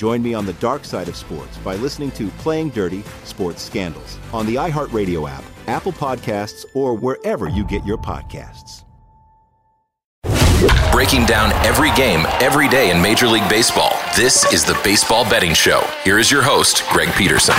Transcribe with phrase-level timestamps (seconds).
[0.00, 4.18] Join me on the dark side of sports by listening to Playing Dirty Sports Scandals
[4.32, 8.84] on the iHeartRadio app, Apple Podcasts, or wherever you get your podcasts.
[10.90, 13.92] Breaking down every game, every day in Major League Baseball.
[14.16, 15.82] This is the Baseball Betting Show.
[16.02, 17.54] Here is your host, Greg Peterson.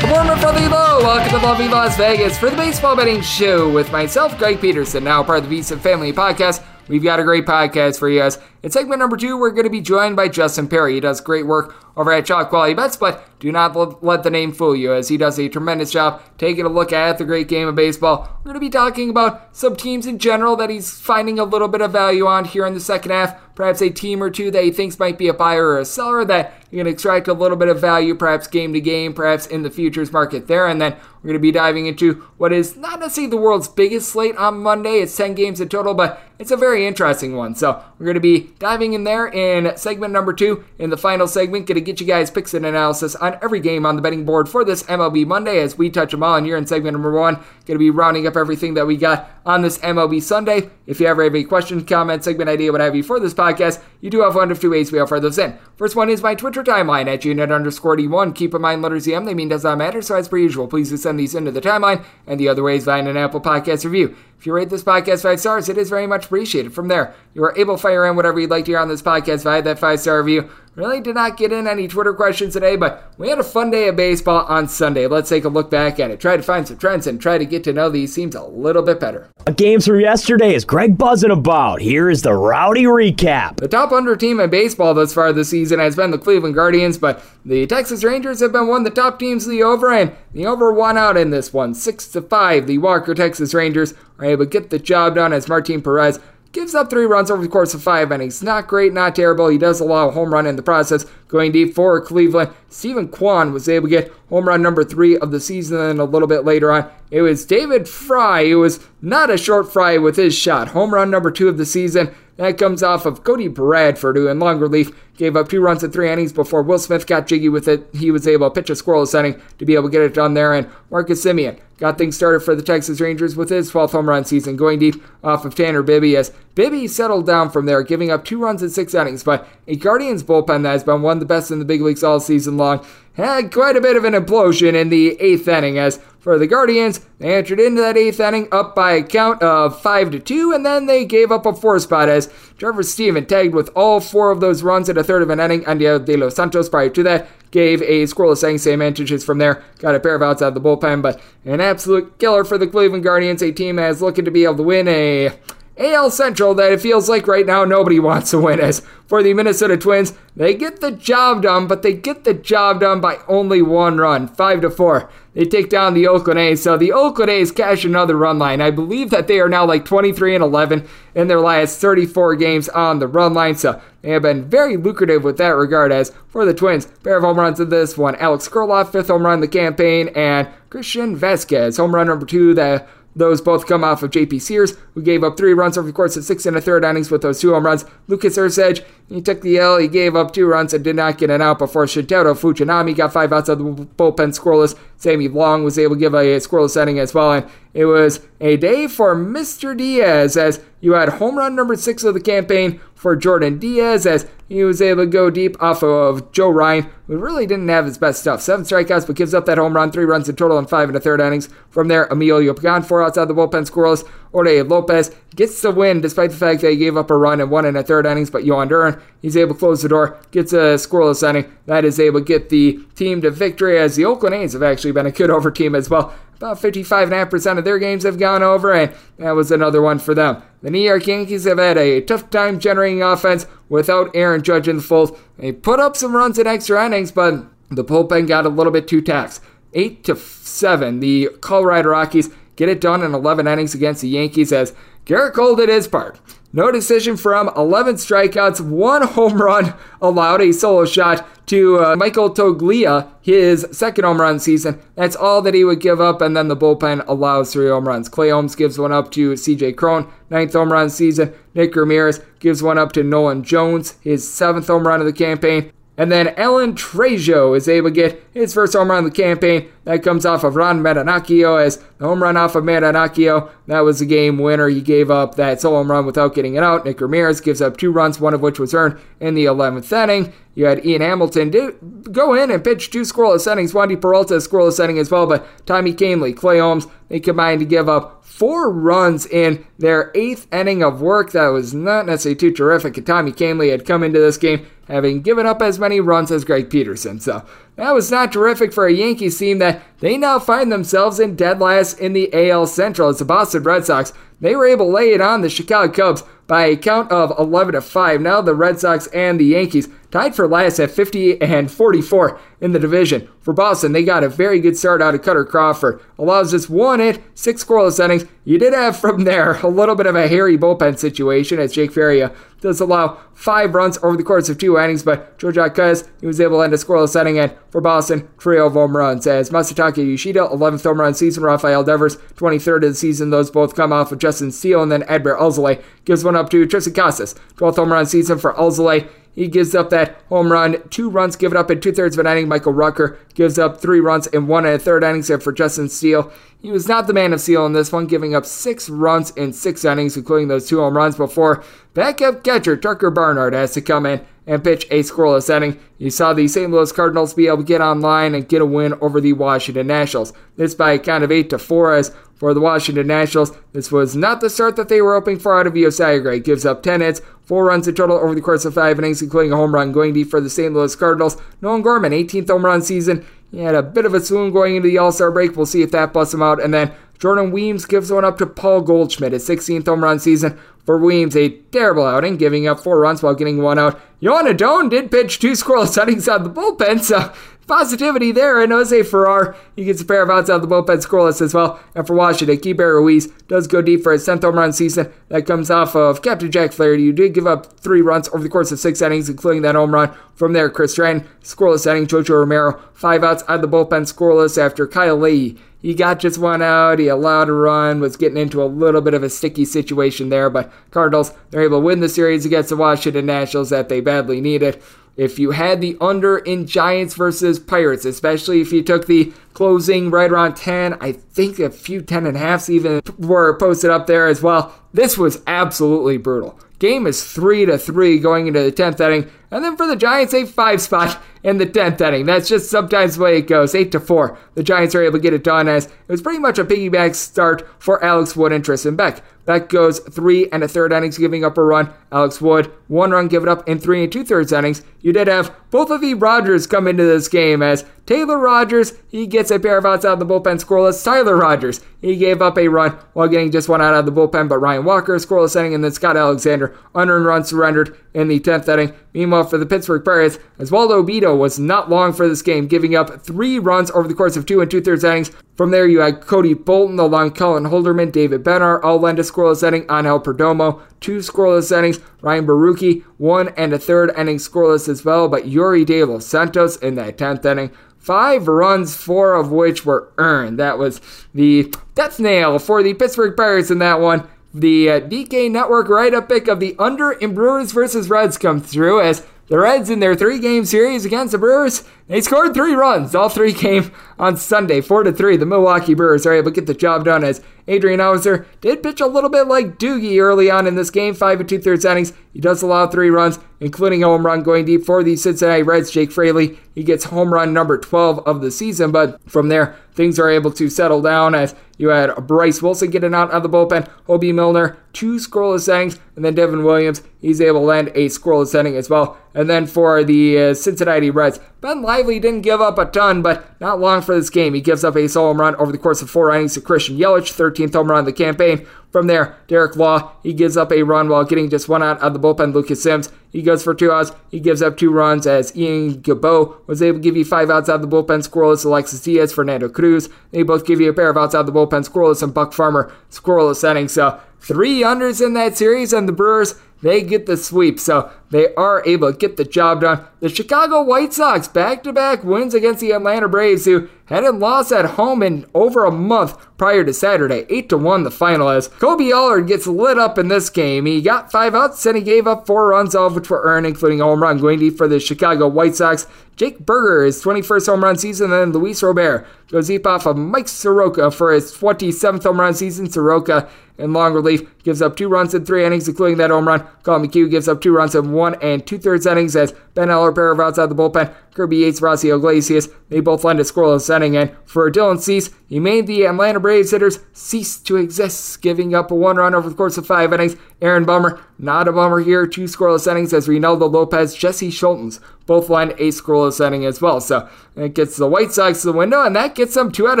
[0.00, 1.02] Good morning from the low.
[1.04, 5.22] Welcome to lovely Las Vegas for the Baseball Betting Show with myself, Greg Peterson, now
[5.22, 6.64] part of the VSiN Family Podcast.
[6.88, 8.38] We've got a great podcast for you guys.
[8.62, 10.94] In segment number two, we're going to be joined by Justin Perri.
[10.94, 14.52] He does great work over at Shot Quality Bets, but do not let the name
[14.52, 17.68] fool you as he does a tremendous job taking a look at the great game
[17.68, 18.28] of baseball.
[18.38, 21.68] We're going to be talking about some teams in general that he's finding a little
[21.68, 23.36] bit of value on here in the second half.
[23.54, 26.24] Perhaps a team or two that he thinks might be a buyer or a seller
[26.24, 29.62] that you can extract a little bit of value, perhaps game to game, perhaps in
[29.62, 30.66] the futures market there.
[30.66, 34.08] And then we're going to be diving into what is not necessarily the world's biggest
[34.08, 35.00] slate on Monday.
[35.00, 37.54] It's 10 games in total, but it's a very interesting one.
[37.54, 40.64] So we're going to be diving in there in segment number two.
[40.78, 43.86] In the final segment, going to get you guys picks and analysis on every game
[43.86, 46.36] on the betting board for this MLB Monday as we touch them all.
[46.36, 49.30] And you're in segment number one, going to be rounding up everything that we got
[49.46, 50.70] on this MLB Sunday.
[50.86, 53.51] If you ever have any questions, comment, segment idea, what have you for this podcast,
[54.00, 55.58] you do have one of two ways we offer those in.
[55.76, 58.34] First one is my Twitter timeline at unit underscore D1.
[58.34, 60.02] Keep in mind letters EM, they mean does not matter.
[60.02, 62.04] So as per usual, please do send these into the timeline.
[62.26, 64.16] And the other way is via an Apple Podcast review.
[64.42, 66.74] If you rate this podcast five stars, it is very much appreciated.
[66.74, 69.00] From there, you are able to fire in whatever you'd like to hear on this
[69.00, 70.50] podcast via that five star review.
[70.74, 73.86] Really did not get in any Twitter questions today, but we had a fun day
[73.86, 75.06] of baseball on Sunday.
[75.06, 77.44] Let's take a look back at it, try to find some trends, and try to
[77.44, 79.28] get to know these teams a little bit better.
[79.46, 81.82] A Games from yesterday is Greg buzzing about.
[81.82, 83.58] Here is the rowdy recap.
[83.58, 86.96] The top under team in baseball thus far this season has been the Cleveland Guardians,
[86.96, 90.12] but the Texas Rangers have been one of the top teams of the over, and
[90.32, 92.66] the over won out in this one, six to five.
[92.66, 96.20] The Walker Texas Rangers are able to get the job done as Martin Perez
[96.52, 98.42] gives up three runs over the course of five innings.
[98.42, 99.48] Not great, not terrible.
[99.48, 101.06] He does allow a home run in the process.
[101.28, 105.30] Going deep for Cleveland, Steven Kwan was able to get home run number three of
[105.30, 105.80] the season.
[105.80, 109.72] And a little bit later on, it was David Fry who was not a short
[109.72, 110.68] fry with his shot.
[110.68, 112.14] Home run number two of the season.
[112.36, 115.90] That comes off of Cody Bradford, who in long relief gave up two runs in
[115.90, 117.86] three innings before Will Smith got jiggy with it.
[117.94, 120.34] He was able to pitch a scoreless inning to be able to get it done
[120.34, 120.52] there.
[120.54, 124.24] And Marcus Semien got things started for the Texas Rangers with his 12th home run
[124.24, 128.24] season, going deep off of Tanner Bibee as Bibee settled down from there, giving up
[128.24, 129.22] two runs in six innings.
[129.24, 132.04] But a Guardians bullpen that has been one of the best in the big leagues
[132.04, 132.84] all season long
[133.14, 137.00] had quite a bit of an implosion in the eighth inning as for the Guardians,
[137.18, 140.64] they entered into that eighth inning up by a count of 5 to 2, and
[140.64, 144.38] then they gave up a four spot as Trevor Stephan tagged with all four of
[144.38, 145.64] those runs in a third of an inning.
[145.66, 149.62] Andy De Los Santos prior to that gave a scoreless inning, Sam Hentges from there,
[149.78, 152.66] got a pair of outs out of the bullpen, but an absolute killer for the
[152.66, 155.32] Cleveland Guardians, a team that's looking to be able to win a
[155.78, 158.60] AL Central that it feels like right now nobody wants to win.
[158.60, 162.80] As for the Minnesota Twins, they get the job done, but they get the job
[162.80, 165.10] done by only one run, five to four.
[165.34, 168.60] They take down the Oakland A's, so the Oakland A's cash another run line.
[168.60, 172.68] I believe that they are now like 23 and 11 in their last 34 games
[172.68, 175.90] on the run line, so they have been very lucrative with that regard.
[175.90, 179.24] As for the Twins, pair of home runs in this one: Alex Kirilloff, fifth home
[179.24, 182.52] run the campaign, and Christian Vazquez, home run number two.
[182.52, 185.92] That those both come off of JP Sears, who gave up three runs over the
[185.92, 187.84] course of six and a third innings with those two home runs.
[188.08, 189.78] Lucas Erceg, he took the L.
[189.78, 193.12] He gave up two runs and did not get an out before Shintaro Fujinami got
[193.12, 194.78] five outs of the bullpen scoreless.
[194.96, 197.32] Sammy Long was able to give a scoreless inning as well.
[197.32, 199.76] And it was a day for Mr.
[199.76, 204.28] Diaz as you had home run number six of the campaign for Jordan Diaz as
[204.48, 207.98] he was able to go deep off of Joe Ryan, who really didn't have his
[207.98, 208.42] best stuff.
[208.42, 210.96] Seven strikeouts, but gives up that home run, three runs in total in five and
[210.96, 211.48] a third innings.
[211.70, 214.06] From there, Emilio Pagan, four outside the bullpen scoreless.
[214.32, 217.48] Orde Lopez gets the win despite the fact that he gave up a run in
[217.48, 220.52] one and a third innings, but Jhoan Duran, he's able to close the door, gets
[220.52, 221.50] a scoreless inning.
[221.66, 224.92] That is able to get the team to victory as the Oakland A's have actually
[224.92, 226.14] been a good over team as well.
[226.42, 230.42] About 55.5% of their games have gone over, and that was another one for them.
[230.60, 234.78] The New York Yankees have had a tough time generating offense without Aaron Judge in
[234.78, 235.16] the fold.
[235.38, 238.88] They put up some runs in extra innings, but the bullpen got a little bit
[238.88, 239.40] too taxed.
[239.74, 240.98] 8 to 7.
[240.98, 244.74] The Colorado Rockies get it done in 11 innings against the Yankees as
[245.06, 246.18] Gerrit Cole did his part.
[246.52, 252.30] No decision from 11 strikeouts, one home run allowed, a solo shot to uh, Michael
[252.30, 254.80] Toglia, his second home run season.
[254.94, 258.08] That's all that he would give up, and then the bullpen allows three home runs.
[258.08, 261.34] Clay Holmes gives one up to CJ Cron, ninth home run season.
[261.52, 265.70] Nick Ramirez gives one up to Nolan Jones, his seventh home run of the campaign.
[265.98, 269.68] And then Alan Trejo is able to get his first home run of the campaign.
[269.84, 273.50] That comes off of Ron Marinaccio as the home run off of Marinaccio.
[273.66, 274.68] That was the game winner.
[274.68, 276.84] He gave up that solo home run without getting it out.
[276.84, 280.32] Nick Ramirez gives up two runs, one of which was earned in the 11th inning.
[280.54, 281.72] You had Ian Hamilton do,
[282.12, 283.72] go in and pitch two scoreless innings.
[283.72, 287.88] Wandy Peralta scoreless inning as well, but Tommy Kahnle, Clay Holmes, they combined to give
[287.88, 291.32] up four runs in their eighth inning of work.
[291.32, 292.96] That was not necessarily too terrific.
[292.98, 296.44] And Tommy Kahnle had come into this game having given up as many runs as
[296.44, 297.18] Greg Peterson.
[297.18, 297.44] So
[297.82, 301.58] that was not terrific for a Yankees team that they now find themselves in dead
[301.58, 303.08] last in the AL Central.
[303.08, 304.12] As the Boston Red Sox,
[304.42, 307.72] they were able to lay it on the Chicago Cubs by a count of 11
[307.72, 308.20] to 5.
[308.20, 312.72] Now the Red Sox and the Yankees tied for last at 50 and 44 in
[312.72, 313.28] the division.
[313.40, 316.00] For Boston, they got a very good start out of Kutter Crawford.
[316.18, 318.26] Allows just one hit, six scoreless innings.
[318.44, 321.92] You did have from there a little bit of a hairy bullpen situation as Jake
[321.92, 326.26] Faria does allow five runs over the course of two innings, but Joe Jacques, he
[326.26, 329.50] was able to end a scoreless inning, and for Boston, trio of home runs as
[329.50, 333.30] Masataka Yoshida, 11th home run season, Rafael Devers, 23rd of the season.
[333.30, 336.66] Those both come off of Justin Steele, and then Adbert Alzolay gives one up to
[336.66, 339.06] Triston Casas, 12th home run season for Alzolay.
[339.34, 342.32] He gives up that home run, two runs given up in two thirds of an
[342.32, 342.48] inning.
[342.48, 345.28] Michael Rucker gives up three runs in one and a third innings.
[345.28, 348.34] And for Justin Steele, he was not the man of steel in this one, giving
[348.34, 351.62] up six runs in six innings, including those two home runs before
[351.94, 355.78] backup catcher Tucker Barnhart has to come in and pitch a scoreless inning.
[355.98, 356.70] You saw the St.
[356.70, 360.32] Louis Cardinals be able to get online and get a win over the Washington Nationals.
[360.56, 363.52] This by a count of 8 to 4 as for the Washington Nationals.
[363.72, 366.40] This was not the start that they were hoping for out of Josiah Gray.
[366.40, 369.52] Gives up 10 hits, 4 runs in total over the course of 5 innings, including
[369.52, 370.74] a home run going deep for the St.
[370.74, 371.36] Louis Cardinals.
[371.60, 373.24] Nolan Gorman, 18th home run season.
[373.52, 375.56] He had a bit of a swoon going into the All Star break.
[375.56, 376.60] We'll see if that busts him out.
[376.60, 380.58] And then Jordan Weems gives one up to Paul Goldschmidt, his 16th home run season.
[380.84, 384.00] For Weems, a terrible outing, giving up four runs while getting one out.
[384.20, 387.32] Joan Adon did pitch two scoreless innings out of the bullpen, so
[387.66, 388.60] positivity there.
[388.60, 391.54] And Jose Ferrer, he gets a pair of outs out of the bullpen scoreless as
[391.54, 391.80] well.
[391.94, 395.12] And for Washington, Keibert Ruiz does go deep for his 10th home run season.
[395.28, 398.48] That comes off of Captain Jack Flaherty, who did give up three runs over the
[398.48, 400.12] course of six innings, including that home run.
[400.34, 402.06] From there, Chris Stratton, scoreless inning.
[402.06, 405.58] Jojo Romero, five outs out of the bullpen scoreless after Kyle Leahy.
[405.82, 407.00] He got just one out.
[407.00, 408.00] He allowed a run.
[408.00, 411.80] Was getting into a little bit of a sticky situation there, but Cardinals they're able
[411.80, 414.80] to win the series against the Washington Nationals that they badly needed
[415.16, 420.10] if you had the under in Giants versus Pirates, especially if you took the closing
[420.10, 424.06] right around 10, I think a few 10 and a halfs even were posted up
[424.06, 424.74] there as well.
[424.92, 426.58] This was absolutely brutal.
[426.78, 429.30] Game is 3 to 3 going into the 10th inning.
[429.52, 432.24] And then for the Giants, a 5 spot in the 10th inning.
[432.24, 433.74] That's just sometimes the way it goes.
[433.74, 434.38] 8 to 4.
[434.54, 437.14] The Giants are able to get it done as it was pretty much a piggyback
[437.14, 439.22] start for Alex Wood and Tristan Beck.
[439.44, 441.92] Beck goes three and a third innings, giving up a run.
[442.12, 444.82] Alex Wood, one run given up in three and two thirds innings.
[445.00, 449.26] You did have both of the Rogers come into this game as Taylor Rogers, he
[449.26, 451.02] gets a pair of outs out of the bullpen scoreless.
[451.02, 454.48] Tyler Rogers, he gave up a run while getting just one out of the bullpen,
[454.48, 458.68] but Ryan Walker scoreless inning, and then Scott Alexander, unearned run surrendered in the 10th
[458.68, 458.94] inning.
[459.14, 463.22] Meanwhile, for the Pittsburgh Pirates, Osvaldo Bido was not long for this game, giving up
[463.22, 465.30] three runs over the course of two and two thirds innings.
[465.56, 469.66] From there, you had Cody Bolton, along Colin Holderman, David Bednar, all lend a scoreless
[469.66, 469.86] inning.
[469.90, 472.00] Angel Perdomo, two scoreless innings.
[472.22, 475.28] Ryan Borucki, one and a third inning scoreless as well.
[475.28, 480.12] But Yerry De Los Santos in that 10th inning, five runs, four of which were
[480.18, 480.58] earned.
[480.58, 481.00] That was
[481.34, 484.28] the death nail for the Pittsburgh Pirates in that one.
[484.54, 488.60] The uh, DK Network write up pick of the under in Brewers versus Reds come
[488.60, 492.74] through as the Reds in their three game series against the Brewers, They scored three
[492.74, 493.14] runs.
[493.14, 495.38] All three came on Sunday, 4 to 3.
[495.38, 499.00] The Milwaukee Brewers are able to get the job done as Adrian Houser did pitch
[499.00, 502.12] a little bit like Doogie early on in this game, five and two thirds innings.
[502.32, 505.90] He does allow three runs, including a home run going deep for the Cincinnati Reds.
[505.90, 510.18] Jake Fraley, he gets home run number 12 of the season, but from there, things
[510.18, 513.88] are able to settle down as you had Bryce Wilson getting out of the bullpen,
[514.06, 518.58] Hoby Milner, two scoreless innings, and then Devin Williams, he's able to land a scoreless
[518.58, 519.16] inning as well.
[519.34, 523.48] And then for the uh, Cincinnati Reds, Ben Lively didn't give up a ton, but
[523.60, 524.52] not long for this game.
[524.52, 526.98] He gives up a solo home run over the course of four innings to Christian
[526.98, 528.66] Yelich, 13th home run of the campaign.
[528.90, 532.14] From there, Derek Law, he gives up a run while getting just one out of
[532.14, 532.52] the bullpen.
[532.52, 534.10] Lucas Sims, he goes for two outs.
[534.28, 537.68] He gives up two runs as Ian Gibaut was able to give you five outs
[537.68, 538.28] out of the bullpen.
[538.28, 540.08] Scoreless Alexis Diaz, Fernando Cruz.
[540.32, 541.88] They both give you a pair of outs out of the bullpen.
[541.88, 543.92] Scoreless and Buck Farmer, scoreless innings.
[543.92, 547.78] So three unders in that series, and the Brewers they get the sweep.
[547.78, 550.06] So they are able to get the job done.
[550.20, 554.72] The Chicago White Sox back to back wins against the Atlanta Braves, who hadn't lost
[554.72, 557.44] at home in over a month prior to Saturday.
[557.50, 560.86] 8 to 1 the final as Kolby Allard gets lit up in this game.
[560.86, 563.66] He got five outs and he gave up four runs, all of which were earned,
[563.66, 566.06] including a home run going deep for the Chicago White Sox.
[566.36, 570.16] Jake Burger, his 21st home run season, and then Luis Robert goes deep off of
[570.16, 572.90] Mike Soroka for his 27th home run season.
[572.90, 576.66] Soroka in long relief gives up two runs in three innings, including that home run.
[576.82, 580.12] Collin McHugh gives up two runs in one and two thirds innings as Ben Heller
[580.12, 581.14] pair of outside the bullpen.
[581.34, 584.16] Kirby Yates, Raisel Iglesias, they both lend a scoreless inning.
[584.16, 588.90] And for Dylan Cease, he made the Atlanta Braves hitters cease to exist, giving up
[588.90, 590.36] a one run over the course of five innings.
[590.60, 595.48] Aaron Bummer, not a bummer here, two scoreless innings as Reynaldo Lopez, Jesse Scholtens both
[595.48, 597.00] line a scoreless inning as well.
[597.00, 600.00] So it gets the White Sox to the window, and that gets them two out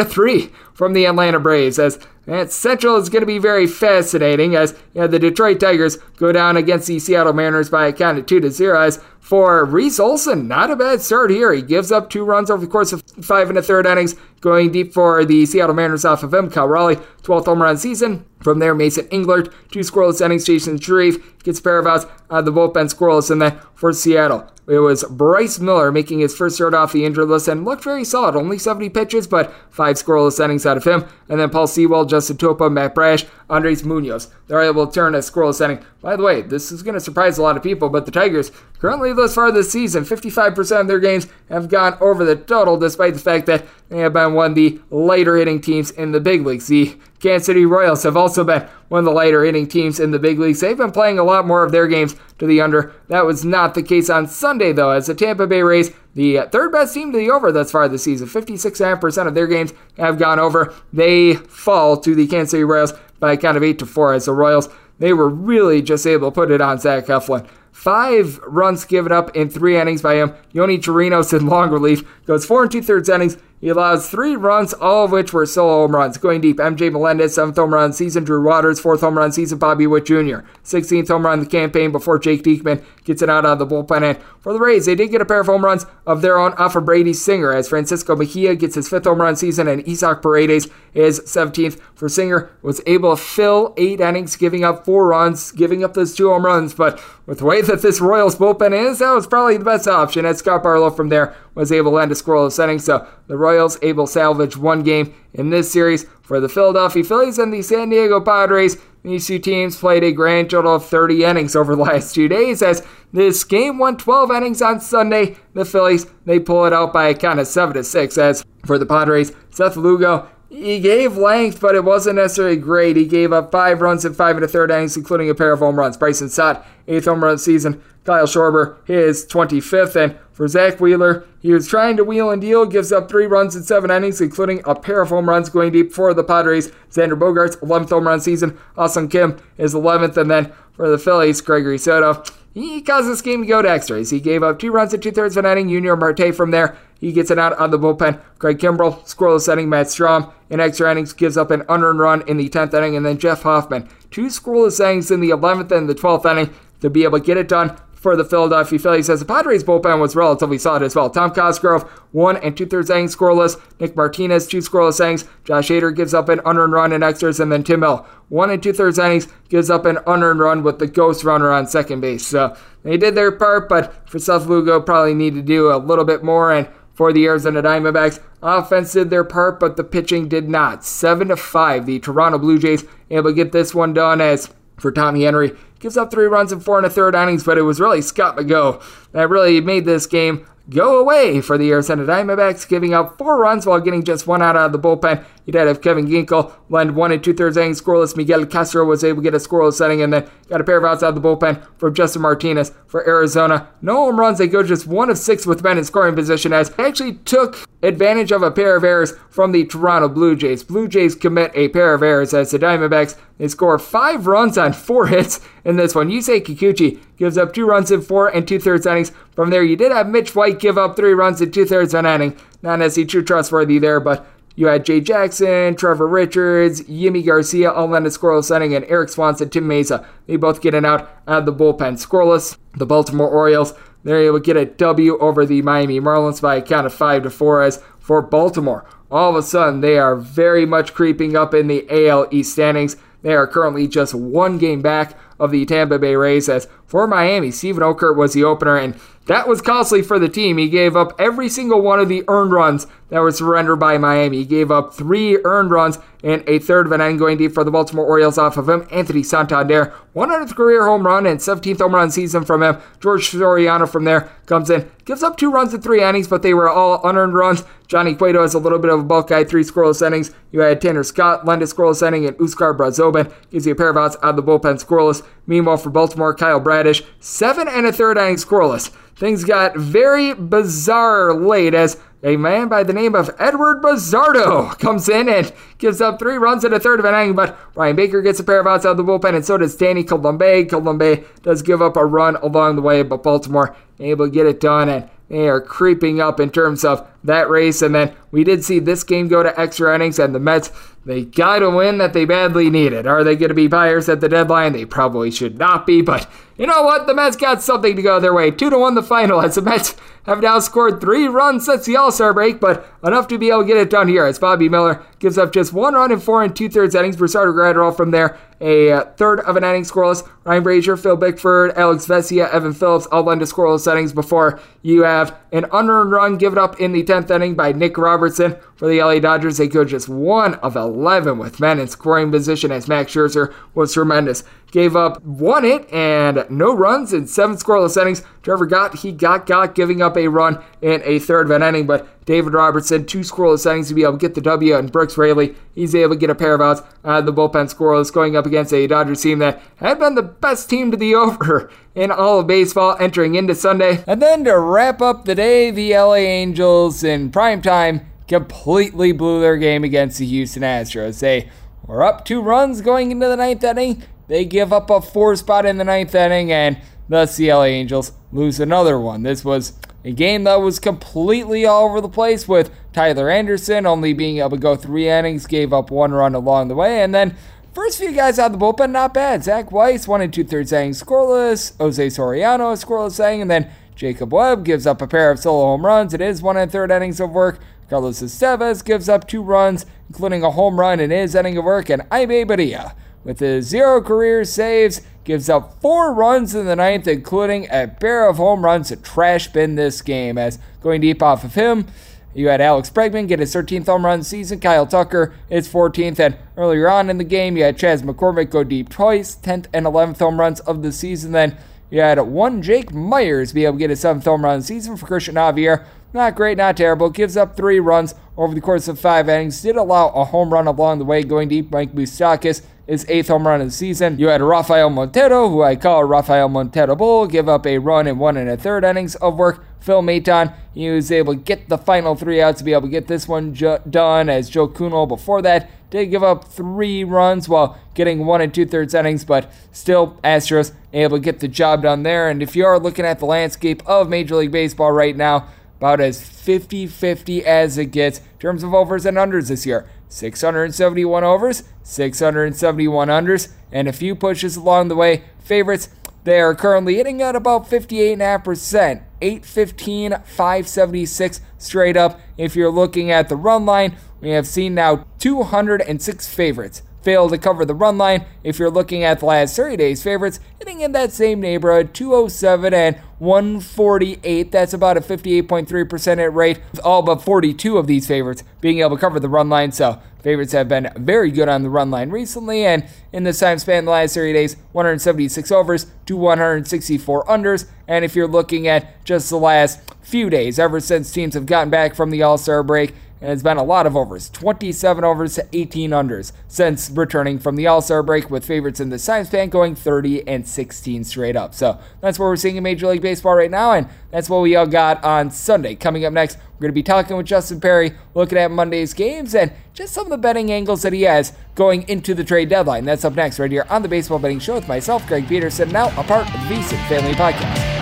[0.00, 1.78] of three from the Atlanta Braves.
[1.78, 5.96] As that Central is going to be very fascinating as you know, the Detroit Tigers
[6.16, 8.80] go down against the Seattle Mariners by a count of two to zero.
[8.80, 11.54] As for Reese Olson, not a bad start here.
[11.54, 14.72] He gives up two runs over the course of five and a third innings, going
[14.72, 16.50] deep for the Seattle Mariners off of him.
[16.50, 18.26] Cal Raleigh, 12th home run season.
[18.40, 20.44] From there, Mason Englert, two scoreless innings.
[20.44, 23.30] Chasen Shreve gets a pair of outs out of the bullpen scoreless.
[23.30, 27.28] And then for Seattle, it was Bryce Miller making his first start off the injured
[27.28, 28.36] list and looked very solid.
[28.36, 31.04] Only 70 pitches, but five scoreless innings out of him.
[31.28, 34.28] And then Paul Sewald, Justin Topa, Matt Brash, Andres Munoz.
[34.46, 35.84] They're able to turn a scoreless inning.
[36.00, 38.52] By the way, this is going to surprise a lot of people, but the Tigers,
[38.78, 43.14] currently thus far this season, 55% of their games have gone over the total, despite
[43.14, 46.46] the fact that they have been one of the lighter hitting teams in the big
[46.46, 46.66] leagues.
[46.66, 50.18] The Kansas City Royals have also been one of the lighter hitting teams in the
[50.18, 50.60] big leagues.
[50.60, 52.92] They've been playing a lot more of their games to the under.
[53.08, 56.72] That was not the case on Sunday, though, as the Tampa Bay Rays, the third
[56.72, 60.38] best team to the over thus far this season, 56.5% of their games have gone
[60.38, 60.74] over.
[60.92, 64.24] They fall to the Kansas City Royals by a count of 8 to 4 as
[64.24, 67.48] the Royals, they were really just able to put it on Zach Eflin.
[67.82, 70.32] Five runs given up in three innings by him.
[70.54, 74.74] Yonny Chirinos in long relief goes four and two thirds innings, he allows three runs,
[74.74, 76.18] all of which were solo home runs.
[76.18, 78.24] Going deep, MJ Melendez, seventh home run season.
[78.24, 79.56] Drew Waters, fourth home run season.
[79.58, 83.46] Bobby Witt Jr., 16th home run in the campaign before Jake Diekman gets it out
[83.46, 84.02] of the bullpen.
[84.02, 86.54] And for the Rays, they did get a pair of home runs of their own
[86.54, 90.22] off of Brady Singer as Francisco Mejia gets his fifth home run season and Isaac
[90.22, 91.80] Paredes is 17th.
[91.94, 96.16] For Singer, was able to fill eight innings, giving up four runs, giving up those
[96.16, 96.74] two home runs.
[96.74, 100.26] But with the way that this Royals bullpen is, that was probably the best option.
[100.26, 102.78] As Scott Barlow from there was able to end a scoreless inning.
[102.78, 107.38] So the Royals able to salvage one game in this series for the Philadelphia Phillies
[107.38, 108.78] and the San Diego Padres.
[109.02, 112.62] These two teams played a grand total of 30 innings over the last two days
[112.62, 115.36] as this game won 12 innings on Sunday.
[115.54, 118.78] The Phillies, they pull it out by a count of 7 to 6 as for
[118.78, 122.96] the Padres, Seth Lugo, he gave length, but it wasn't necessarily great.
[122.96, 125.60] He gave up five runs in five and a third innings, including a pair of
[125.60, 125.96] home runs.
[125.96, 127.82] Bryson Stott, eighth home run season.
[128.04, 129.96] Kyle Schwarber, his 25th.
[129.96, 133.54] And for Zack Wheeler, he was trying to wheel and deal, gives up three runs
[133.54, 136.72] in seven innings, including a pair of home runs going deep for the Padres.
[136.90, 138.58] Xander Bogaerts 11th home run season.
[138.76, 140.16] Ha-Seong Kim is 11th.
[140.16, 144.10] And then for the Phillies, Gregory Soto, he caused this game to go to extras.
[144.10, 145.68] He gave up two runs in two thirds of an inning.
[145.68, 146.76] Yunior Marte from there.
[147.00, 148.20] He gets it out of the bullpen.
[148.38, 149.68] Craig Kimbrel, scoreless inning.
[149.68, 152.96] Matt Strahm in extra innings gives up an unearned run in the 10th inning.
[152.96, 156.90] And then Jeff Hoffman, two scoreless innings in the 11th and the 12th inning to
[156.90, 160.16] be able to get it done for the Philadelphia Phillies as the Padres bullpen was
[160.16, 161.08] relatively solid as well.
[161.08, 163.60] Tom Cosgrove, one and two thirds innings scoreless.
[163.78, 165.24] Nick Martinez, two scoreless innings.
[165.44, 168.60] Josh Hader gives up an unearned run in extras, and then Tim Hill, one and
[168.60, 172.26] two thirds innings, gives up an unearned run with the ghost runner on second base.
[172.26, 176.04] So they did their part, but for Seth Lugo, probably need to do a little
[176.04, 176.52] bit more.
[176.52, 180.84] And for the Arizona Diamondbacks, offense did their part, but the pitching did not.
[180.84, 184.90] Seven to five, the Toronto Blue Jays able to get this one done as for
[184.90, 185.56] Tommy Henry.
[185.82, 188.36] Gives up three runs in four and a third innings, but it was really Scott
[188.36, 193.38] McGough that really made this game go away for the Arizona Diamondbacks, giving up four
[193.38, 195.24] runs while getting just one out of the bullpen.
[195.44, 198.16] You did have Kevin Ginkel lend one and two thirds innings scoreless.
[198.16, 200.84] Miguel Castro was able to get a scoreless setting and then got a pair of
[200.84, 203.68] outs out of the bullpen from Justin Martinez for Arizona.
[203.80, 204.38] No home runs.
[204.38, 207.64] They go just one of six with men in scoring position as they actually took
[207.82, 210.62] advantage of a pair of errors from the Toronto Blue Jays.
[210.62, 214.72] Blue Jays commit a pair of errors as the Diamondbacks they score five runs on
[214.72, 216.08] four hits in this one.
[216.08, 219.12] Yusei Kikuchi gives up two runs in four and two thirds innings.
[219.36, 222.04] From there, you did have Mitch White give up three runs in two thirds of
[222.04, 222.36] an inning.
[222.62, 224.26] Not necessarily too trustworthy there, but
[224.56, 229.08] you had Jay Jackson, Trevor Richards, Yimi Garcia all in a scoreless inning, and Erik
[229.08, 230.04] Swanson, Tim Mayza.
[230.26, 232.04] They both get it out of the bullpen.
[232.04, 236.56] Scoreless, the Baltimore Orioles, they're able to get a W over the Miami Marlins by
[236.56, 238.84] a count of 5 to 4 as for Baltimore.
[239.12, 242.96] All of a sudden, they are very much creeping up in the AL East standings.
[243.22, 247.50] They are currently just one game back of the Tampa Bay Rays as for Miami,
[247.50, 248.94] Steven Okert was the opener, and
[249.26, 250.58] that was costly for the team.
[250.58, 254.38] He gave up every single one of the earned runs that were surrendered by Miami.
[254.38, 257.64] He gave up three earned runs and a third of an inning going deep for
[257.64, 258.86] the Baltimore Orioles off of him.
[258.90, 262.78] Anthony Santander, 100th career home run and 17th home run season from him.
[263.00, 266.54] George Soriano from there comes in, gives up two runs in three innings, but they
[266.54, 267.64] were all unearned runs.
[267.92, 270.30] Johnny Cueto has a little bit of a bulk guy, three scoreless innings.
[270.50, 273.90] You had Tanner Scott, lend a scoreless inning, and Huascar Brazoban gives you a pair
[273.90, 275.22] of outs out of the bullpen scoreless.
[275.46, 278.88] Meanwhile, for Baltimore, Kyle Bradish, seven and a third innings scoreless.
[279.14, 285.10] Things got very bizarre late as a man by the name of Eduard Bazardo comes
[285.10, 288.22] in and gives up three runs in a third of an inning, but Bryan Baker
[288.22, 290.66] gets a pair of outs out of the bullpen, and so does Danny Coulombe.
[290.66, 294.60] Coulombe does give up a run along the way, but Baltimore able to get it
[294.60, 297.82] done, and they are creeping up in terms of that race.
[297.82, 300.70] And then we did see this game go to extra innings, and the Mets,
[301.04, 303.06] they got a win that they badly needed.
[303.06, 304.72] Are they going to be buyers at the deadline?
[304.72, 307.06] They probably should not be, but you know what?
[307.06, 308.50] The Mets got something to go their way.
[308.50, 311.96] Two to one the final as the Mets have now scored three runs since the
[311.96, 314.68] All Star break, but enough to be able to get it done here as Bobby
[314.68, 317.16] Miller gives up just one run in four and two thirds innings.
[317.16, 320.28] Brusdar Graterol from there, a uh, third of an inning scoreless.
[320.44, 325.02] Ryan Brasier, Phil Bickford, Alex Vesia, Evan Phillips all lend to scoreless settings before you
[325.02, 329.00] have an unearned run given up in the 10th inning by Nick Robertson for the
[329.00, 329.58] LA Dodgers.
[329.58, 333.92] They go just one of 11 with men in scoring position as Max Scherzer was
[333.92, 338.22] tremendous gave up one hit and no runs in seven scoreless innings.
[338.42, 341.86] Trevor Gott, he got got giving up a run in a third of an inning,
[341.86, 345.18] but David Robertson, two scoreless innings to be able to get the W, and Brooks
[345.18, 348.46] Raley, he's able to get a pair of outs out the bullpen scoreless, going up
[348.46, 352.40] against a Dodgers team that had been the best team to the over in all
[352.40, 354.02] of baseball entering into Sunday.
[354.06, 359.40] And then to wrap up the day, the LA Angels in prime time completely blew
[359.40, 361.20] their game against the Houston Astros.
[361.20, 361.50] They
[361.86, 364.02] were up two runs going into the ninth inning.
[364.28, 368.12] They give up a four spot in the ninth inning, and thus the LA Angels
[368.32, 369.22] lose another one.
[369.22, 369.74] This was
[370.04, 374.50] a game that was completely all over the place with Tyler Anderson only being able
[374.50, 377.36] to go three innings, gave up one run along the way, and then
[377.72, 379.44] first few guys out of the bullpen, not bad.
[379.44, 381.76] Zack Weiss, one and two thirds innings scoreless.
[381.78, 385.64] Jose Soriano, a scoreless inning, and then Jacob Webb gives up a pair of solo
[385.66, 386.14] home runs.
[386.14, 387.60] It is one and third innings of work.
[387.88, 391.90] Carlos Estevez gives up two runs, including a home run in his inning of work,
[391.90, 397.06] and Jaime Barria with his zero career saves, gives up four runs in the ninth,
[397.06, 400.38] including a pair of home runs to trash bin this game.
[400.38, 401.86] As going deep off of him,
[402.34, 406.36] you had Alex Bregman get his 13th home run season, Kyle Tucker his 14th, and
[406.56, 410.18] earlier on in the game, you had Chas McCormick go deep twice, 10th and 11th
[410.18, 411.32] home runs of the season.
[411.32, 411.56] Then
[411.90, 415.06] you had one Jake Meyers be able to get his 7th home run season for
[415.06, 415.84] Cristian Javier.
[416.14, 417.10] Not great, not terrible.
[417.10, 419.62] Gives up three runs over the course of five innings.
[419.62, 421.70] Did allow a home run along the way going deep.
[421.70, 424.18] Mike Moustakas his eighth home run of the season.
[424.18, 428.18] You had Rafael Montero, who I call Rafael Montero Bull, give up a run in
[428.18, 429.64] one and a third innings of work.
[429.82, 432.88] Phil Maton, he was able to get the final three outs to be able to
[432.88, 437.48] get this one ju- done, as Joe Kuhnel before that did give up three runs
[437.48, 441.82] while getting one and two thirds innings, but still Astros able to get the job
[441.82, 442.30] done there.
[442.30, 446.00] And if you are looking at the landscape of Major League Baseball right now, about
[446.00, 449.88] as 50 50 as it gets in terms of overs and unders this year.
[450.08, 455.24] 671 overs, 671 unders, and a few pushes along the way.
[455.40, 455.88] Favorites,
[456.24, 462.20] they are currently hitting at about 58.5%, 815, 576 straight up.
[462.36, 467.38] If you're looking at the run line, we have seen now 206 favorites failed to
[467.38, 468.24] cover the run line.
[468.42, 472.72] If you're looking at the last 30 days favorites, hitting in that same neighborhood, 207
[472.72, 474.50] and 148.
[474.50, 476.60] That's about a 58.3% hit rate.
[476.72, 479.72] With all but 42 of these favorites being able to cover the run line.
[479.72, 482.64] So favorites have been very good on the run line recently.
[482.64, 487.66] And in this time span, the last 30 days, 176 overs to 164 unders.
[487.86, 491.70] And if you're looking at just the last few days, ever since teams have gotten
[491.70, 495.36] back from the All Star break, and it's been a lot of overs 27 overs
[495.36, 499.24] to 18 unders since returning from the All Star break, with favorites in the time
[499.24, 501.54] span going 30 and 16 straight up.
[501.54, 504.56] So that's what we're seeing in Major League Baseball right now, and that's what we
[504.56, 505.74] all got on Sunday.
[505.74, 509.34] Coming up next, we're going to be talking with Justin Perri, looking at Monday's games
[509.34, 512.84] and just some of the betting angles that he has going into the trade deadline.
[512.84, 515.88] That's up next, right here on the Baseball Betting Show with myself, Greg Peterson, now
[515.98, 517.81] a part of the VSiN Family Podcast.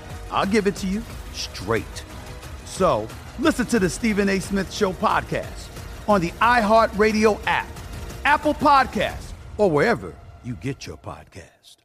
[0.31, 2.03] I'll give it to you straight.
[2.65, 3.07] So
[3.39, 4.39] listen to the Stephen A.
[4.39, 5.67] Smith Show podcast
[6.07, 7.67] on the iHeartRadio app,
[8.25, 11.77] Apple Podcasts, or wherever you get your podcast.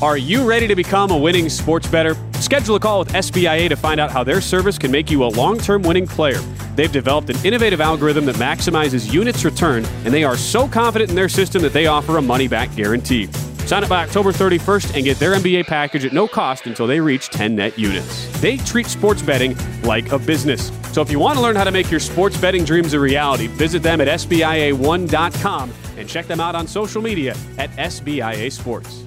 [0.00, 2.14] Are you ready to become a winning sports bettor?
[2.34, 5.26] Schedule a call with SBIA to find out how their service can make you a
[5.26, 6.38] long term winning player.
[6.76, 11.16] They've developed an innovative algorithm that maximizes units return, and they are so confident in
[11.16, 13.28] their system that they offer a money back guarantee.
[13.68, 17.00] Sign up by October 31st and get their NBA package at no cost until they
[17.00, 18.40] reach 10 net units.
[18.40, 20.72] They treat sports betting like a business.
[20.94, 23.46] So if you want to learn how to make your sports betting dreams a reality,
[23.46, 29.04] visit them at SBIA1.com and check them out on social media at SBIA Sports.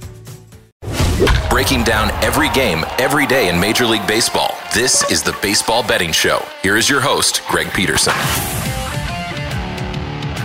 [1.50, 4.56] Breaking down every game, every day in Major League Baseball.
[4.76, 6.46] This is the Baseball Betting Show.
[6.62, 8.14] Here is your host, Greg Peterson.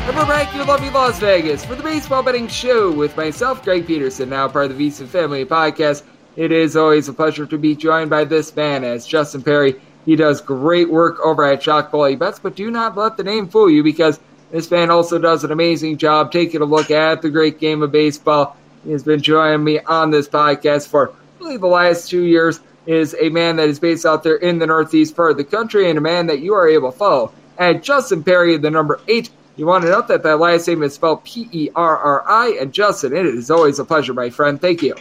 [0.07, 3.88] And we're back in lovely Las Vegas for the Baseball Betting Show with myself, Greg
[3.88, 6.05] Peterson, now part of the VSiN Family Podcast.
[6.37, 9.75] It is always a pleasure to be joined by this man as Justin Perri.
[10.05, 13.49] He does great work over at Shot Quality Bets, but do not let the name
[13.49, 14.21] fool you because
[14.53, 17.90] this man also does an amazing job taking a look at the great game of
[17.90, 22.61] baseball he has been joining me on this podcast for really the last two years.
[22.87, 25.90] Is a man that is based out there in the northeast part of the country,
[25.90, 29.31] and a man that you are able to follow at Justin Perri, the number eight.
[29.57, 32.59] You want to note that that last name is spelled P E R R I.
[32.61, 34.61] And Justin, it is always a pleasure, my friend.
[34.61, 34.95] Thank you.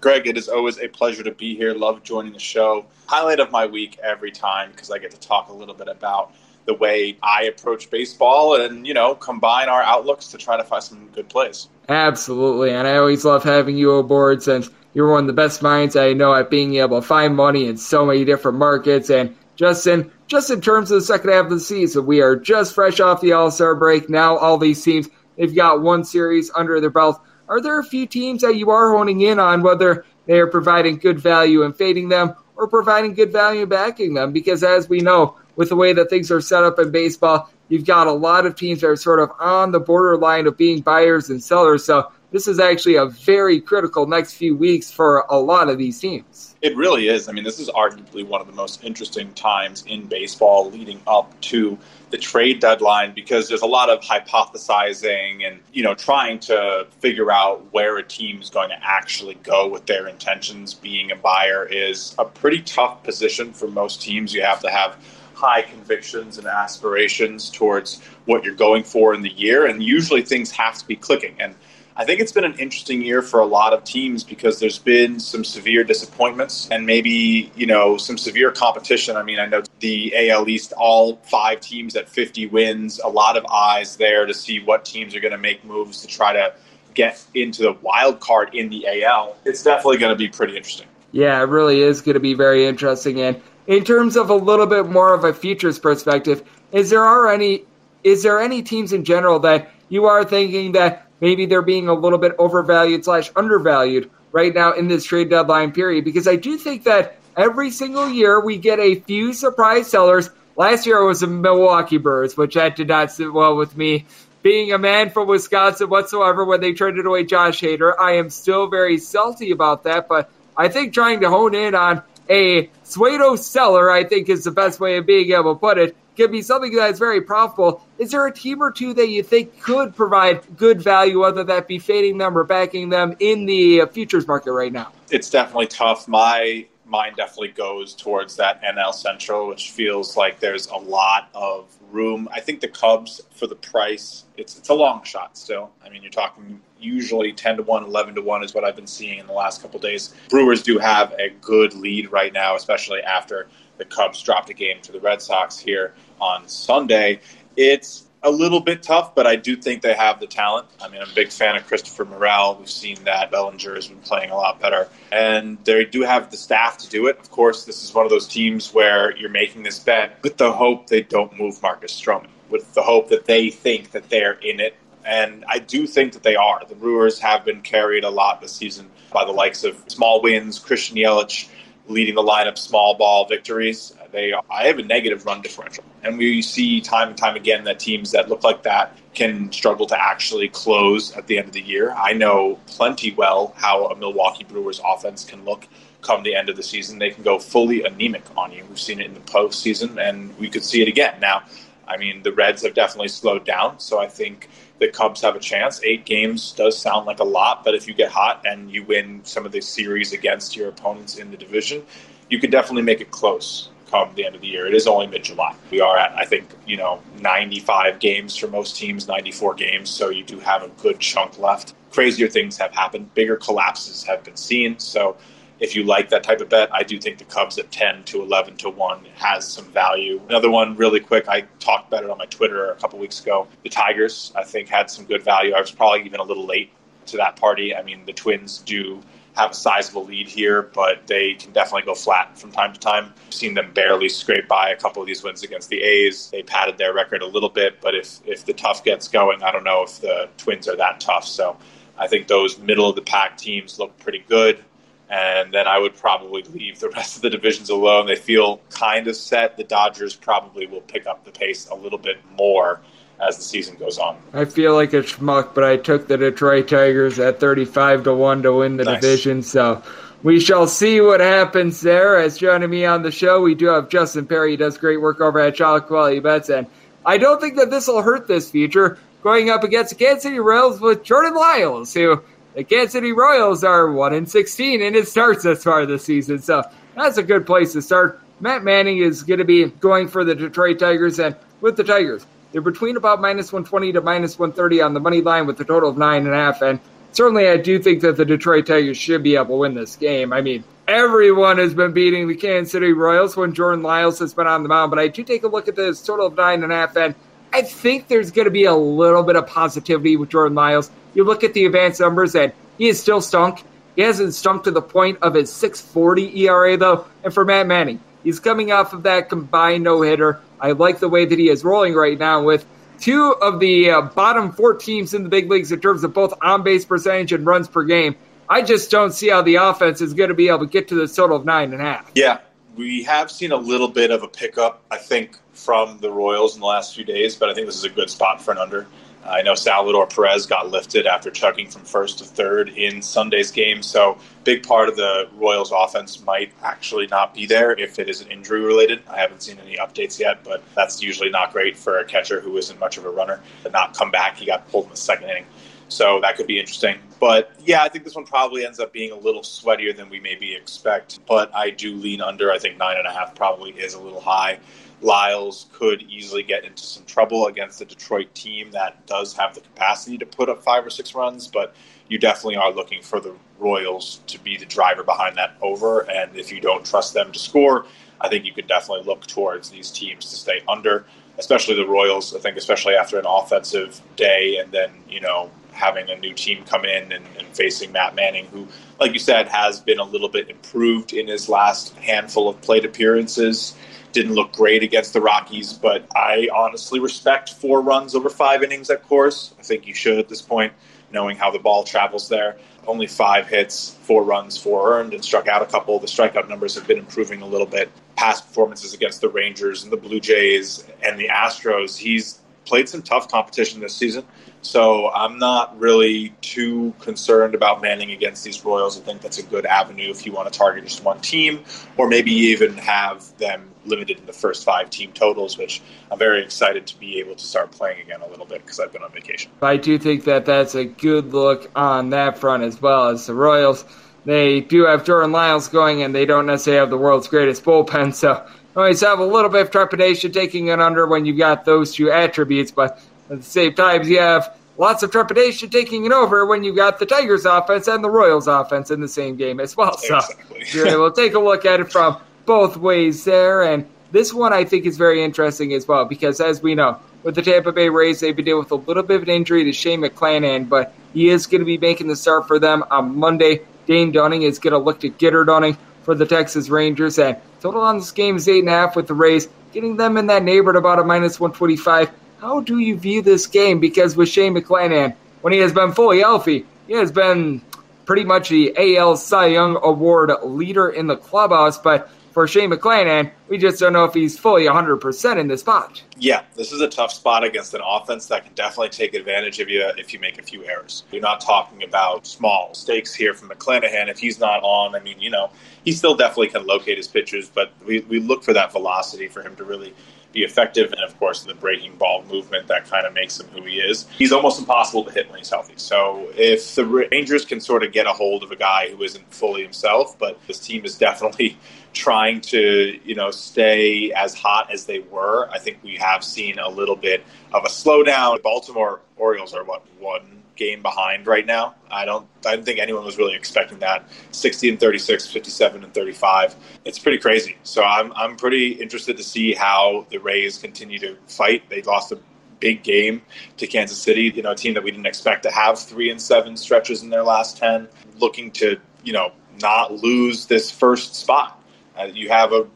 [0.00, 1.74] Greg, it is always a pleasure to be here.
[1.74, 2.86] Love joining the show.
[3.06, 6.32] Highlight of my week every time because I get to talk a little bit about
[6.64, 10.82] the way I approach baseball and, you know, combine our outlooks to try to find
[10.82, 11.68] some good plays.
[11.88, 12.70] Absolutely.
[12.70, 16.14] And I always love having you aboard since you're one of the best minds I
[16.14, 19.10] know at being able to find money in so many different markets.
[19.10, 22.74] And Justin, just in terms of the second half of the season, we are just
[22.74, 24.08] fresh off the All Star break.
[24.08, 27.20] Now, all these teams, they've got one series under their belt.
[27.46, 30.96] Are there a few teams that you are honing in on, whether they are providing
[30.96, 34.32] good value and fading them or providing good value and backing them?
[34.32, 37.86] Because as we know, with the way that things are set up in baseball, You've
[37.86, 41.30] got a lot of teams that are sort of on the borderline of being buyers
[41.30, 41.84] and sellers.
[41.84, 45.98] So this is actually a very critical next few weeks for a lot of these
[45.98, 46.54] teams.
[46.62, 47.28] It really is.
[47.28, 51.38] I mean, this is arguably one of the most interesting times in baseball leading up
[51.42, 51.78] to
[52.10, 57.32] the trade deadline because there's a lot of hypothesizing and, you know, trying to figure
[57.32, 60.74] out where a team is going to actually go with their intentions.
[60.74, 64.34] Being a buyer is a pretty tough position for most teams.
[64.34, 64.96] You have to have
[65.34, 70.50] high convictions and aspirations towards what you're going for in the year, and usually things
[70.50, 71.34] have to be clicking.
[71.40, 71.54] And
[71.96, 75.18] I think it's been an interesting year for a lot of teams because there's been
[75.18, 79.16] some severe disappointments and maybe, you know, some severe competition.
[79.16, 83.36] I mean, I know the AL East, all five teams at 50 wins, a lot
[83.36, 86.54] of eyes there to see what teams are going to make moves to try to
[86.94, 89.36] get into the wild card in the AL.
[89.44, 90.86] It's definitely going to be pretty interesting.
[91.12, 93.20] Yeah, it really is going to be very interesting.
[93.20, 97.32] And in terms of a little bit more of a futures perspective, is there are
[97.32, 97.64] any
[98.02, 101.94] is there any teams in general that you are thinking that maybe they're being a
[101.94, 106.04] little bit overvalued slash undervalued right now in this trade deadline period?
[106.04, 110.30] Because I do think that every single year we get a few surprise sellers.
[110.56, 114.06] Last year it was the Milwaukee Brewers, which that did not sit well with me.
[114.42, 118.68] Being a man from Wisconsin whatsoever when they traded away Josh Hader, I am still
[118.68, 123.90] very salty about that, but I think trying to hone in on a pseudo seller,
[123.90, 126.74] I think is the best way of being able to put it, can be something
[126.74, 127.84] that's very profitable.
[127.98, 131.66] Is there a team or two that you think could provide good value, whether that
[131.66, 134.92] be fading them or backing them in the futures market right now?
[135.10, 136.06] It's definitely tough.
[136.08, 141.74] My mind definitely goes towards that NL Central, which feels like there's a lot of
[141.90, 142.28] room.
[142.32, 145.70] I think the Cubs, for the price, it's it's a long shot still.
[145.84, 148.86] I mean, you're talking usually 10 to 1, 11 to 1 is what I've been
[148.86, 150.14] seeing in the last couple days.
[150.28, 154.80] Brewers do have a good lead right now, especially after the Cubs dropped a game
[154.82, 157.20] to the Red Sox here on Sunday.
[157.56, 160.66] It's a little bit tough, but I do think they have the talent.
[160.80, 162.56] I mean, I'm a big fan of Christopher Morel.
[162.58, 166.36] We've seen that Bellinger has been playing a lot better, and they do have the
[166.36, 167.18] staff to do it.
[167.18, 170.52] Of course, this is one of those teams where you're making this bet with the
[170.52, 174.60] hope they don't move Marcus Stroman, with the hope that they think that they're in
[174.60, 174.76] it.
[175.04, 176.62] And I do think that they are.
[176.68, 180.58] The Brewers have been carried a lot this season by the likes of small wins,
[180.58, 181.48] Christian Yelich
[181.90, 183.94] leading the lineup small ball victories.
[184.12, 187.78] They I have a negative run differential, and we see time and time again that
[187.78, 191.60] teams that look like that can struggle to actually close at the end of the
[191.60, 191.92] year.
[191.92, 195.66] I know plenty well how a Milwaukee Brewers offense can look
[196.02, 196.98] come the end of the season.
[196.98, 198.64] They can go fully anemic on you.
[198.68, 201.20] We've seen it in the postseason, and we could see it again.
[201.20, 201.42] Now,
[201.86, 204.48] I mean, the Reds have definitely slowed down, so I think
[204.80, 205.80] the Cubs have a chance.
[205.84, 209.20] Eight games does sound like a lot, but if you get hot and you win
[209.24, 211.84] some of the series against your opponents in the division,
[212.30, 214.66] you could definitely make it close come the end of the year.
[214.66, 215.54] It is only mid July.
[215.70, 219.90] We are at, I think, you know, 95 games for most teams, 94 games.
[219.90, 221.74] So you do have a good chunk left.
[221.90, 223.12] Crazier things have happened.
[223.14, 224.78] Bigger collapses have been seen.
[224.78, 225.16] So
[225.60, 228.22] if you like that type of bet, I do think the Cubs at 10 to
[228.22, 230.20] 11 to 1 has some value.
[230.28, 233.46] Another one, really quick, I talked about it on my Twitter a couple weeks ago.
[233.62, 235.52] The Tigers, I think, had some good value.
[235.52, 236.72] I was probably even a little late
[237.06, 237.76] to that party.
[237.76, 239.02] I mean, the Twins do
[239.36, 243.12] have a sizable lead here, but they can definitely go flat from time to time.
[243.26, 246.30] I've seen them barely scrape by a couple of these wins against the A's.
[246.30, 249.52] They padded their record a little bit, but if, if the tough gets going, I
[249.52, 251.26] don't know if the Twins are that tough.
[251.26, 251.58] So
[251.98, 254.64] I think those middle of the pack teams look pretty good
[255.10, 258.06] and then I would probably leave the rest of the divisions alone.
[258.06, 259.56] They feel kind of set.
[259.56, 262.80] The Dodgers probably will pick up the pace a little bit more
[263.20, 264.16] as the season goes on.
[264.32, 268.42] I feel like a schmuck, but I took the Detroit Tigers at 35 to 1
[268.44, 269.00] to win the nice.
[269.00, 269.82] division, so
[270.22, 272.16] we shall see what happens there.
[272.16, 274.52] As joining me on the show, we do have Justin Perri.
[274.52, 276.66] He does great work over at Shot Quality Bets, and
[277.04, 278.98] I don't think that this will hurt this future.
[279.22, 282.22] Going up against the Kansas City Royals with Jordan Lyles, who
[282.54, 286.40] the Kansas City Royals are 1 in 16 and it starts this far this season.
[286.40, 286.62] So
[286.96, 288.20] that's a good place to start.
[288.40, 292.26] Matt Manning is going to be going for the Detroit Tigers and with the Tigers.
[292.52, 295.90] They're between about minus 120 to minus 130 on the money line with a total
[295.90, 296.62] of nine and a half.
[296.62, 296.80] And
[297.12, 300.32] certainly, I do think that the Detroit Tigers should be able to win this game.
[300.32, 304.48] I mean, everyone has been beating the Kansas City Royals when Jordan Lyles has been
[304.48, 304.90] on the mound.
[304.90, 307.14] But I do take a look at this total of nine and a half, and
[307.52, 310.90] I think there's going to be a little bit of positivity with Jordan Lyles.
[311.14, 313.64] You look at the advanced numbers, and he is still stunk.
[313.96, 317.06] He hasn't stunk to the point of his 640 ERA, though.
[317.24, 320.40] And for Matt Manning, he's coming off of that combined no hitter.
[320.60, 322.64] I like the way that he is rolling right now with
[323.00, 326.34] two of the uh, bottom four teams in the big leagues in terms of both
[326.42, 328.14] on base percentage and runs per game.
[328.48, 330.94] I just don't see how the offense is going to be able to get to
[330.94, 332.10] this total of nine and a half.
[332.14, 332.38] Yeah,
[332.76, 336.60] we have seen a little bit of a pickup, I think, from the Royals in
[336.60, 338.86] the last few days, but I think this is a good spot for an under.
[339.24, 343.50] Uh, I know Salvador Perez got lifted after chugging from first to third in Sunday's
[343.50, 348.08] game, so big part of the Royals' offense might actually not be there if it
[348.08, 349.02] isn't injury related.
[349.08, 352.56] I haven't seen any updates yet, but that's usually not great for a catcher who
[352.56, 354.38] isn't much of a runner to not come back.
[354.38, 355.46] He got pulled in the second inning.
[355.90, 356.98] So that could be interesting.
[357.18, 360.20] But yeah, I think this one probably ends up being a little sweatier than we
[360.20, 361.18] maybe expect.
[361.26, 362.52] But I do lean under.
[362.52, 364.60] I think nine and a half probably is a little high.
[365.02, 369.60] Lyles could easily get into some trouble against a Detroit team that does have the
[369.60, 371.74] capacity to put up five or six runs, but
[372.08, 376.10] you definitely are looking for the Royals to be the driver behind that over.
[376.10, 377.86] And if you don't trust them to score,
[378.20, 381.06] I think you could definitely look towards these teams to stay under,
[381.38, 382.34] especially the Royals.
[382.34, 386.64] I think, especially after an offensive day and then, you know, having a new team
[386.64, 388.66] come in and, and, facing Matt Manning, who,
[388.98, 392.84] like you said, has been a little bit improved in his last handful of plate
[392.84, 393.74] appearances.
[394.12, 398.90] Didn't look great against the Rockies, but I honestly respect four runs over five innings
[398.90, 399.54] at course.
[399.58, 400.72] I think you should at this point,
[401.12, 402.58] knowing how the ball travels there.
[402.86, 405.98] Only five hits, four runs, four earned, and struck out a couple.
[405.98, 407.90] The strikeout numbers have been improving a little bit.
[408.16, 413.02] Past performances against the Rangers and the Blue Jays and the Astros, he's played some
[413.02, 414.24] tough competition this season.
[414.62, 418.98] So I'm not really too concerned about Manning against these Royals.
[418.98, 421.64] I think that's a good avenue if you want to target just one team,
[421.96, 426.42] or maybe even have them limited in the first five team totals, which I'm very
[426.42, 429.12] excited to be able to start playing again a little bit because I've been on
[429.12, 429.50] vacation.
[429.62, 433.34] I do think that that's a good look on that front as well as the
[433.34, 433.84] Royals.
[434.24, 438.14] They do have Jordan Lyles going, and they don't necessarily have the world's greatest bullpen,
[438.14, 441.94] so always have a little bit of trepidation taking it under when you've got those
[441.94, 446.46] two attributes, but at the same time, you have lots of trepidation taking it over
[446.46, 449.76] when you've got the Tigers offense and the Royals offense in the same game as
[449.76, 449.96] well.
[449.98, 450.64] So exactly.
[450.72, 453.62] you're able to take a look at it from both ways there.
[453.62, 457.36] And this one I think is very interesting as well because as we know, with
[457.36, 459.72] the Tampa Bay Rays, they've been dealing with a little bit of an injury to
[459.72, 463.60] Shane McClanahan, but he is going to be making the start for them on Monday.
[463.86, 467.20] Dane Dunning is going to look to get Gitter Dunning for the Texas Rangers.
[467.20, 470.16] And total on this game is eight and a half with the Rays, getting them
[470.16, 472.10] in that neighborhood about a minus 125.
[472.40, 473.78] How do you view this game?
[473.78, 477.62] Because with Shane McClanahan, when he has been fully healthy, he has been
[478.06, 481.78] pretty much the AL Cy Young Award leader in the clubhouse.
[481.78, 486.02] But for Shane McClanahan, we just don't know if he's fully 100% in this spot.
[486.16, 489.68] Yeah, this is a tough spot against an offense that can definitely take advantage of
[489.68, 491.04] you if you make a few errors.
[491.10, 494.08] You're not talking about small stakes here from McClanahan.
[494.08, 495.50] If he's not on, I mean, you know,
[495.84, 499.42] he still definitely can locate his pitches, but we, we look for that velocity for
[499.42, 499.94] him to really
[500.32, 500.92] be effective.
[500.92, 504.06] And of course, the breaking ball movement that kind of makes him who he is.
[504.16, 505.74] He's almost impossible to hit when he's healthy.
[505.76, 509.32] So if the Rangers can sort of get a hold of a guy who isn't
[509.32, 511.58] fully himself, but this team is definitely
[511.92, 516.58] trying to, you know, stay as hot as they were, I think we have seen
[516.58, 518.42] a little bit of a slowdown.
[518.42, 521.74] Baltimore Orioles are what one game behind right now.
[521.90, 524.08] I don't I don't think anyone was really expecting that.
[524.32, 526.54] 60 and 36, 57 and 35.
[526.84, 527.56] It's pretty crazy.
[527.62, 531.68] So I'm I'm pretty interested to see how the Rays continue to fight.
[531.70, 532.18] They lost a
[532.60, 533.22] big game
[533.56, 536.20] to Kansas City, you know, a team that we didn't expect to have 3 and
[536.20, 537.88] 7 stretches in their last 10,
[538.18, 539.32] looking to, you know,
[539.62, 541.59] not lose this first spot.
[542.00, 542.66] Uh, you have a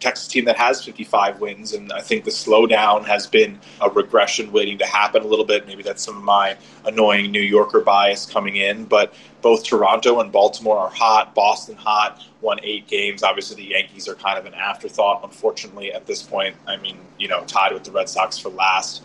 [0.00, 4.52] Texas team that has 55 wins, and I think the slowdown has been a regression
[4.52, 5.66] waiting to happen a little bit.
[5.66, 10.30] Maybe that's some of my annoying New Yorker bias coming in, but both Toronto and
[10.30, 11.34] Baltimore are hot.
[11.34, 13.22] Boston hot, won eight games.
[13.22, 16.54] Obviously, the Yankees are kind of an afterthought, unfortunately, at this point.
[16.66, 19.02] I mean, you know, tied with the Red Sox for last.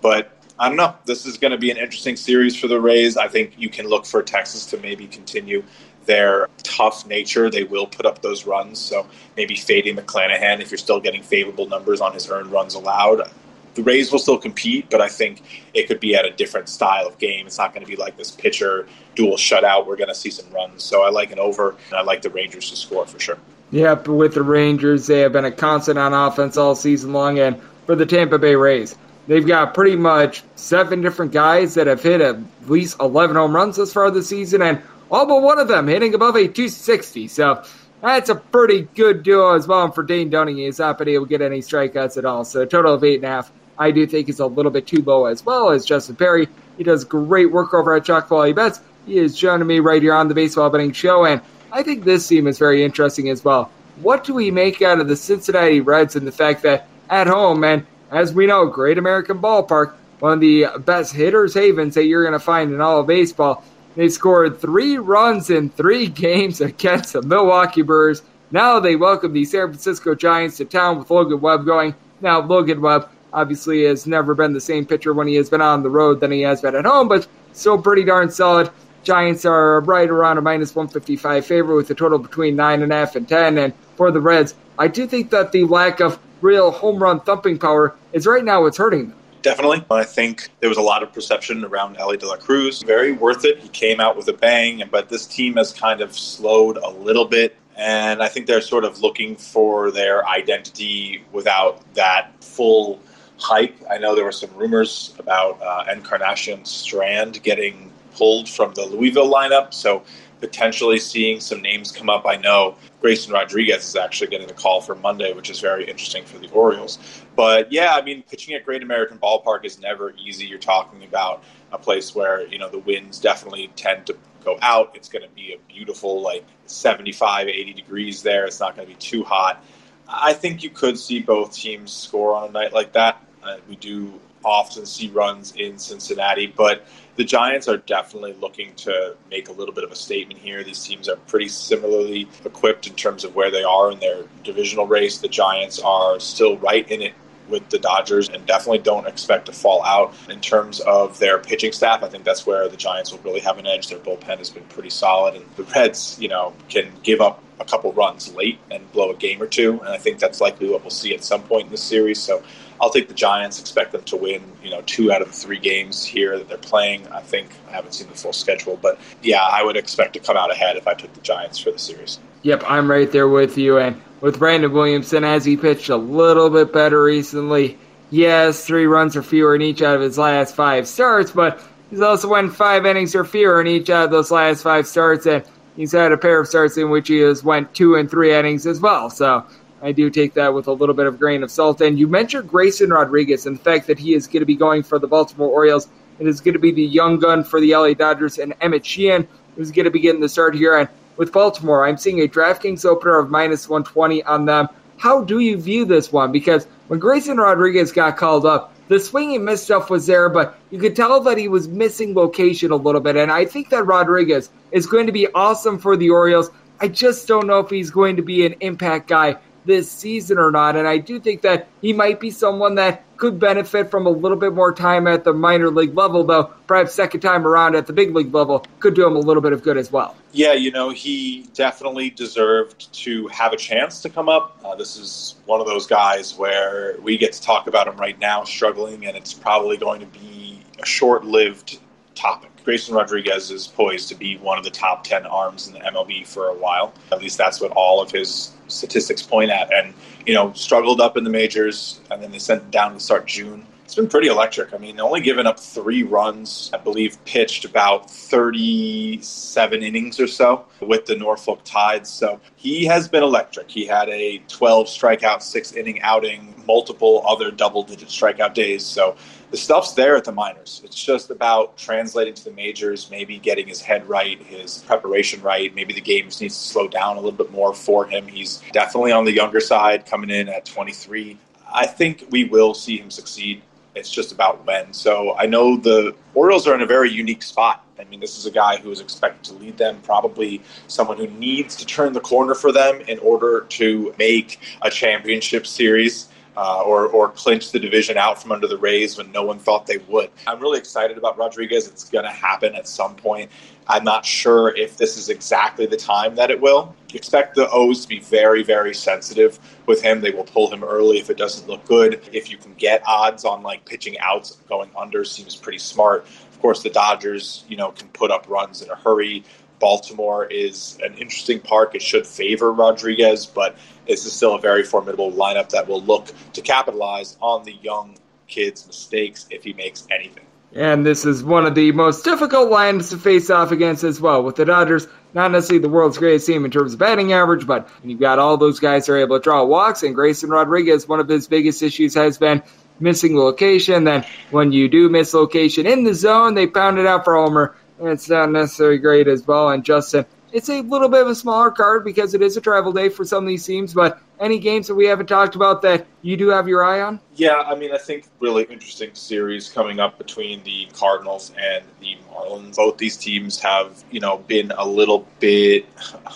[0.00, 0.94] But I don't know.
[1.06, 3.16] This is going to be an interesting series for the Rays.
[3.16, 5.62] I think you can look for Texas to maybe continue
[6.06, 8.78] their tough nature, they will put up those runs.
[8.78, 13.30] So maybe fading McClanahan if you're still getting favorable numbers on his earned runs allowed.
[13.74, 15.42] The Rays will still compete, but I think
[15.74, 17.46] it could be at a different style of game.
[17.46, 19.86] It's not going to be like this pitcher dual shutout.
[19.86, 20.82] We're going to see some runs.
[20.82, 23.38] So I like an over, and I like the Rangers to score for sure.
[23.70, 27.38] Yep, with the Rangers, they have been a constant on offense all season long.
[27.38, 28.96] And for the Tampa Bay Rays,
[29.28, 32.36] they've got pretty much seven different guys that have hit at
[32.66, 34.62] least 11 home runs this far this season.
[34.62, 37.28] And all but one of them hitting above a 260.
[37.28, 37.62] So
[38.02, 39.84] that's a pretty good duo as well.
[39.84, 42.44] And for Dane Dunning, he's not been able to get any strikeouts at all.
[42.44, 43.52] So a total of eight and a half.
[43.78, 46.48] I do think is a little bit too low as well as Justin Perri.
[46.76, 48.80] He does great work over at Shot Quality Bets.
[49.06, 51.40] He is joining me right here on the Baseball Betting Show, and
[51.72, 53.70] I think this team is very interesting as well.
[54.02, 57.64] What do we make out of the Cincinnati Reds and the fact that at home,
[57.64, 62.22] and as we know, Great American Ballpark, one of the best hitters' havens that you're
[62.22, 63.64] going to find in all of baseball,
[63.96, 68.22] they scored three runs in three games against the Milwaukee Brewers.
[68.50, 71.94] Now they welcome the San Francisco Giants to town with Logan Webb going.
[72.20, 75.82] Now, Logan Webb obviously has never been the same pitcher when he has been on
[75.82, 78.70] the road than he has been at home, but still pretty darn solid.
[79.02, 83.58] Giants are right around a minus 155 favorite with a total between 9.5 and 10.
[83.58, 87.58] And for the Reds, I do think that the lack of real home run thumping
[87.58, 89.19] power is right now what's hurting them.
[89.42, 89.84] Definitely.
[89.90, 92.82] I think there was a lot of perception around Elly De La Cruz.
[92.82, 93.58] Very worth it.
[93.58, 97.24] He came out with a bang, but this team has kind of slowed a little
[97.24, 97.56] bit.
[97.76, 103.00] And I think they're sort of looking for their identity without that full
[103.38, 103.74] hype.
[103.90, 109.32] I know there were some rumors about uh, Encarnacion Strand getting pulled from the Louisville
[109.32, 109.72] lineup.
[109.72, 110.02] So
[110.40, 112.26] potentially seeing some names come up.
[112.26, 116.24] I know Grayson Rodriguez is actually getting a call for Monday, which is very interesting
[116.24, 116.98] for the Orioles.
[117.36, 120.46] But yeah, I mean, pitching at Great American Ballpark is never easy.
[120.46, 124.92] You're talking about a place where, you know, the winds definitely tend to go out.
[124.94, 128.46] It's going to be a beautiful, like 75, 80 degrees there.
[128.46, 129.64] It's not going to be too hot.
[130.08, 133.22] I think you could see both teams score on a night like that.
[133.42, 136.86] Uh, we do often see runs in Cincinnati, but
[137.20, 140.64] the Giants are definitely looking to make a little bit of a statement here.
[140.64, 144.86] These teams are pretty similarly equipped in terms of where they are in their divisional
[144.86, 145.18] race.
[145.18, 147.12] The Giants are still right in it
[147.50, 151.72] with the Dodgers and definitely don't expect to fall out in terms of their pitching
[151.72, 152.02] staff.
[152.02, 153.88] I think that's where the Giants will really have an edge.
[153.88, 157.66] Their bullpen has been pretty solid, and the Reds, you know, can give up a
[157.66, 160.80] couple runs late and blow a game or two, and I think that's likely what
[160.80, 162.18] we'll see at some point in this series.
[162.18, 162.42] So
[162.80, 163.60] I'll take the Giants.
[163.60, 166.58] Expect them to win, you know, two out of the three games here that they're
[166.58, 167.06] playing.
[167.08, 170.36] I think I haven't seen the full schedule, but yeah, I would expect to come
[170.36, 172.18] out ahead if I took the Giants for the series.
[172.42, 173.78] Yep, I'm right there with you.
[173.78, 177.78] And with Brandon Williamson, as he pitched a little bit better recently,
[178.10, 182.00] yes, three runs or fewer in each out of his last five starts, but he's
[182.00, 185.44] also won five innings or fewer in each out of those last five starts, and
[185.76, 188.66] he's had a pair of starts in which he has went two and three innings
[188.66, 189.10] as well.
[189.10, 189.44] So
[189.82, 191.80] I do take that with a little bit of grain of salt.
[191.80, 194.82] And you mentioned Grayson Rodriguez and the fact that he is going to be going
[194.82, 195.88] for the Baltimore Orioles.
[196.18, 199.26] It is going to be the young gun for the LA Dodgers and Emmett Sheehan,
[199.56, 200.76] who's going to be getting the start here.
[200.76, 204.68] And with Baltimore, I'm seeing a DraftKings opener of minus 120 on them.
[204.98, 206.30] How do you view this one?
[206.30, 210.58] Because when Grayson Rodriguez got called up, the swing and miss stuff was there, but
[210.70, 213.16] you could tell that he was missing location a little bit.
[213.16, 216.50] And I think that Rodriguez is going to be awesome for the Orioles.
[216.80, 220.50] I just don't know if he's going to be an impact guy this season or
[220.50, 220.76] not.
[220.76, 224.38] And I do think that he might be someone that could benefit from a little
[224.38, 227.92] bit more time at the minor league level, though perhaps second time around at the
[227.92, 230.16] big league level could do him a little bit of good as well.
[230.32, 234.58] Yeah, you know, he definitely deserved to have a chance to come up.
[234.64, 238.18] Uh, this is one of those guys where we get to talk about him right
[238.18, 241.78] now struggling, and it's probably going to be a short lived
[242.14, 242.50] topic.
[242.64, 246.26] Grayson Rodriguez is poised to be one of the top 10 arms in the MLB
[246.26, 246.92] for a while.
[247.10, 249.72] At least that's what all of his statistics point at.
[249.72, 249.94] And,
[250.26, 253.66] you know, struggled up in the majors, and then they sent down to start June.
[253.84, 254.72] It's been pretty electric.
[254.72, 260.64] I mean, only given up three runs, I believe pitched about 37 innings or so
[260.80, 262.08] with the Norfolk Tides.
[262.08, 263.68] So he has been electric.
[263.68, 268.86] He had a 12 strikeout, six inning outing, multiple other double digit strikeout days.
[268.86, 269.16] So
[269.50, 270.80] the stuff's there at the minors.
[270.84, 275.74] It's just about translating to the majors, maybe getting his head right, his preparation right.
[275.74, 278.26] Maybe the game just needs to slow down a little bit more for him.
[278.28, 281.36] He's definitely on the younger side, coming in at 23.
[281.72, 283.62] I think we will see him succeed.
[283.96, 284.92] It's just about when.
[284.92, 287.84] So I know the Orioles are in a very unique spot.
[287.98, 291.26] I mean, this is a guy who is expected to lead them, probably someone who
[291.26, 296.82] needs to turn the corner for them in order to make a championship series uh,
[296.82, 299.98] or, or clinch the division out from under the Rays when no one thought they
[300.08, 300.30] would.
[300.46, 301.88] I'm really excited about Rodriguez.
[301.88, 303.50] It's going to happen at some point.
[303.86, 306.94] I'm not sure if this is exactly the time that it will.
[307.12, 310.20] Expect the O's to be very, very sensitive with him.
[310.20, 312.22] They will pull him early if it doesn't look good.
[312.32, 316.24] If you can get odds on like pitching outs, going under seems pretty smart.
[316.52, 319.44] Of course, the Dodgers, you know, can put up runs in a hurry.
[319.80, 321.94] Baltimore is an interesting park.
[321.94, 323.76] It should favor Rodriguez, but
[324.06, 328.16] this is still a very formidable lineup that will look to capitalize on the young
[328.46, 330.44] kid's mistakes if he makes anything.
[330.72, 334.44] And this is one of the most difficult lines to face off against as well,
[334.44, 337.88] with the Dodgers not necessarily the world's greatest team in terms of batting average, but
[338.04, 341.20] you've got all those guys who are able to draw walks, and Grayson Rodriguez, one
[341.20, 342.62] of his biggest issues has been
[342.98, 344.04] missing location.
[344.04, 347.76] Then when you do miss location in the zone, they pound it out for Homer
[348.08, 349.70] it's not necessarily great as well.
[349.70, 352.92] And Justin, it's a little bit of a smaller card because it is a travel
[352.92, 356.06] day for some of these teams, but any games that we haven't talked about that
[356.22, 357.20] you do have your eye on?
[357.36, 362.16] Yeah, I mean, I think really interesting series coming up between the Cardinals and the
[362.32, 362.76] Marlins.
[362.76, 365.86] Both these teams have, you know, been a little bit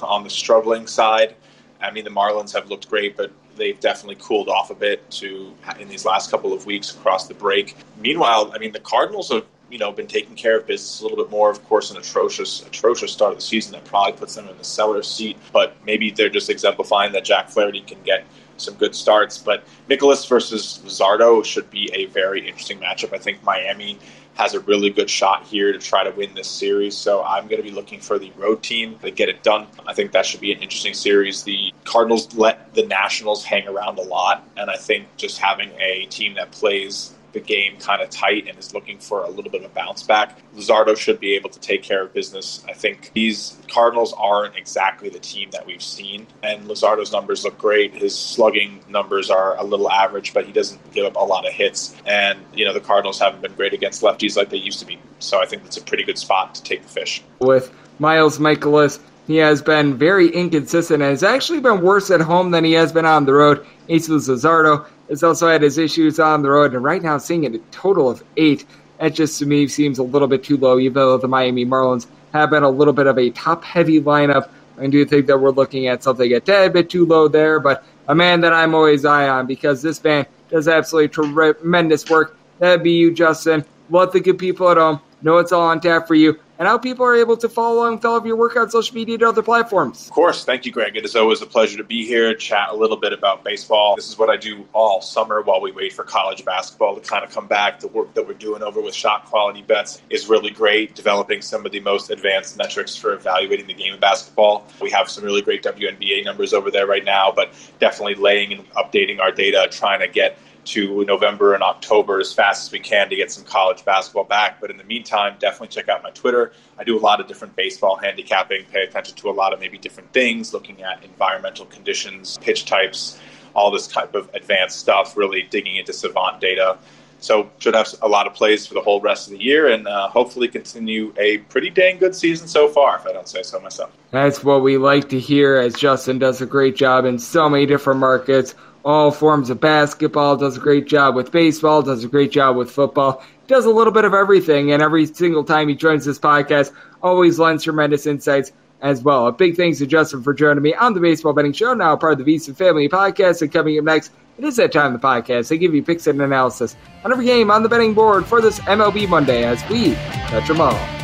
[0.03, 1.35] on the struggling side.
[1.81, 5.55] I mean, the Marlins have looked great, but they've definitely cooled off a bit to
[5.79, 7.77] in these last couple of weeks across the break.
[7.99, 11.19] Meanwhile, I mean, the Cardinals have you know been taking care of business a little
[11.19, 11.51] bit more.
[11.51, 14.63] Of course, an atrocious atrocious start of the season that probably puts them in the
[14.63, 15.37] seller's seat.
[15.53, 18.25] But maybe they're just exemplifying that Jack Flaherty can get
[18.57, 19.37] some good starts.
[19.37, 23.13] But Mikolas versus Luzardo should be a very interesting matchup.
[23.13, 23.99] I think Miami
[24.35, 26.97] has a really good shot here to try to win this series.
[26.97, 29.67] So I'm going to be looking for the road team to get it done.
[29.89, 31.43] I think that should be an interesting series.
[31.43, 36.07] The Cardinals let the Nationals hang around a lot, and I think just having a
[36.07, 39.63] team that plays the game kind of tight and is looking for a little bit
[39.63, 40.39] of a bounce back.
[40.55, 42.65] Luzardo should be able to take care of business.
[42.67, 47.59] I think these Cardinals aren't exactly the team that we've seen, and Luzardo's numbers look
[47.59, 47.95] great.
[47.95, 51.53] His slugging numbers are a little average, but he doesn't give up a lot of
[51.53, 51.95] hits.
[52.07, 54.99] And, you know, the Cardinals haven't been great against lefties like they used to be.
[55.19, 57.23] So I think that's a pretty good spot to take the fish.
[57.41, 62.51] With Miles Mikolas, he has been very inconsistent and has actually been worse at home
[62.51, 63.67] than he has been on the road.
[63.89, 67.59] Jesus Luzardo has also had his issues on the road, and right now seeing a
[67.71, 68.67] total of eight.
[68.99, 72.07] That just to me seems a little bit too low, even though the Miami Marlins
[72.33, 74.51] have been a little bit of a top heavy lineup.
[74.79, 77.85] I do think that we're looking at something a tad bit too low there, but
[78.09, 82.37] a man that I'm always eye on because this man does absolutely tremendous work.
[82.59, 83.65] That'd be you, Justin.
[83.91, 86.79] Let the good people at home know it's all on tap for you and how
[86.79, 89.25] people are able to follow along with all of your work on social media and
[89.25, 90.07] other platforms.
[90.07, 90.45] Of course.
[90.45, 90.97] Thank you, Greg.
[90.97, 93.97] It is always a pleasure to be here, chat a little bit about baseball.
[93.97, 97.25] This is what I do all summer while we wait for college basketball to kind
[97.25, 97.81] of come back.
[97.81, 101.67] The work that we're doing over with shot quality bets is really great, developing some
[101.67, 104.67] of the most advanced metrics for evaluating the game of basketball.
[104.81, 108.71] We have some really great WNBA numbers over there right now, but definitely laying and
[108.75, 113.09] updating our data, trying to get to November and October as fast as we can
[113.11, 114.61] to get some college basketball back.
[114.61, 116.53] But in the meantime, definitely check out my Twitter.
[116.79, 119.79] I do a lot of different baseball handicapping, pay attention to a lot of maybe
[119.79, 123.19] different things, looking at environmental conditions, pitch types,
[123.55, 126.79] all this type of advanced stuff, really digging into savant data.
[127.21, 129.89] So should have a lot of plays for the whole rest of the year, and
[129.89, 133.59] uh, hopefully continue a pretty dang good season so far, if I don't say so
[133.61, 133.91] myself.
[134.11, 137.65] That's what we like to hear, as Justin does a great job in so many
[137.65, 138.55] different markets
[138.85, 142.71] all forms of basketball, does a great job with baseball, does a great job with
[142.71, 144.73] football, does a little bit of everything.
[144.73, 146.73] And every single time he joins this podcast,
[147.03, 149.27] always lends tremendous insights as well.
[149.27, 152.21] A big thanks to Justin for joining me on the Baseball Betting Show, now part
[152.21, 153.41] of the VSiN Family Podcast.
[153.41, 155.49] And coming up next, it is that time of the podcast.
[155.49, 158.61] They give you picks and analysis on every game on the betting board for this
[158.61, 159.95] MLB Monday as we
[160.29, 161.04] touch them all.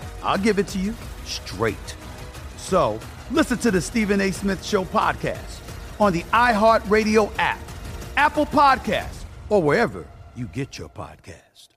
[0.23, 0.93] I'll give it to you
[1.25, 1.95] straight.
[2.57, 2.99] So
[3.31, 4.31] listen to the Stephen A.
[4.31, 5.59] Smith Show podcast
[5.99, 7.59] on the iHeartRadio app,
[8.17, 10.05] Apple Podcasts, or wherever
[10.35, 11.69] you get your podcast.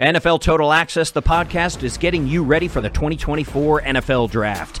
[0.00, 4.80] NFL Total Access, the podcast, is getting you ready for the 2024 NFL Draft.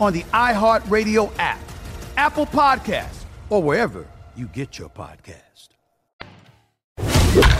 [0.00, 1.60] on the iHeartRadio app,
[2.16, 5.40] Apple Podcasts, or wherever you get your podcast.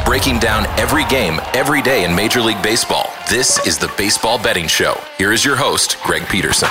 [0.04, 3.10] Breaking down every game, every day in Major League Baseball.
[3.28, 5.00] This is the Baseball Betting Show.
[5.18, 6.68] Here is your host, Greg Peterson.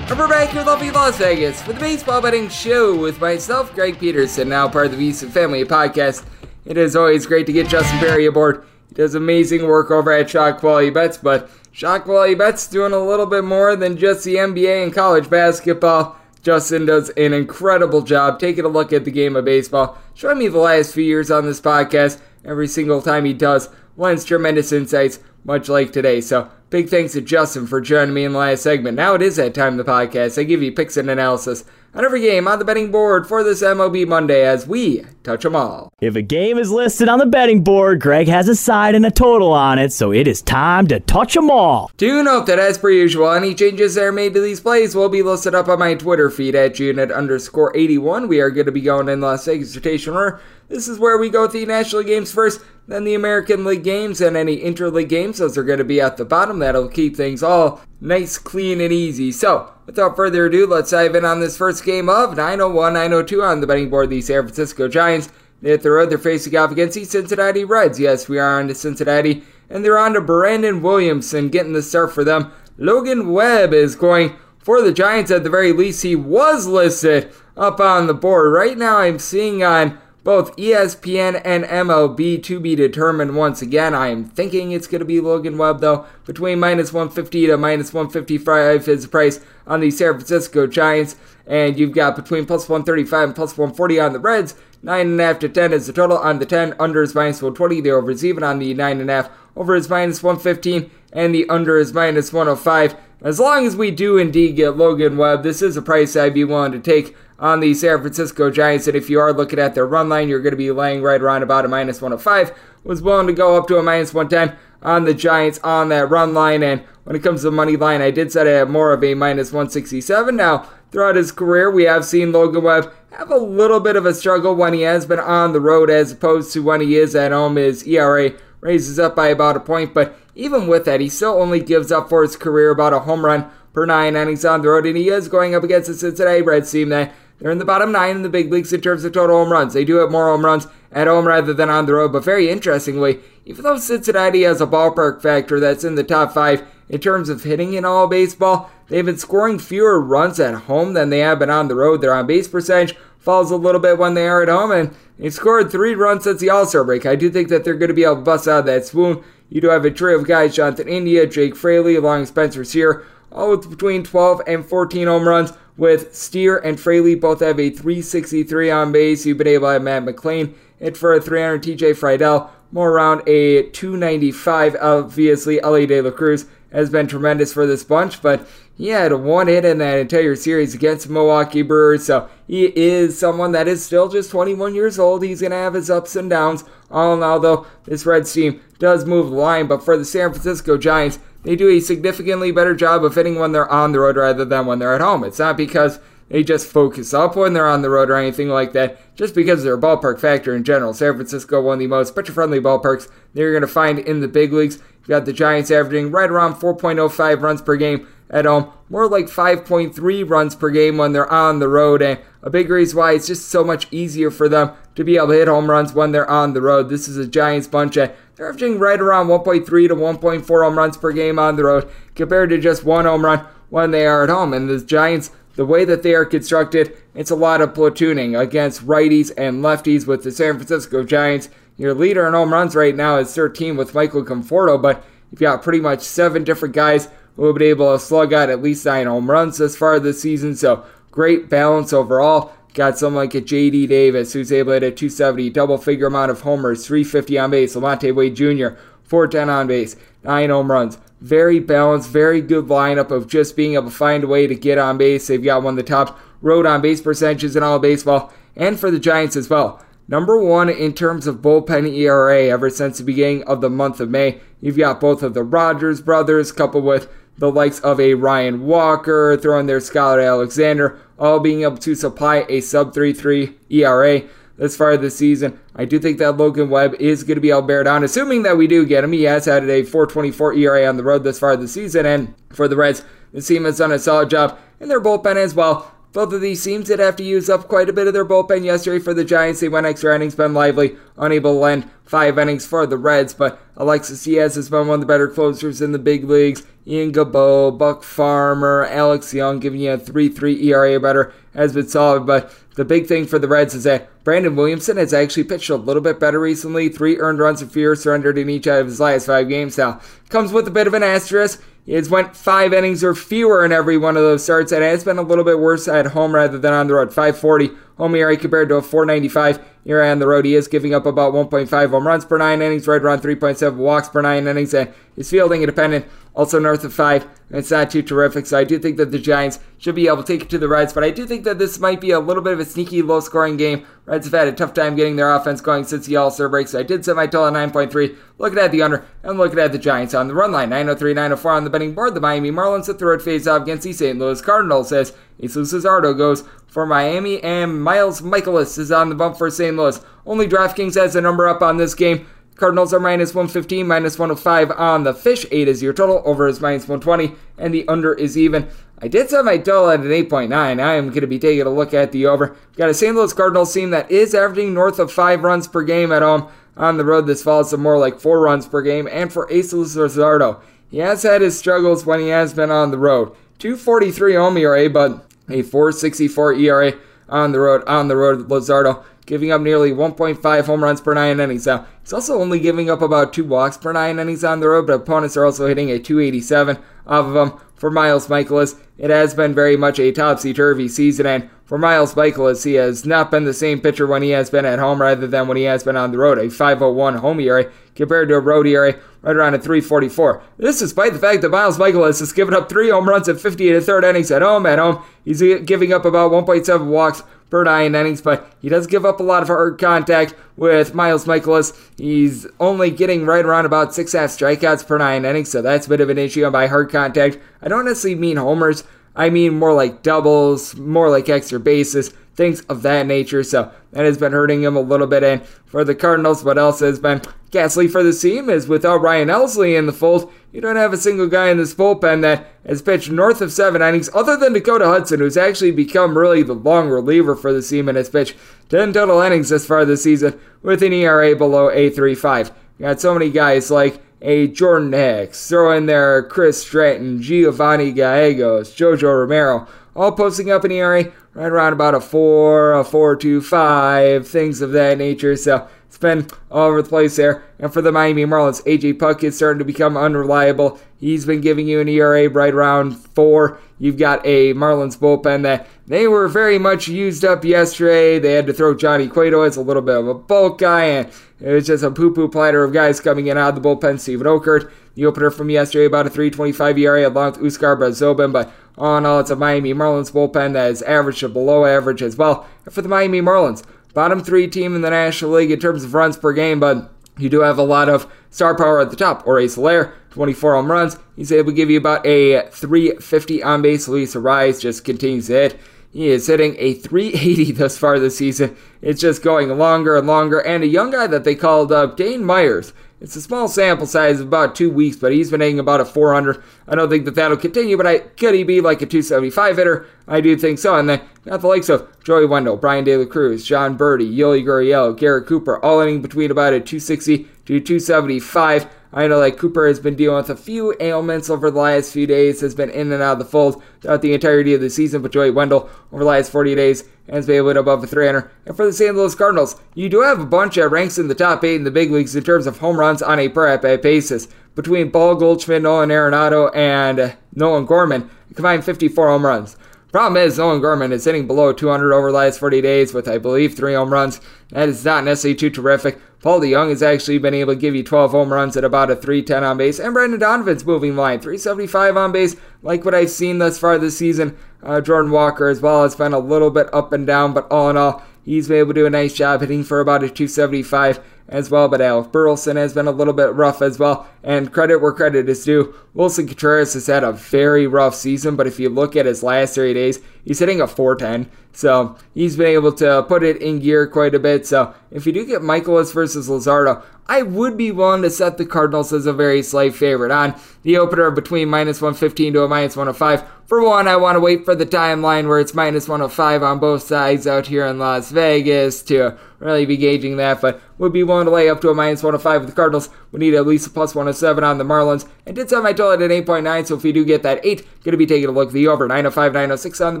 [0.08, 3.72] And we're back here in lovely Las Vegas for the Baseball Betting Show with myself,
[3.74, 6.24] Greg Peterson, now part of the VSiN Family Podcast.
[6.64, 8.64] It is always great to get Justin Perri aboard.
[8.88, 11.48] He does amazing work over at Shot Quality Bets, but
[11.78, 16.16] Quality Bets doing a little bit more than just the NBA and college basketball.
[16.42, 20.48] Justin does an incredible job taking a look at the game of baseball, showing me
[20.48, 22.20] the last few years on this podcast.
[22.44, 26.20] Every single time he does, lends tremendous insights, much like today.
[26.22, 28.96] So, big thanks to Justin for joining me in the last segment.
[28.96, 30.40] Now it is that time of the podcast.
[30.40, 31.64] I give you picks and analysis
[31.94, 35.56] on every game on the betting board for this MLB Monday as we touch them
[35.56, 35.92] all.
[36.00, 39.10] If a game is listed on the betting board, Greg has a side and a
[39.10, 41.90] total on it, so it is time to touch them all.
[41.96, 45.08] Do note that, as per usual, any changes that are made to these plays will
[45.08, 48.28] be listed up on my Twitter feed at unit underscore 81.
[48.28, 50.40] We are going to be going in Las Vegas rotation order.
[50.70, 53.82] This is where we go with the National League games first, then the American League
[53.82, 55.38] games, and any interleague games.
[55.38, 56.60] Those are going to be at the bottom.
[56.60, 59.32] That'll keep things all nice, clean, and easy.
[59.32, 63.60] So, without further ado, let's dive in on this first game of 901 902 on
[63.60, 64.10] the betting board.
[64.10, 65.28] The San Francisco Giants
[65.60, 66.08] hit the road.
[66.08, 67.98] They're facing off against the Cincinnati Reds.
[67.98, 72.14] Yes, we are on to Cincinnati, and they're on to Brandon Williamson getting the start
[72.14, 72.52] for them.
[72.78, 76.04] Logan Webb is going for the Giants at the very least.
[76.04, 78.52] He was listed up on the board.
[78.52, 83.94] Right now, I'm seeing on both ESPN and MLB to be determined once again.
[83.94, 86.06] I am thinking it's going to be Logan Webb, though.
[86.26, 91.16] Between minus 150 to minus 155 is the price on the San Francisco Giants.
[91.46, 94.54] And you've got between plus 135 and plus 140 on the Reds.
[94.84, 96.74] 9.5 to 10 is the total on the 10.
[96.78, 97.80] Under is minus 120.
[97.80, 99.30] The over is even on the 9.5.
[99.56, 100.90] Over is minus 115.
[101.12, 102.94] And the under is minus 105.
[103.22, 106.44] As long as we do indeed get Logan Webb, this is a price I'd be
[106.44, 108.86] willing to take on the San Francisco Giants.
[108.86, 111.20] And if you are looking at their run line, you're going to be laying right
[111.20, 112.56] around about a minus 105.
[112.84, 116.32] Was willing to go up to a minus 110 on the Giants on that run
[116.32, 116.62] line.
[116.62, 119.02] And when it comes to the money line, I did set it at more of
[119.02, 120.36] a minus 167.
[120.36, 124.14] Now, throughout his career, we have seen Logan Webb have a little bit of a
[124.14, 127.32] struggle when he has been on the road as opposed to when he is at
[127.32, 127.56] home.
[127.56, 131.60] His ERA raises up by about a point, but even with that, he still only
[131.60, 134.86] gives up for his career about a home run per nine innings on the road,
[134.86, 137.90] and he is going up against the Cincinnati Reds team that they're in the bottom
[137.90, 139.72] nine in the big leagues in terms of total home runs.
[139.72, 142.50] They do have more home runs at home rather than on the road, but very
[142.50, 147.28] interestingly, even though Cincinnati has a ballpark factor that's in the top five in terms
[147.28, 151.38] of hitting in all baseball, they've been scoring fewer runs at home than they have
[151.38, 152.00] been on the road.
[152.00, 155.32] Their on base percentage falls a little bit when they are at home, and they've
[155.32, 157.06] scored three runs since the All Star break.
[157.06, 159.22] I do think that they're going to be able to bust out of that swoon.
[159.48, 163.04] You do have a trio of guys, Jonathan India, Jake Fraley, along with Spencer Steer,
[163.32, 167.70] all with between 12 and 14 home runs, with Steer and Fraley both have a
[167.70, 169.24] 363 on base.
[169.24, 173.22] You've been able to have Matt McLain hit for a 300, TJ Friedl more around
[173.26, 174.76] a 295.
[174.78, 179.48] Obviously, Elly De La Cruz has been tremendous for this bunch, but he had one
[179.48, 184.08] hit in that entire series against Milwaukee Brewers, so he is someone that is still
[184.08, 185.22] just 21 years old.
[185.22, 186.62] He's going to have his ups and downs.
[186.90, 190.30] All in all, though, this Reds team does move the line, but for the San
[190.30, 194.16] Francisco Giants, they do a significantly better job of hitting when they're on the road
[194.16, 195.24] rather than when they're at home.
[195.24, 198.72] It's not because they just focus up when they're on the road or anything like
[198.72, 200.94] that, just because of their ballpark factor in general.
[200.94, 204.20] San Francisco, one of the most pitcher friendly ballparks that you're going to find in
[204.20, 204.76] the big leagues.
[205.00, 209.26] You've got the Giants averaging right around 4.05 runs per game at home, more like
[209.26, 212.00] 5.3 runs per game when they're on the road.
[212.00, 215.28] And a big reason why it's just so much easier for them to be able
[215.28, 216.88] to hit home runs when they're on the road.
[216.88, 220.96] This is a Giants bunch that they're averaging right around 1.3 to 1.4 home runs
[220.96, 224.30] per game on the road compared to just one home run when they are at
[224.30, 224.54] home.
[224.54, 228.86] And the Giants, the way that they are constructed, it's a lot of platooning against
[228.86, 231.48] righties and lefties with the San Francisco Giants.
[231.76, 235.62] Your leader in home runs right now is 13 with Michael Conforto, but you've got
[235.62, 237.08] pretty much seven different guys
[237.46, 240.56] have been able to slug out at least nine home runs this far this season.
[240.56, 242.52] So great balance overall.
[242.72, 243.88] Got someone like a J.D.
[243.88, 247.74] Davis who's able to hit a 270 double figure amount of homers, 350 on base.
[247.74, 248.78] Lamonte Wade Jr.
[249.02, 250.98] 410 on base, nine home runs.
[251.20, 254.78] Very balanced, very good lineup of just being able to find a way to get
[254.78, 255.26] on base.
[255.26, 258.78] They've got one of the top road on base percentages in all of baseball, and
[258.78, 259.84] for the Giants as well.
[260.06, 264.10] Number one in terms of bullpen ERA ever since the beginning of the month of
[264.10, 264.40] May.
[264.60, 269.36] You've got both of the Rogers brothers coupled with the likes of a Ryan Walker,
[269.36, 274.22] throwing their Skylar Alexander, all being able to supply a sub 3.3 ERA
[274.56, 275.58] this far this season.
[275.74, 278.66] I do think that Logan Webb is going to be bear down, assuming that we
[278.66, 279.12] do get him.
[279.12, 282.68] He has had a 4.24 ERA on the road this far this season, and for
[282.68, 283.02] the Reds,
[283.32, 285.94] the team has done a solid job in their bullpen as well.
[286.12, 288.64] Both of these teams did have to use up quite a bit of their bullpen
[288.64, 289.60] yesterday for the Giants.
[289.60, 290.34] They went extra innings.
[290.34, 294.88] Ben Lively unable to lend five innings for the Reds, but Alexis Diaz has been
[294.88, 296.64] one of the better closers in the big leagues.
[296.84, 302.26] Ian Gibaut, Buck Farmer, Alex Young giving you a 3-3 ERA better has been solid,
[302.26, 305.76] but the big thing for the Reds is that Brandon Williamson has actually pitched a
[305.76, 306.88] little bit better recently.
[306.88, 310.00] Three earned runs of fear surrendered in each out of his last five games now.
[310.28, 311.62] Comes with a bit of an asterisk.
[311.90, 315.04] Has went five innings or fewer in every one of those starts, and it has
[315.04, 317.08] been a little bit worse at home rather than on the road.
[317.08, 317.70] 540
[318.00, 320.44] home ERA compared to a 495 ERA on the road.
[320.44, 324.08] He is giving up about 1.5 home runs per nine innings, right around 3.7 walks
[324.08, 327.24] per nine innings, and he's fielding independent also north of five.
[327.48, 328.46] And it's not too terrific.
[328.46, 330.68] So I do think that the Giants should be able to take it to the
[330.68, 333.02] Reds, but I do think that this might be a little bit of a sneaky
[333.02, 333.84] low scoring game.
[334.06, 336.68] Reds have had a tough time getting their offense going since the All Star break,
[336.68, 338.16] so I did set my total at 9.3.
[338.38, 341.52] Looking at the under and looking at the Giants on the run line 903 904
[341.52, 342.14] on the betting board.
[342.14, 344.18] The Miami Marlins at the road face off against the St.
[344.18, 349.36] Louis Cardinals as Jesus Luzardo goes for Miami and Miles Mikolas is on the bump
[349.36, 349.76] for St.
[349.76, 350.00] Louis.
[350.24, 352.26] Only DraftKings has the number up on this game.
[352.54, 355.46] Cardinals are minus 115, minus 105 on the fish.
[355.50, 356.22] 8 is your total.
[356.24, 358.68] Over is minus 120, and the under is even.
[358.98, 360.52] I did set my total at an 8.9.
[360.52, 362.50] I am going to be taking a look at the over.
[362.50, 363.16] We've got a St.
[363.16, 366.48] Louis Cardinals team that is averaging north of 5 runs per game at home.
[366.76, 369.08] On the road this fall, some more like 4 runs per game.
[369.10, 370.60] And for Aces Luzardo,
[370.90, 373.34] he has had his struggles when he has been on the road.
[373.58, 376.92] 243 home ERA, but a 464 ERA
[377.28, 377.82] on the road.
[377.86, 381.66] On the road, Luzardo giving up nearly 1.5 home runs per nine innings.
[381.66, 384.86] Now, he's also only giving up about two walks per nine innings on the road,
[384.88, 386.76] but opponents are also hitting a 287
[387.06, 387.60] off of him.
[387.80, 392.12] For Miles Mikolas, it has been very much a topsy turvy season, and for Miles
[392.12, 395.26] Mikolas, he has not been the same pitcher when he has been at home rather
[395.26, 396.36] than when he has been on the road.
[396.36, 400.42] A 501 home ERA compared to a road ERA right around a 344.
[400.58, 403.72] This despite the fact that Miles Mikolas has given up three home runs at 50
[403.72, 404.66] and third innings at home.
[404.66, 409.04] At home, he's giving up about 1.7 walks per nine innings, but he does give
[409.04, 411.76] up a lot of hard contact with Miles Mikolas.
[411.98, 415.90] He's only getting right around about six half strikeouts per nine innings, so that's a
[415.90, 417.38] bit of an issue by hard contact.
[417.60, 418.84] I don't necessarily mean homers.
[419.16, 423.42] I mean more like doubles, more like extra bases, things of that nature.
[423.42, 425.24] So that has been hurting him a little bit.
[425.24, 427.20] And for the Cardinals, what else has been
[427.50, 430.98] ghastly for the team is without Ryan Helsley in the fold, you don't have a
[430.98, 434.86] single guy in this bullpen that has pitched north of seven innings, other than Dakota
[434.86, 438.36] Hudson, who's actually become really the long reliever for the team and has pitched
[438.68, 442.52] 10 total innings this far this season with an ERA below a 3.5.
[442.78, 447.92] You got so many guys like a Jordan Hicks, throw in there Chris Stratton, Giovanni
[447.92, 454.26] Gallegos, Jojo Romero, all posting up an ERA right around about a 4, a 4.25,
[454.26, 455.36] things of that nature.
[455.36, 457.42] So it's been all over the place there.
[457.58, 460.78] And for the Miami Marlins, AJ Puk is starting to become unreliable.
[461.00, 463.58] He's been giving you an ERA right around four.
[463.76, 468.20] You've got a Marlins bullpen that they were very much used up yesterday.
[468.20, 471.12] They had to throw Johnny Cueto as a little bit of a bulk guy, and
[471.40, 473.98] it was just a poo poo platter of guys coming in out of the bullpen.
[473.98, 478.52] Steven Okert, the opener from yesterday, about a 325 ERA along with Huascar Brazoban, but
[478.78, 482.16] all in all, it's a Miami Marlins bullpen that is average to below average as
[482.16, 482.46] well.
[482.64, 483.64] And for the Miami Marlins,
[483.94, 487.28] bottom three team in the National League in terms of runs per game, but you
[487.28, 489.22] do have a lot of star power at the top.
[489.22, 490.96] Jorge Soler, 24 home runs.
[491.16, 493.88] He's able to give you about a 350 on base.
[493.88, 495.60] Luis Arraez just continues to hit.
[495.92, 498.56] He is hitting a 380 thus far this season.
[498.80, 500.38] It's just going longer and longer.
[500.38, 502.72] And a young guy that they called up, Dane Myers.
[503.00, 505.86] It's a small sample size of about two weeks, but he's been hitting about a
[505.86, 506.42] 400.
[506.68, 509.86] I don't think that that'll continue, but I, could he be like a 275 hitter?
[510.06, 510.76] I do think so.
[510.76, 514.44] And then got the likes of Joey Wendle, Bryan De La Cruz, Jon Berti, Yuli
[514.44, 518.66] Gurriel, Garrett Cooper, all hitting between about a 260 to 275.
[518.92, 522.06] I know like Cooper has been dealing with a few ailments over the last few
[522.08, 525.00] days, has been in and out of the fold throughout the entirety of the season,
[525.00, 528.28] but Joey Wendle over the last 40 days has been able to above a 300.
[528.46, 531.14] And for the San Louis Cardinals, you do have a bunch of ranks in the
[531.14, 533.62] top eight in the big leagues in terms of home runs on a per at
[533.62, 534.26] bat basis.
[534.56, 539.56] Between Paul Goldschmidt, Nolan Arenado, and Nolan Gorman, combined 54 home runs.
[539.92, 543.18] Problem is, Nolan Gorman is hitting below 200 over the last 40 days with, I
[543.18, 544.20] believe, three home runs.
[544.50, 545.98] That is not necessarily too terrific.
[546.20, 548.96] Paul DeJong has actually been able to give you 12 home runs at about a
[548.96, 549.80] 310 on base.
[549.80, 553.96] And Brendan Donovan's moving line, 375 on base, like what I've seen thus far this
[553.96, 554.36] season.
[554.62, 557.70] Uh, Jordan Walker as well has been a little bit up and down, but all
[557.70, 561.00] in all, he's been able to do a nice job hitting for about a 275
[561.28, 561.68] as well.
[561.68, 564.06] But Alec Burleson has been a little bit rough as well.
[564.22, 565.74] And credit where credit is due.
[565.94, 569.54] Willson Contreras has had a very rough season, but if you look at his last
[569.54, 571.30] three days, he's hitting a 410.
[571.52, 574.46] So he's been able to put it in gear quite a bit.
[574.46, 578.46] So if you do get Mikolas versus Luzardo, I would be willing to set the
[578.46, 582.76] Cardinals as a very slight favorite on the opener between minus 115 to a minus
[582.76, 583.28] 105.
[583.46, 586.84] For one, I want to wait for the timeline where it's minus 105 on both
[586.84, 591.24] sides out here in Las Vegas to really be gauging that, but would be willing
[591.24, 592.90] to lay up to a minus 105 with the Cardinals.
[593.10, 595.08] We need at least a plus 107 on the Marlins.
[595.26, 597.92] And did set my total at 8.9, so if we do get that 8, going
[597.92, 600.00] to be taking a look at the over 905, 906 on the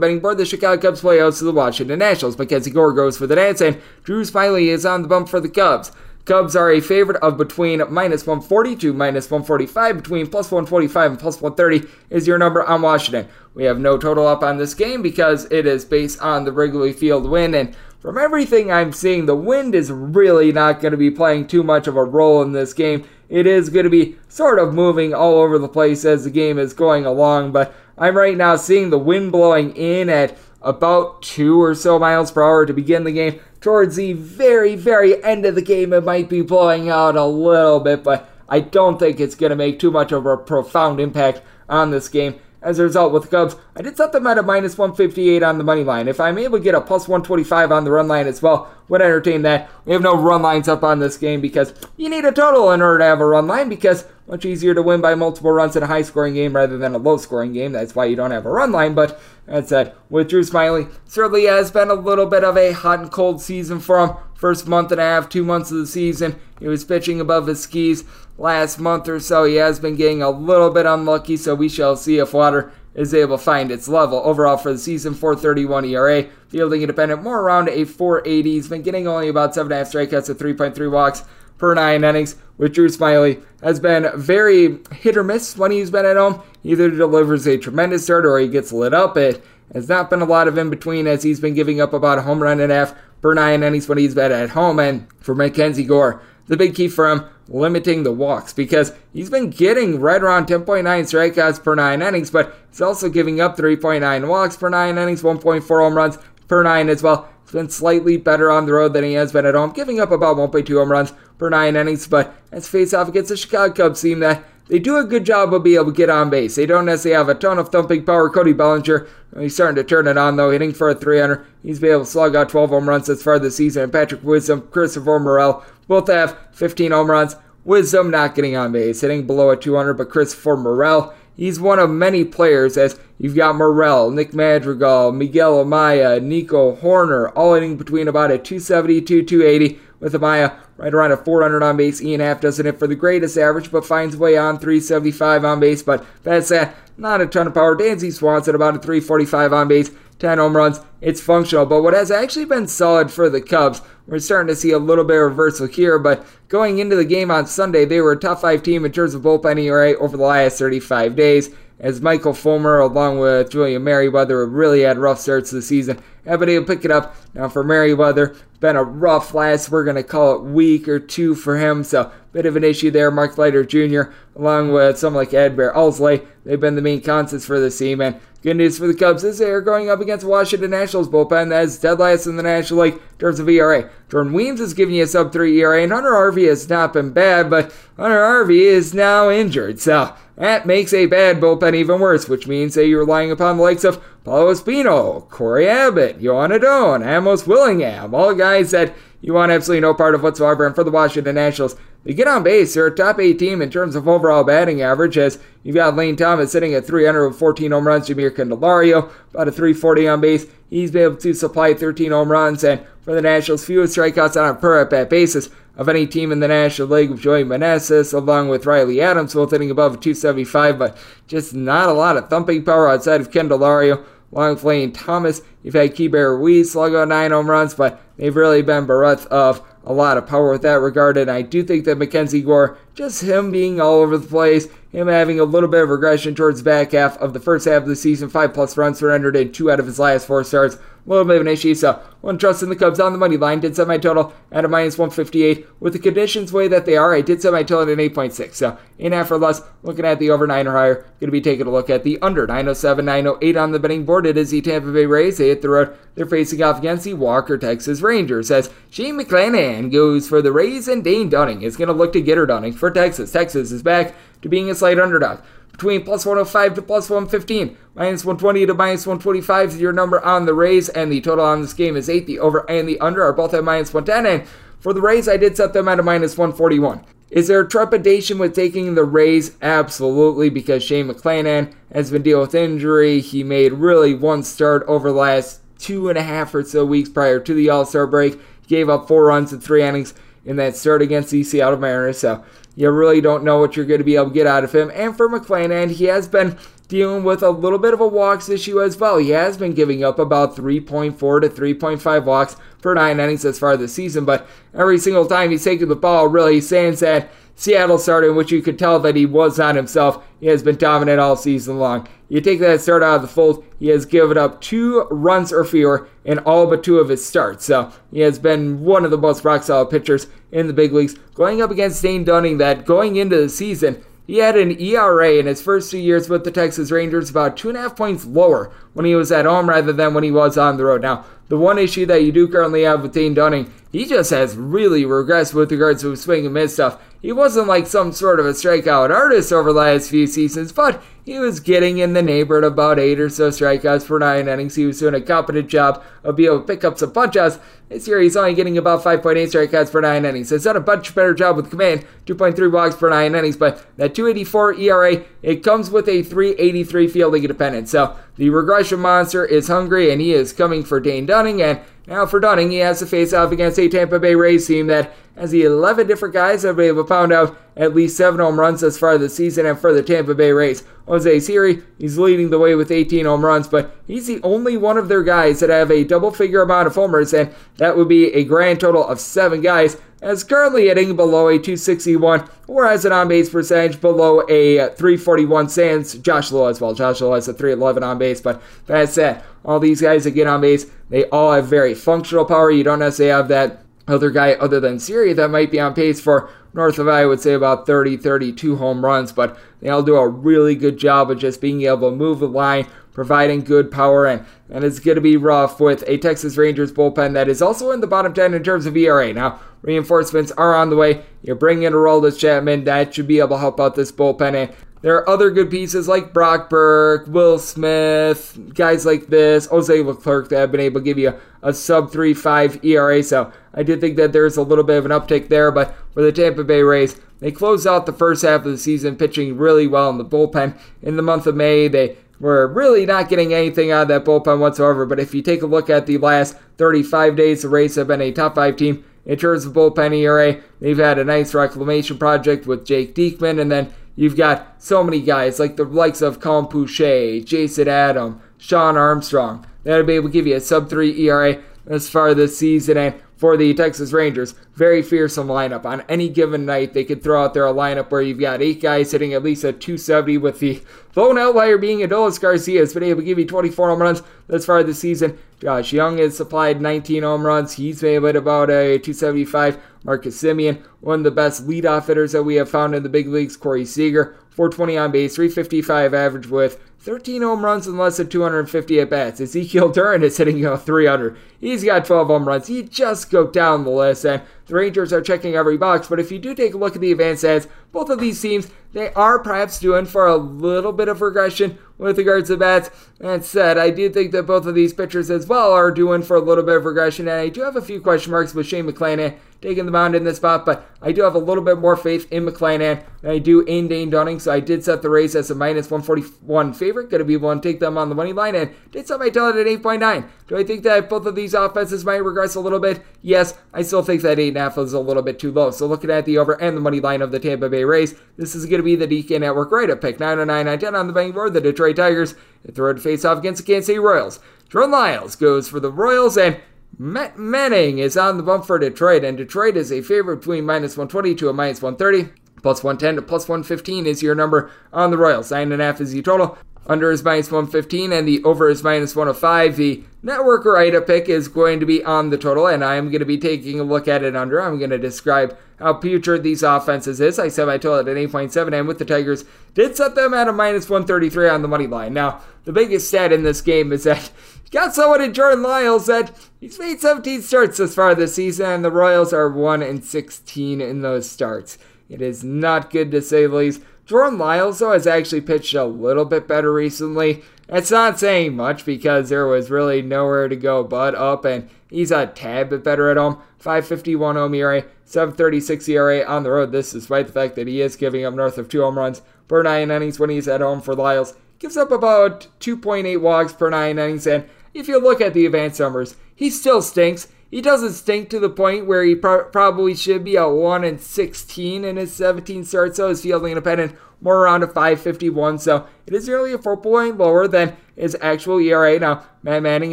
[0.00, 0.38] betting board.
[0.38, 2.38] The Chicago Cubs play out to the Washington Nationals.
[2.38, 5.48] Mackenzie Gore goes for the dance, and Drew Smyly is on the bump for the
[5.48, 5.92] Cubs.
[6.26, 11.20] Cubs are a favorite of between minus 140 to minus 145, between plus 145 and
[11.20, 13.26] plus 130 is your number on Washington.
[13.54, 16.92] We have no total up on this game because it is based on the Wrigley
[16.92, 21.10] Field win, and from everything I'm seeing, the wind is really not going to be
[21.10, 23.04] playing too much of a role in this game.
[23.30, 26.58] It is going to be sort of moving all over the place as the game
[26.58, 31.62] is going along, but I'm right now seeing the wind blowing in at about two
[31.62, 33.38] or so miles per hour to begin the game.
[33.60, 37.78] Towards the very, very end of the game, it might be blowing out a little
[37.78, 41.40] bit, but I don't think it's going to make too much of a profound impact
[41.68, 42.40] on this game.
[42.62, 45.56] As a result, with the Cubs, I did set them at a minus 158 on
[45.56, 46.08] the money line.
[46.08, 49.00] If I'm able to get a plus 125 on the run line as well, would
[49.00, 49.70] entertain that.
[49.86, 52.82] We have no run lines up on this game because you need a total in
[52.82, 55.82] order to have a run line because much easier to win by multiple runs in
[55.82, 57.72] a high scoring game rather than a low scoring game.
[57.72, 58.94] That's why you don't have a run line.
[58.94, 62.98] But that said, with Drew Smyly, certainly has been a little bit of a hot
[62.98, 64.16] and cold season for him.
[64.34, 67.62] First month and a half, two months of the season, he was pitching above his
[67.62, 68.04] skis.
[68.38, 71.94] Last month or so, he has been getting a little bit unlucky, so we shall
[71.94, 74.20] see if water is able to find its level.
[74.24, 78.50] Overall for the season, 431 ERA, fielding independent, more around a 480.
[78.50, 81.24] He's been getting only about 7.5 strikeouts at 3.3 walks
[81.58, 86.06] per nine innings with Drew Smyly has been very hit or miss when he's been
[86.06, 86.42] at home.
[86.62, 89.16] He either delivers a tremendous start or he gets lit up.
[89.16, 92.18] It has not been a lot of in between as he's been giving up about
[92.18, 94.78] a home run and a half per nine innings when he's been at home.
[94.78, 99.50] And for Mackenzie Gore, the big key for him, limiting the walks because he's been
[99.50, 104.56] getting right around 10.9 strikeouts per nine innings, but he's also giving up 3.9 walks
[104.56, 106.16] per nine innings, 1.4 home runs
[106.48, 107.28] per nine as well.
[107.42, 110.12] He's been slightly better on the road than he has been at home, giving up
[110.12, 114.00] about 1.2 home runs per nine innings, but let's face off against the Chicago Cubs
[114.00, 116.54] team that they do a good job of being able to get on base.
[116.54, 118.30] They don't necessarily have a ton of thumping power.
[118.30, 119.08] Cody Bellinger,
[119.38, 121.44] he's starting to turn it on though, hitting for a 300.
[121.64, 123.82] He's been able to slug out 12 home runs as far this season.
[123.82, 127.34] And Patrick Wisdom, Christopher Morel, both have 15 home runs.
[127.64, 131.90] Wisdom not getting on base, hitting below a 200, but Christopher Morel, he's one of
[131.90, 138.06] many players as you've got Morel, Nick Madrigal, Miguel Amaya, Nico Hoerner, all hitting between
[138.06, 142.02] about a 270 to 280 with Amaya right around a 400 on base.
[142.02, 145.82] Ian Happ doesn't hit for the greatest average, but finds way on 375 on base.
[145.82, 146.74] But that's that.
[146.96, 147.76] Not a ton of power.
[147.76, 149.90] Dansby Swanson about a 345 on base.
[150.18, 150.80] 10 home runs.
[151.00, 151.64] It's functional.
[151.64, 155.04] But what has actually been solid for the Cubs, we're starting to see a little
[155.04, 155.98] bit of reversal here.
[155.98, 159.14] But going into the game on Sunday, they were a top five team in terms
[159.14, 164.46] of bullpen ERA over the last 35 days as Michael Fulmer, along with Julian Merryweather,
[164.46, 165.98] really had rough starts to the season.
[166.26, 167.16] Have been able to pick it up.
[167.34, 171.34] Now for Merryweather, been a rough last, we're going to call it week or two
[171.34, 171.82] for him.
[171.82, 173.10] So bit of an issue there.
[173.10, 177.58] Mark Leiter Jr., along with someone like Adbert Alzolay, they've been the main constants for
[177.58, 178.00] this team.
[178.00, 181.50] And good news for the Cubs is they are going up against Washington Nationals bullpen
[181.50, 183.90] that is dead last in the National League in terms of ERA.
[184.08, 187.10] Jordan Weems is giving you a sub 3 ERA, and Hunter Harvey has not been
[187.10, 189.80] bad, but Hunter Harvey is now injured.
[189.80, 193.62] So that makes a bad bullpen even worse, which means that you're relying upon the
[193.62, 199.52] likes of Paolo Espino, Cory Abbott, Joan Adon, Amos Willingham, all guys that you want
[199.52, 200.66] absolutely no part of whatsoever.
[200.66, 202.74] And for the Washington Nationals, they get on base.
[202.74, 206.16] They're a top eight team in terms of overall batting average, as you've got Lane
[206.16, 210.46] Thomas sitting at 314 home runs, Jeimer Candelario about a 340 on base.
[210.70, 214.50] He's been able to supply 13 home runs, and for the Nationals, fewest strikeouts on
[214.50, 218.12] a per at bat basis of any team in the National League with Joey Meneses,
[218.12, 220.96] along with Riley Adams, both hitting above 275, but
[221.26, 224.04] just not a lot of thumping power outside of Candelario.
[224.32, 228.34] Along with Lane Thomas, you've had Keibert Ruiz slug out nine home runs, but they've
[228.34, 231.16] really been bereft of a lot of power with that regard.
[231.16, 235.08] And I do think that Mackenzie Gore, just him being all over the place, him
[235.08, 237.88] having a little bit of regression towards the back half of the first half of
[237.88, 240.76] the season, five plus runs surrendered in two out of his last four starts
[241.06, 241.74] bit of an issue.
[241.74, 243.60] So, one trust in the Cubs on the money line.
[243.60, 245.66] Did set my total at a minus 158.
[245.80, 248.54] With the conditions way that they are, I did set my total at an 8.6.
[248.54, 250.94] So, in half or less, looking at the over 9 or higher.
[250.94, 254.26] Going to be taking a look at the under 907, 908 on the betting board.
[254.26, 255.38] It is the Tampa Bay Rays.
[255.38, 255.96] They hit the road.
[256.14, 258.50] They're facing off against the Walker, Texas Rangers.
[258.50, 262.20] As Shane McClanahan goes for the Rays and Dane Dunning is going to look to
[262.20, 263.32] get her Dunning for Texas.
[263.32, 265.40] Texas is back to being a slight underdog
[265.80, 267.74] between plus 105 to plus 115.
[267.94, 271.62] Minus 120 to minus 125 is your number on the Rays, and the total on
[271.62, 272.26] this game is 8.
[272.26, 274.40] The over and the under are both at minus 110.
[274.40, 277.02] And for the Rays, I did set them at a minus 141.
[277.30, 279.56] Is there trepidation with taking the Rays?
[279.62, 283.20] Absolutely, because Shane McClanahan has been dealing with injury.
[283.20, 287.08] He made really one start over the last two and a half or so weeks
[287.08, 288.34] prior to the All Star break.
[288.34, 290.12] He gave up four runs in three innings
[290.44, 292.18] in that start against the Seattle Mariners.
[292.18, 292.44] So
[292.80, 294.90] you really don't know what you're going to be able to get out of him.
[294.94, 296.56] And for McClanahan, he has been
[296.90, 299.16] dealing with a little bit of a walks issue as well.
[299.16, 303.72] He has been giving up about 3.4 to 3.5 walks per nine innings as far
[303.72, 307.98] as the season, but every single time he's taken the ball, really stands that Seattle
[307.98, 310.26] starter, in which you could tell that he was not himself.
[310.40, 312.08] He has been dominant all season long.
[312.28, 315.64] You take that start out of the fold, he has given up two runs or
[315.64, 317.66] fewer in all but two of his starts.
[317.66, 321.18] So he has been one of the most rock solid pitchers in the big leagues.
[321.34, 325.46] Going up against Dane Dunning, that going into the season, he had an ERA in
[325.46, 328.70] his first two years with the Texas Rangers about two and a half points lower
[328.92, 331.02] when he was at home rather than when he was on the road.
[331.02, 334.56] Now, the one issue that you do currently have with Dane Dunning, he just has
[334.56, 337.02] really regressed with regards to his swing and miss stuff.
[337.20, 341.02] He wasn't like some sort of a strikeout artist over the last few seasons, but
[341.24, 344.76] he was getting in the neighborhood about eight or so strikeouts per nine innings.
[344.76, 347.58] He was doing a competent job of being able to pick up some punch-outs.
[347.90, 350.50] This year, he's only getting about 5.8 strikeouts per nine innings.
[350.50, 354.14] He's done a much better job with command, 2.3 walks per nine innings, but that
[354.14, 357.90] 284 ERA, it comes with a 383 fielding independence.
[357.90, 362.24] So the regression monster is hungry, and he is coming for Dane Dunning, and now
[362.24, 365.50] for Dunning, he has to face off against a Tampa Bay Rays team that has
[365.50, 368.58] the 11 different guys that have been able to pound out at least 7 home
[368.58, 370.84] runs thus far this season and for the Tampa Bay Rays.
[371.06, 374.96] Jose Siri, he's leading the way with 18 home runs, but he's the only one
[374.96, 378.32] of their guys that have a double figure amount of homers, and that would be
[378.32, 383.12] a grand total of 7 guys as currently hitting below a 261 or has an
[383.12, 386.94] on base percentage below a 341 sans Josh Lowe as well.
[386.94, 389.42] Josh Lowe has a 311 on base, but that's it.
[389.64, 392.70] All these guys that get on base, they all have very functional power.
[392.70, 396.20] You don't necessarily have that other guy other than Siri that might be on pace
[396.20, 400.16] for north of I would say about 30, 32 home runs, but they all do
[400.16, 404.26] a really good job of just being able to move the line, providing good power,
[404.26, 407.90] and, and it's going to be rough with a Texas Rangers bullpen that is also
[407.90, 409.32] in the bottom 10 in terms of ERA.
[409.32, 411.24] Now, reinforcements are on the way.
[411.42, 412.84] You're bringing in Aroldis Chapman.
[412.84, 414.54] That should be able to help out this bullpen.
[414.54, 420.02] And there are other good pieces like Brock Burke, Will Smith, guys like this, Jose
[420.02, 421.30] Leclerc that have been able to give you
[421.62, 423.22] a, a sub 3.5 ERA.
[423.22, 425.70] So I did think that there's a little bit of an uptick there.
[425.70, 429.16] But for the Tampa Bay Rays, they closed out the first half of the season
[429.16, 430.78] pitching really well in the bullpen.
[431.00, 434.58] In the month of May, they were really not getting anything out of that bullpen
[434.58, 435.06] whatsoever.
[435.06, 438.20] But if you take a look at the last 35 days, the Rays have been
[438.20, 440.60] a top five team in terms of bullpen ERA.
[440.80, 445.22] They've had a nice reclamation project with Jake Diekman, and then You've got so many
[445.22, 450.32] guys like the likes of Colin Poche, Jason Adam, Sean Armstrong that'll be able to
[450.34, 452.98] give you a sub 3 ERA as far this season.
[452.98, 454.54] And for the Texas Rangers.
[454.74, 455.86] Very fearsome lineup.
[455.86, 458.82] On any given night, they could throw out there a lineup where you've got eight
[458.82, 460.82] guys hitting at least a 270 with the
[461.16, 464.66] lone outlier being Adolis Garcia has been able to give you 24 home runs thus
[464.66, 465.38] far this season.
[465.58, 467.72] Josh Jung has supplied 19 home runs.
[467.72, 469.78] He's made about a 275.
[470.04, 473.26] Marcus Semien, one of the best leadoff hitters that we have found in the big
[473.26, 473.56] leagues.
[473.56, 479.00] Corey Seager, 420 on base, 355 average with 13 home runs and less than 250
[479.00, 479.40] at bats.
[479.40, 481.34] Ezekiel Duran is hitting you 300.
[481.58, 482.68] He's got 12 home runs.
[482.68, 486.08] You just go down the list, and the Rangers are checking every box.
[486.08, 488.68] But if you do take a look at the advanced stats, both of these teams,
[488.92, 492.90] they are perhaps doing for a little bit of regression with regards to bats.
[493.18, 496.36] That said, I do think that both of these pitchers as well are doing for
[496.36, 498.86] a little bit of regression, and I do have a few question marks with Shane
[498.86, 501.96] McClanahan taking the mound in this spot, but I do have a little bit more
[501.96, 505.36] faith in McClanahan than I do in Dane Dunning, so I did set the Rays
[505.36, 507.10] as a minus 141 favorite.
[507.10, 509.28] Going to be able to take them on the money line, and did set my
[509.28, 510.28] total at 8.9.
[510.48, 513.02] Do I think that both of these offenses might regress a little bit?
[513.22, 515.70] Yes, I still think that 8.5 is a little bit too low.
[515.70, 518.54] So looking at the over and the money line of the Tampa Bay Rays, this
[518.54, 521.32] is going to be the DK Network right up pick 909 910 on the betting
[521.32, 521.52] board.
[521.52, 522.34] The Detroit Tigers
[522.72, 524.40] throw to face off against the Kansas City Royals.
[524.68, 526.60] Jordan Lyles goes for the Royals, and
[526.98, 530.96] Matt Manning is on the bump for Detroit, and Detroit is a favorite between minus
[530.96, 532.32] 120 to a minus 130.
[532.62, 535.50] Plus 110 to plus 115 is your number on the Royals.
[535.50, 536.58] 9.5 is the total.
[536.86, 539.76] Under is minus 115 and the over is minus 105.
[539.76, 543.20] The networker IDA pick is going to be on the total, and I am going
[543.20, 544.60] to be taking a look at it under.
[544.60, 547.38] I'm going to describe how putrid these offenses is.
[547.38, 549.44] I set my total at an 8.7, and with the Tigers,
[549.74, 552.12] did set them at a minus 133 on the money line.
[552.12, 554.30] Now, the biggest stat in this game is that
[554.70, 558.84] got someone in Jordan Lyles that he's made 17 starts this far this season, and
[558.84, 561.78] the Royals are 1 and 16 in those starts.
[562.08, 563.82] It is not good to say the least.
[564.04, 567.42] Jordan Lyles, though, has actually pitched a little bit better recently.
[567.68, 572.10] That's not saying much because there was really nowhere to go but up, and he's
[572.10, 573.40] a tad bit better at home.
[573.58, 576.72] 551 home ERA, 736 ERA on the road.
[576.72, 579.62] This despite the fact that he is giving up north of two home runs per
[579.62, 581.34] nine innings when he's at home for Lyles.
[581.60, 585.80] Gives up about 2.8 walks per nine innings, and if you look at the advanced
[585.80, 587.28] numbers, he still stinks.
[587.50, 591.00] He doesn't stink to the point where he pro- probably should be a 1 and
[591.00, 596.14] 16 in his 17 starts, so his fielding independent more around a 551, so it
[596.14, 598.98] is nearly a full point lower than his actual ERA.
[598.98, 599.92] Now, Matt Manning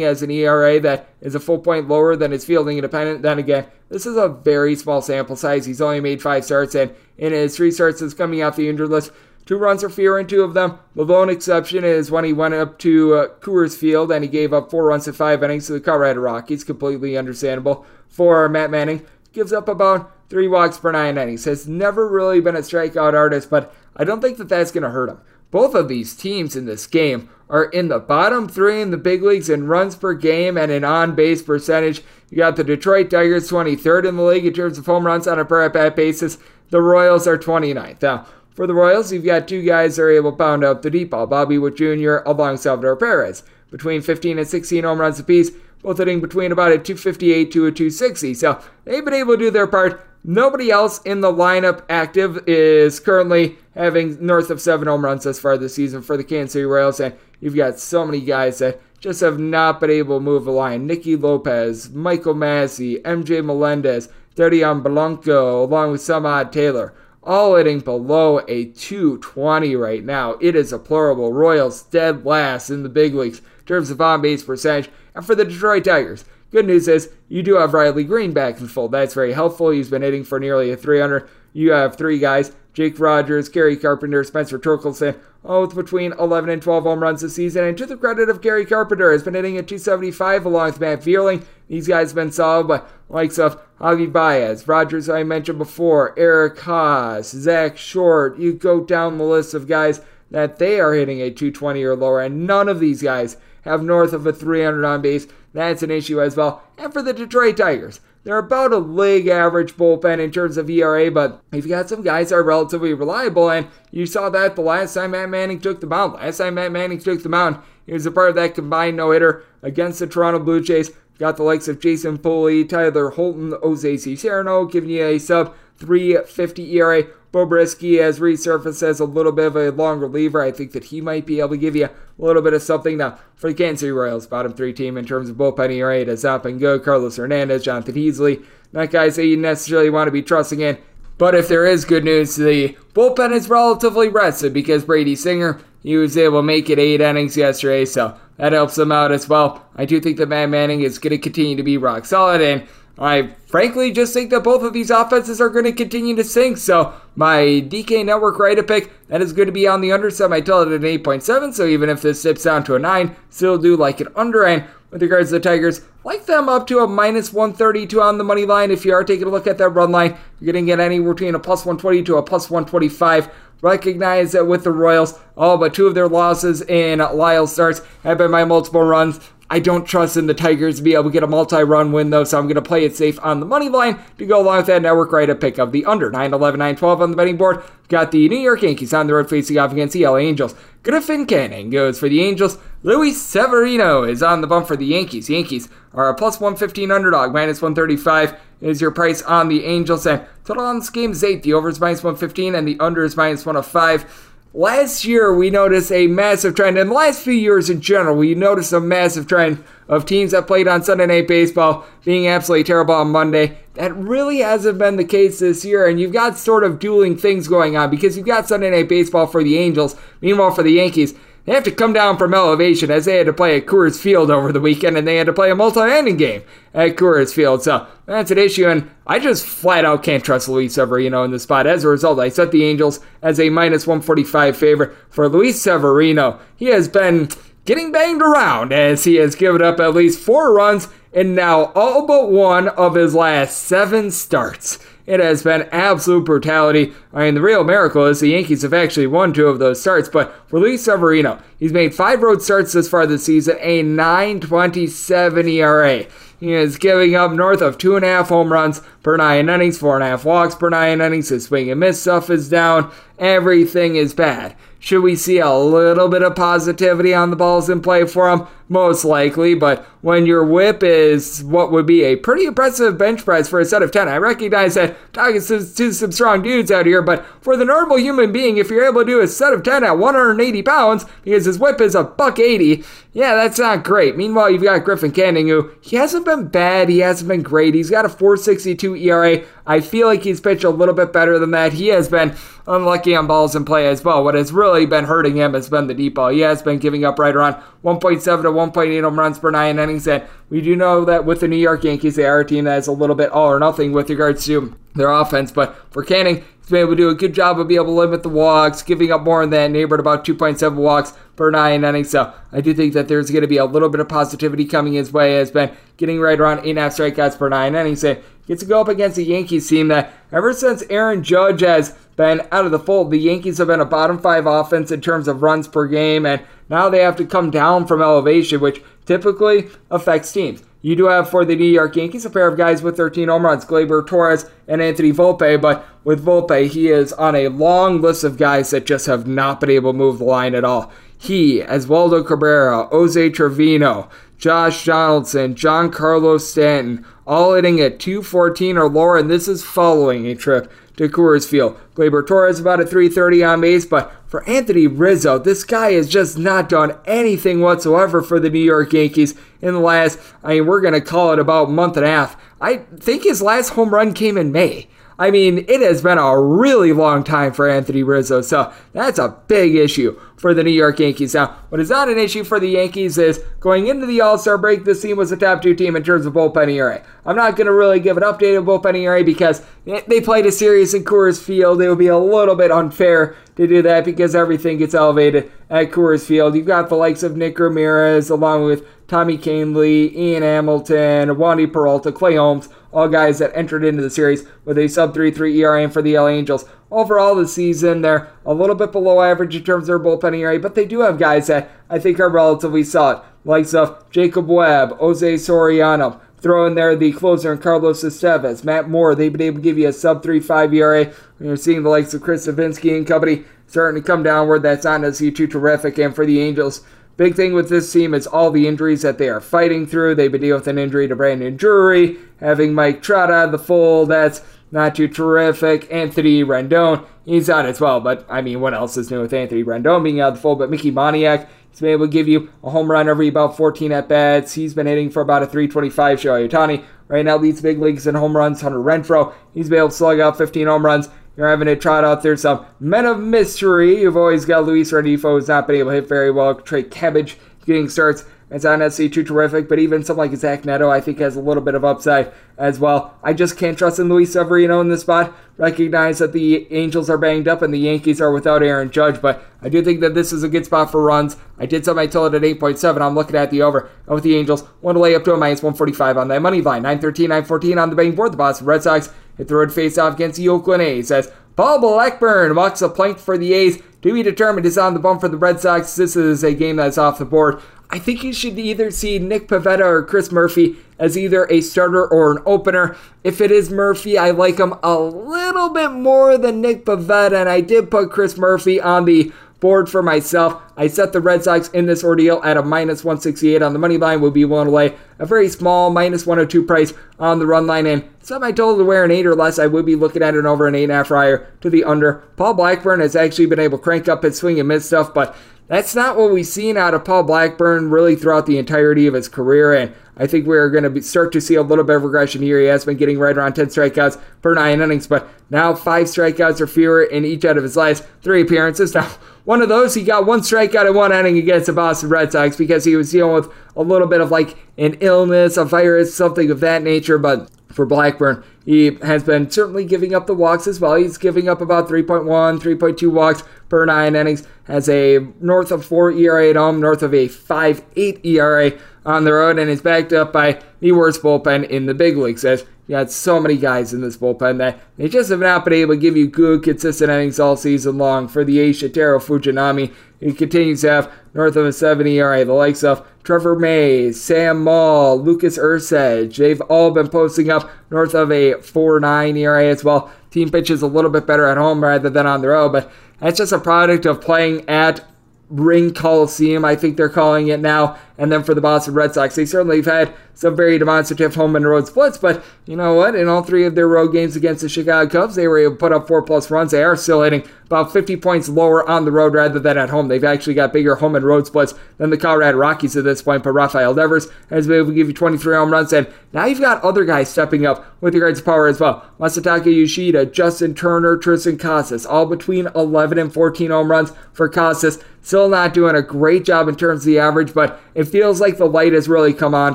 [0.00, 3.22] has an ERA that is a full point lower than his fielding independent.
[3.22, 5.64] Then again, this is a very small sample size.
[5.64, 8.90] He's only made five starts, and in his three starts since coming off the injured
[8.90, 9.12] list,
[9.48, 10.78] Two runs are fewer in two of them.
[10.94, 14.52] The lone exception is when he went up to uh, Coors Field and he gave
[14.52, 16.64] up four runs in five innings to the Colorado Rockies.
[16.64, 19.06] Completely understandable for Matt Manning.
[19.32, 21.46] Gives up about three walks per nine innings.
[21.46, 24.90] Has never really been a strikeout artist, but I don't think that that's going to
[24.90, 25.18] hurt him.
[25.50, 29.22] Both of these teams in this game are in the bottom three in the big
[29.22, 32.02] leagues in runs per game and in on base percentage.
[32.28, 35.38] You got the Detroit Tigers 23rd in the league in terms of home runs on
[35.38, 36.36] a per at bat basis.
[36.68, 38.02] The Royals are 29th.
[38.02, 38.26] Now,
[38.58, 41.10] for the Royals, you've got two guys that are able to pound out the deep
[41.10, 42.16] ball Bobby Witt Jr.
[42.26, 43.44] along Salvador Perez.
[43.70, 47.70] Between 15 and 16 home runs apiece, both hitting between about a 258 to a
[47.70, 48.34] 260.
[48.34, 50.04] So they've been able to do their part.
[50.24, 55.38] Nobody else in the lineup active is currently having north of seven home runs thus
[55.38, 58.80] far this season for the Kansas City Royals, and you've got so many guys that
[58.98, 60.84] just have not been able to move the line.
[60.84, 66.92] Nicky Lopez, Michael Massey, MJ Melendez, Dairon Blanco, along with Samad Taylor
[67.28, 70.36] all hitting below a 220 right now.
[70.40, 71.30] It is a plurable.
[71.30, 74.88] Royals dead last in the big leagues in terms of on base percentage.
[75.14, 78.66] And for the Detroit Tigers, good news is you do have Riley Greene back in
[78.66, 78.88] full.
[78.88, 79.68] That's very helpful.
[79.68, 81.28] He's been hitting for nearly a 300.
[81.52, 86.84] You have three guys Jake Rogers, Kerry Carpenter, Spencer Torkelson, both between 11 and 12
[86.84, 87.64] home runs this season.
[87.64, 91.00] And to the credit of Kerry Carpenter, has been hitting at 275 along with Matt
[91.00, 91.44] Vierling.
[91.68, 96.58] These guys have been solid, but likes of Javi Baez, Rogers, I mentioned before, Eric
[96.58, 98.38] Haase, Zach Short.
[98.38, 100.00] You go down the list of guys
[100.30, 104.12] that they are hitting a 220 or lower, and none of these guys have north
[104.12, 105.26] of a 300 on base.
[105.52, 106.62] That's an issue as well.
[106.76, 111.10] And for the Detroit Tigers, they're about a league average bullpen in terms of ERA,
[111.10, 114.92] but you've got some guys that are relatively reliable, and you saw that the last
[114.92, 116.12] time Matt Manning took the mound.
[116.12, 117.56] Last time Matt Manning took the mound,
[117.86, 120.90] he was a part of that combined no hitter against the Toronto Blue Jays.
[121.18, 126.76] Got the likes of Jason Foley, Tyler Holton, Jose Cisnero, giving you a sub 350
[126.76, 127.04] ERA.
[127.30, 130.40] Beau Brieske has resurfaced as a little bit of a long reliever.
[130.40, 132.96] I think that he might be able to give you a little bit of something.
[132.96, 136.08] Now, for the Kansas City Royals, bottom three team in terms of bullpen ERA, it
[136.08, 136.78] is up and go.
[136.78, 140.78] Carlos Hernandez, Jonathan Heasley, not guys that you necessarily want to be trusting in.
[141.18, 145.96] But if there is good news, the bullpen is relatively rested because Brady Singer, he
[145.96, 149.66] was able to make it eight innings yesterday, so that helps them out as well.
[149.74, 152.68] I do think that Matt Manning is going to continue to be rock solid, and
[153.00, 156.58] I frankly just think that both of these offenses are going to continue to sink.
[156.58, 160.32] So my DK Network right pick, that is going to be on the under side.
[160.32, 161.54] I tell it at an 8.7.
[161.54, 164.44] So even if this dips down to a 9, still do like an under.
[164.44, 168.24] And with regards to the Tigers, like them up to a minus 132 on the
[168.24, 168.70] money line.
[168.70, 171.14] If you are taking a look at that run line, you're going to get anywhere
[171.14, 173.30] between a plus 120 to a plus 125
[173.60, 178.18] recognize that with the Royals, all but two of their losses in Lyle starts have
[178.18, 179.18] been by multiple runs.
[179.50, 182.10] I don't trust in the Tigers to be able to get a multi run win,
[182.10, 184.58] though, so I'm going to play it safe on the money line to go along
[184.58, 187.16] with that network right at pick of the under 9 11, 9 12 on the
[187.16, 187.62] betting board.
[187.88, 190.54] Got the New York Yankees on the road facing off against the LA Angels.
[190.82, 192.58] Griffin Canning goes for the Angels.
[192.82, 195.30] Luis Severino is on the bump for the Yankees.
[195.30, 200.06] Yankees are a plus 115 underdog, minus 135 is your price on the Angels.
[200.06, 201.42] And total on this game is 8.
[201.42, 204.27] The over is minus 115 and the under is minus 105.
[204.54, 206.78] Last year, we noticed a massive trend.
[206.78, 210.46] In the last few years in general, we noticed a massive trend of teams that
[210.46, 213.58] played on Sunday Night Baseball being absolutely terrible on Monday.
[213.74, 217.46] That really hasn't been the case this year, and you've got sort of dueling things
[217.46, 219.96] going on because you've got Sunday Night Baseball for the Angels.
[220.22, 221.12] Meanwhile, for the Yankees,
[221.48, 224.30] they have to come down from elevation as they had to play at Coors Field
[224.30, 226.42] over the weekend and they had to play a multi-inning game
[226.74, 227.62] at Coors Field.
[227.62, 231.38] So that's an issue, and I just flat out can't trust Luis Severino in the
[231.38, 231.66] spot.
[231.66, 236.38] As a result, I set the Angels as a minus 145 favorite for Luis Severino.
[236.54, 237.30] He has been
[237.64, 242.06] getting banged around as he has given up at least four runs in now all
[242.06, 244.78] but one of his last seven starts.
[245.08, 246.92] It has been absolute brutality.
[247.14, 250.06] I mean, the real miracle is the Yankees have actually won two of those starts,
[250.06, 255.48] but for Luis Severino, he's made five road starts this far this season, a 927
[255.48, 256.04] ERA.
[256.38, 259.78] He is giving up north of two and a half home runs per nine innings,
[259.78, 261.30] four and a half walks per nine innings.
[261.30, 262.92] His swing and miss stuff is down.
[263.18, 264.54] Everything is bad.
[264.78, 268.46] Should we see a little bit of positivity on the balls in play for him?
[268.70, 273.48] Most likely, but when your whip is what would be a pretty impressive bench press
[273.48, 276.84] for a set of 10, I recognize that talking to, to some strong dudes out
[276.84, 279.62] here, but for the normal human being, if you're able to do a set of
[279.62, 284.16] 10 at 180 pounds, because his whip is a buck 80, yeah, that's not great.
[284.16, 287.74] Meanwhile, you've got Griffin Canning, who he hasn't been bad, he hasn't been great.
[287.74, 289.44] He's got a 462 ERA.
[289.66, 291.72] I feel like he's pitched a little bit better than that.
[291.72, 292.36] He has been
[292.66, 294.22] unlucky on balls in play as well.
[294.22, 296.28] What has really been hurting him has been the deep ball.
[296.28, 300.06] He has been giving up right around 1.7 to 1.8 home runs per nine innings.
[300.08, 302.78] And we do know that with the New York Yankees, they are a team that
[302.78, 305.52] is a little bit all or nothing with regards to their offense.
[305.52, 308.00] But for Canning, he's been able to do a good job of being able to
[308.00, 312.10] limit the walks, giving up more than that neighborhood about 2.7 walks per nine innings.
[312.10, 314.94] So I do think that there's going to be a little bit of positivity coming
[314.94, 315.34] his way.
[315.34, 318.02] Has been getting right around eight and a half strikeouts per nine innings.
[318.02, 318.18] And
[318.48, 322.40] gets to go up against a Yankees team that ever since Aaron Judge has been
[322.50, 325.42] out of the fold, the Yankees have been a bottom five offense in terms of
[325.42, 330.32] runs per game, and now they have to come down from elevation, which typically affects
[330.32, 330.62] teams.
[330.80, 333.44] You do have for the New York Yankees a pair of guys with 13 home
[333.44, 338.24] runs, Gleyber Torres and Anthony Volpe, but with Volpe, he is on a long list
[338.24, 340.92] of guys that just have not been able to move the line at all.
[341.18, 344.08] He, Oswaldo Cabrera, Jose Trevino,
[344.38, 350.34] Josh Donaldson, Giancarlo Stanton, all hitting at 214 or lower, and this is following a
[350.34, 351.78] trip to Coors Field.
[351.94, 356.38] Gleyber Torres about a 330 on base, but for Anthony Rizzo, this guy has just
[356.38, 360.80] not done anything whatsoever for the New York Yankees in the last, I mean, we're
[360.80, 362.36] going to call it about month and a half.
[362.60, 364.88] I think his last home run came in May.
[365.18, 369.36] I mean, it has been a really long time for Anthony Rizzo, so that's a
[369.48, 371.34] big issue for the New York Yankees.
[371.34, 374.58] Now, what is not an issue for the Yankees is going into the All Star
[374.58, 377.02] break, this team was a top two team in terms of bullpen ERA.
[377.26, 380.52] I'm not going to really give an update updated bullpen ERA because they played a
[380.52, 381.80] series in Coors Field.
[381.82, 385.90] It would be a little bit unfair to do that because everything gets elevated at
[385.90, 386.54] Coors Field.
[386.54, 392.12] You've got the likes of Nick Ramirez along with Tommy Kahnle, Ian Hamilton, Wandy Peralta,
[392.12, 396.02] Clay Holmes, all guys that entered into the series with a sub 3-3 ERA for
[396.02, 396.64] the LA Angels.
[396.90, 400.58] Overall, the season, they're a little bit below average in terms of their bullpen area,
[400.58, 404.96] but they do have guys that I think are relatively solid, likes of Jacob Webb,
[404.98, 406.20] Jose Soriano.
[406.40, 409.14] Throw in there the closer and Carlos Estevez, Matt Moore.
[409.14, 411.12] They've been able to give you a sub 3.5 ERA.
[411.40, 414.60] You're seeing the likes of Chris Devenski and company starting to come downward.
[414.60, 415.98] That's not necessarily too terrific.
[415.98, 416.84] And for the Angels,
[417.18, 420.14] Big thing with this team is all the injuries that they are fighting through.
[420.14, 423.58] They've been dealing with an injury to Brandon Drury, having Mike Trout out of the
[423.58, 424.08] fold.
[424.08, 424.40] That's
[424.70, 425.90] not too terrific.
[425.92, 428.00] Anthony Rendon, he's out as well.
[428.00, 430.58] But I mean, what else is new with Anthony Rendon being out of the fold?
[430.58, 433.92] But Mickey Moniak, he's been able to give you a home run every about 14
[433.92, 434.54] at bats.
[434.54, 436.20] He's been hitting for about a 325.
[436.20, 438.60] Shohei Ohtani right now leads big leagues in home runs.
[438.60, 441.08] Hunter Renfroe, he's been able to slug out 15 home runs.
[441.36, 444.00] You're having to trot out there some men of mystery.
[444.00, 446.56] You've always got Luis Rengifo, who's not been able to hit very well.
[446.56, 450.88] Trey Cabbage getting starts It's not necessarily too terrific, but even something like Zach Neto,
[450.90, 453.14] I think, has a little bit of upside as well.
[453.22, 455.36] I just can't trust in Luis Severino in this spot.
[455.58, 459.44] Recognize that the Angels are banged up and the Yankees are without Aaron Judge, but
[459.60, 461.36] I do think that this is a good spot for runs.
[461.58, 463.02] I did set my total at 8.7.
[463.02, 463.90] I'm looking at the over.
[464.06, 466.62] And with the Angels, want to lay up to a minus 145 on that money
[466.62, 466.82] line.
[466.82, 468.32] 913, 914 on the betting board.
[468.32, 471.80] The Boston Red Sox hit the road face off against the Oakland A's as Paul
[471.80, 473.82] Blackburn walks a plank for the A's.
[474.02, 475.96] To be determined is on the bump for the Red Sox.
[475.96, 477.60] This is a game that's off the board.
[477.90, 482.06] I think you should either see Nick Pivetta or Chris Murphy as either a starter
[482.06, 482.96] or an opener.
[483.24, 487.48] If it is Murphy, I like him a little bit more than Nick Pivetta, and
[487.48, 490.60] I did put Chris Murphy on the board for myself.
[490.76, 493.96] I set the Red Sox in this ordeal at a minus 168 on the money
[493.96, 494.20] line.
[494.20, 497.86] Will be willing to lay a very small minus 102 price on the run line.
[497.86, 499.58] And set my total to wear an 8 or less.
[499.58, 502.22] I would be looking at an over an 8.5 higher to the under.
[502.36, 505.34] Paul Blackburn has actually been able to crank up his swing and miss stuff, but
[505.68, 509.28] that's not what we've seen out of Paul Blackburn really throughout the entirety of his
[509.28, 512.42] career, and I think we're going to start to see a little bit of regression
[512.42, 512.58] here.
[512.58, 516.60] He has been getting right around 10 strikeouts per nine innings, but now five strikeouts
[516.60, 518.94] or fewer in each out of his last three appearances.
[518.98, 519.08] Now,
[519.44, 522.56] one of those, he got one strikeout in one inning against the Boston Red Sox
[522.56, 526.50] because he was dealing with a little bit of like an illness, a virus, something
[526.50, 528.42] of that nature, but for Blackburn.
[528.64, 530.94] He has been certainly giving up the walks as well.
[530.94, 532.24] He's giving up about 3.1,
[532.60, 534.46] 3.2 walks per nine innings.
[534.64, 538.72] Has a north of 4 ERA at home, north of a 5.8 ERA
[539.06, 542.44] on the road, and is backed up by the worst bullpen in the big leagues.
[542.44, 545.74] As you got so many guys in this bullpen that they just have not been
[545.74, 548.28] able to give you good, consistent innings all season long.
[548.28, 552.46] For the A's, Shotaro Fujinami, he continues to have north of a 7 ERA.
[552.46, 558.14] The likes of Trevor Mays, Sam Moll, Lucas Erceg, they've all been posting up north
[558.14, 560.10] of a 4.9 ERA as well.
[560.30, 562.90] Team pitches a little bit better at home rather than on the road, but
[563.20, 565.04] that's just a product of playing at
[565.50, 567.96] Ring Coliseum, I think they're calling it now.
[568.18, 571.54] And then for the Boston Red Sox, they certainly have had some very demonstrative home
[571.56, 572.18] and road splits.
[572.18, 573.14] But you know what?
[573.14, 575.78] In all three of their road games against the Chicago Cubs, they were able to
[575.78, 576.72] put up four plus runs.
[576.72, 580.08] They are still hitting about 50 points lower on the road rather than at home.
[580.08, 583.44] They've actually got bigger home and road splits than the Colorado Rockies at this point.
[583.44, 585.92] But Rafael Devers has been able to give you 23 home runs.
[585.92, 589.08] And now you've got other guys stepping up with regards to power as well.
[589.20, 595.02] Masataka Yoshida, Justin Turner, Triston Casas, all between 11 and 14 home runs for Casas.
[595.28, 598.56] Still not doing a great job in terms of the average, but it feels like
[598.56, 599.74] the light has really come on